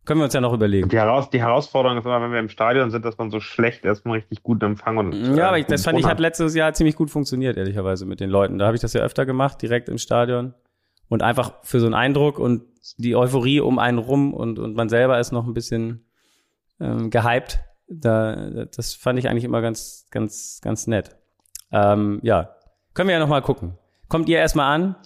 Können 0.06 0.20
wir 0.20 0.24
uns 0.24 0.34
ja 0.34 0.40
noch 0.40 0.52
überlegen. 0.52 0.88
Die, 0.88 0.96
Heraus 0.96 1.30
die 1.30 1.40
Herausforderung 1.40 1.98
ist 1.98 2.04
immer, 2.04 2.20
wenn 2.22 2.32
wir 2.32 2.38
im 2.38 2.48
Stadion 2.48 2.90
sind, 2.90 3.04
dass 3.04 3.18
man 3.18 3.30
so 3.30 3.38
schlecht 3.38 3.84
erstmal 3.84 4.18
richtig 4.18 4.42
gut 4.42 4.62
empfangen 4.62 4.98
und. 4.98 5.36
Ja, 5.36 5.48
aber 5.48 5.58
ich, 5.58 5.66
das 5.66 5.84
fand 5.84 5.98
ich 5.98 6.06
hat 6.06 6.18
letztes 6.18 6.54
Jahr 6.54 6.72
ziemlich 6.72 6.96
gut 6.96 7.10
funktioniert, 7.10 7.56
ehrlicherweise, 7.56 8.06
mit 8.06 8.20
den 8.20 8.30
Leuten. 8.30 8.58
Da 8.58 8.66
habe 8.66 8.76
ich 8.76 8.80
das 8.80 8.92
ja 8.94 9.02
öfter 9.02 9.26
gemacht, 9.26 9.60
direkt 9.60 9.88
im 9.88 9.98
Stadion. 9.98 10.54
Und 11.08 11.22
einfach 11.22 11.54
für 11.64 11.80
so 11.80 11.86
einen 11.86 11.94
Eindruck 11.94 12.38
und 12.38 12.62
die 12.96 13.16
Euphorie 13.16 13.60
um 13.60 13.78
einen 13.78 13.98
rum 13.98 14.32
und, 14.32 14.58
und 14.58 14.74
man 14.74 14.88
selber 14.88 15.18
ist 15.18 15.32
noch 15.32 15.46
ein 15.46 15.54
bisschen 15.54 16.06
ähm, 16.80 17.10
gehypt. 17.10 17.60
Da, 17.88 18.64
das 18.64 18.94
fand 18.94 19.18
ich 19.18 19.28
eigentlich 19.28 19.44
immer 19.44 19.60
ganz, 19.60 20.06
ganz, 20.10 20.60
ganz 20.62 20.86
nett. 20.86 21.16
Ähm, 21.72 22.20
ja, 22.22 22.54
können 22.94 23.08
wir 23.08 23.14
ja 23.14 23.20
noch 23.20 23.28
mal 23.28 23.42
gucken. 23.42 23.76
Kommt 24.08 24.28
ihr 24.28 24.38
erstmal 24.38 24.74
an? 24.74 24.96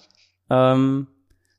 Ähm, 0.50 1.06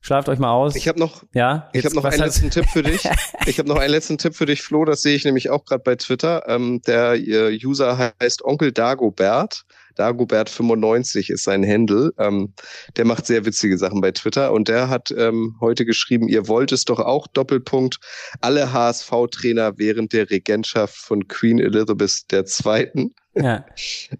Schlaft 0.06 0.30
euch 0.30 0.38
mal 0.38 0.52
aus. 0.52 0.76
Ich 0.76 0.88
habe 0.88 1.00
noch, 1.00 1.24
ja, 1.34 1.68
ich 1.74 1.84
habe 1.84 1.96
noch 1.96 2.06
einen 2.06 2.20
letzten 2.20 2.52
Tipp 2.52 2.66
für 2.72 2.84
dich. 2.84 3.10
Ich 3.48 3.60
habe 3.60 3.70
noch 3.70 3.78
einen 3.78 3.92
letzten 3.92 4.18
Tipp 4.18 4.36
für 4.36 4.48
dich, 4.48 4.64
Flo. 4.64 4.86
Das 4.86 5.02
sehe 5.02 5.16
ich 5.16 5.24
nämlich 5.24 5.50
auch 5.52 5.66
gerade 5.66 5.84
bei 5.84 5.96
Twitter. 5.96 6.48
Ähm, 6.48 6.82
der 6.86 7.14
äh, 7.14 7.60
User 7.64 8.12
heißt 8.20 8.44
Onkel 8.44 8.72
Dagobert. 8.72 9.66
Dagobert95 9.98 11.32
ist 11.32 11.44
sein 11.44 11.64
Handle. 11.66 12.12
Ähm, 12.20 12.54
der 12.98 13.06
macht 13.06 13.26
sehr 13.26 13.46
witzige 13.46 13.78
Sachen 13.78 14.02
bei 14.02 14.12
Twitter 14.12 14.52
und 14.52 14.68
der 14.68 14.90
hat 14.90 15.12
ähm, 15.16 15.56
heute 15.60 15.86
geschrieben, 15.86 16.28
ihr 16.28 16.48
wollt 16.48 16.72
es 16.72 16.86
doch 16.86 17.00
auch, 17.00 17.28
Doppelpunkt, 17.28 18.00
alle 18.42 18.74
HSV-Trainer 18.74 19.78
während 19.78 20.14
der 20.14 20.30
Regentschaft 20.30 20.98
von 20.98 21.28
Queen 21.28 21.60
Elizabeth 21.60 22.26
II. 22.32 23.12
Ja. 23.36 23.66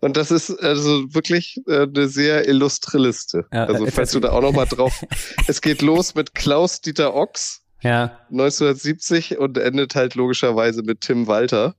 Und 0.02 0.18
das 0.18 0.32
ist 0.32 0.52
also 0.52 1.14
wirklich 1.14 1.62
äh, 1.68 1.84
eine 1.84 2.08
sehr 2.08 2.48
illustre 2.48 2.98
Liste. 2.98 3.46
Ja, 3.54 3.66
also 3.66 3.86
falls 3.88 4.12
du 4.12 4.20
da 4.20 4.32
auch 4.32 4.42
noch 4.42 4.52
mal 4.52 4.66
drauf. 4.66 5.06
es 5.48 5.62
geht 5.62 5.82
los 5.82 6.16
mit 6.16 6.36
Klaus 6.36 6.82
Dieter 6.82 7.14
Ochs. 7.16 7.62
Ja. 7.82 8.20
1970 8.32 9.38
und 9.38 9.58
endet 9.58 9.96
halt 9.96 10.16
logischerweise 10.16 10.84
mit 10.84 11.02
Tim 11.02 11.28
Walter. 11.28 11.76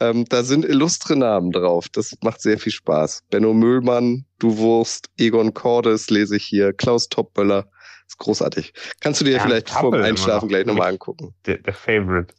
Ähm, 0.00 0.24
da 0.28 0.42
sind 0.42 0.64
illustre 0.64 1.16
Namen 1.16 1.52
drauf. 1.52 1.88
Das 1.88 2.14
macht 2.22 2.40
sehr 2.40 2.58
viel 2.58 2.72
Spaß. 2.72 3.24
Benno 3.30 3.52
Müllmann, 3.54 4.24
Du 4.38 4.56
Wurst, 4.56 5.10
Egon 5.18 5.54
Cordes 5.54 6.10
lese 6.10 6.36
ich 6.36 6.44
hier, 6.44 6.72
Klaus 6.72 7.08
Topmöller. 7.08 7.68
Ist 8.08 8.18
großartig. 8.18 8.72
Kannst 9.00 9.20
du 9.20 9.24
dir 9.24 9.36
ja, 9.36 9.40
vielleicht 9.40 9.70
vor 9.70 9.92
dem 9.92 10.02
Einschlafen 10.02 10.48
gleich 10.48 10.66
nochmal 10.66 10.88
angucken. 10.88 11.34
Der, 11.46 11.58
der 11.58 11.74
Favorite. 11.74 12.34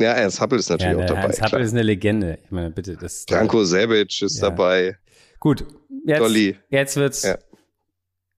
Ja, 0.00 0.12
Ernst 0.12 0.40
Happel 0.40 0.58
ist 0.58 0.70
natürlich 0.70 0.96
ja, 0.96 1.04
auch 1.04 1.06
dabei. 1.06 1.22
Ernst 1.22 1.42
Happel 1.42 1.60
ist 1.60 1.72
eine 1.72 1.82
Legende. 1.82 2.38
Ich 2.42 2.50
meine, 2.50 2.70
bitte. 2.70 2.96
Das 2.96 3.26
Janko 3.28 3.64
Sebic 3.64 4.22
ist 4.22 4.40
ja. 4.40 4.48
dabei. 4.48 4.96
Gut. 5.38 5.66
Jetzt, 6.06 6.20
Dolly. 6.20 6.56
Jetzt 6.70 6.96
wird's. 6.96 7.22
Ja. 7.22 7.36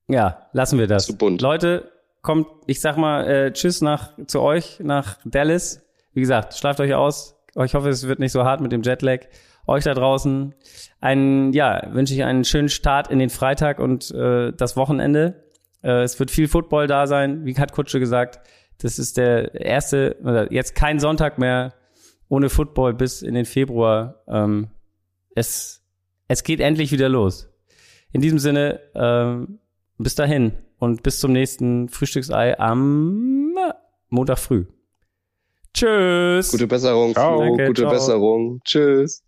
ja, 0.09 0.49
lassen 0.53 0.79
wir 0.79 0.89
das. 0.89 1.07
Zu 1.07 1.17
bunt. 1.17 1.41
Leute, 1.41 1.93
kommt, 2.21 2.49
ich 2.67 2.81
sag 2.81 2.97
mal, 2.97 3.27
äh, 3.29 3.53
tschüss 3.53 3.81
nach, 3.81 4.13
zu 4.27 4.41
euch, 4.41 4.81
nach 4.81 5.19
Dallas. 5.25 5.83
Wie 6.15 6.21
gesagt, 6.21 6.55
schlaft 6.55 6.81
euch 6.81 6.95
aus. 6.95 7.37
Ich 7.63 7.75
hoffe, 7.75 7.91
es 7.91 8.09
wird 8.09 8.19
nicht 8.19 8.33
so 8.33 8.45
hart 8.45 8.61
mit 8.61 8.73
dem 8.73 8.83
Jetlag. 8.83 9.21
Euch 9.67 9.85
da 9.85 9.95
draußen 9.95 10.55
einen, 11.01 11.53
ja, 11.53 11.89
wünsche 11.93 12.15
ich 12.15 12.25
einen 12.25 12.45
schönen 12.45 12.69
Start 12.69 13.09
in 13.09 13.21
den 13.21 13.31
Freitag 13.31 13.79
und 13.79 14.11
äh, 14.11 14.53
das 14.53 14.77
Wochenende. 14.77 15.45
Äh, 15.83 16.03
es 16.03 16.19
wird 16.19 16.33
viel 16.33 16.49
Football 16.49 16.89
da 16.89 17.07
sein, 17.07 17.45
wie 17.45 17.55
hat 17.57 17.73
Kutsche 17.73 18.01
gesagt. 18.01 18.41
Das 18.79 18.99
ist 18.99 19.17
der 19.17 19.55
erste, 19.55 20.17
oder 20.23 20.53
jetzt 20.53 20.75
kein 20.75 20.99
Sonntag 20.99 21.39
mehr 21.39 21.75
ohne 22.29 22.49
Football 22.49 22.95
bis 22.95 23.23
in 23.23 23.35
den 23.35 23.45
Februar. 23.45 24.23
Ähm, 24.27 24.69
es, 25.35 25.83
es 26.29 26.43
geht 26.43 26.61
endlich 26.61 26.91
wieder 26.91 27.09
los. 27.09 27.49
In 28.13 28.21
diesem 28.21 28.39
Sinne, 28.39 28.81
ähm, 28.95 29.59
bis 29.99 30.15
dahin 30.15 30.53
und 30.79 31.03
bis 31.03 31.21
zum 31.21 31.33
nächsten 31.33 31.89
Frühstücksei 31.89 32.59
am 32.59 33.55
Montag 34.09 34.39
früh. 34.39 34.67
Tschüss. 35.75 36.51
Gute 36.51 36.67
Besserung. 36.67 37.13
Ciao. 37.13 37.39
Danke, 37.39 37.67
Gute 37.69 37.83
ciao. 37.83 37.93
Besserung. 37.93 38.61
Tschüss. 38.65 39.23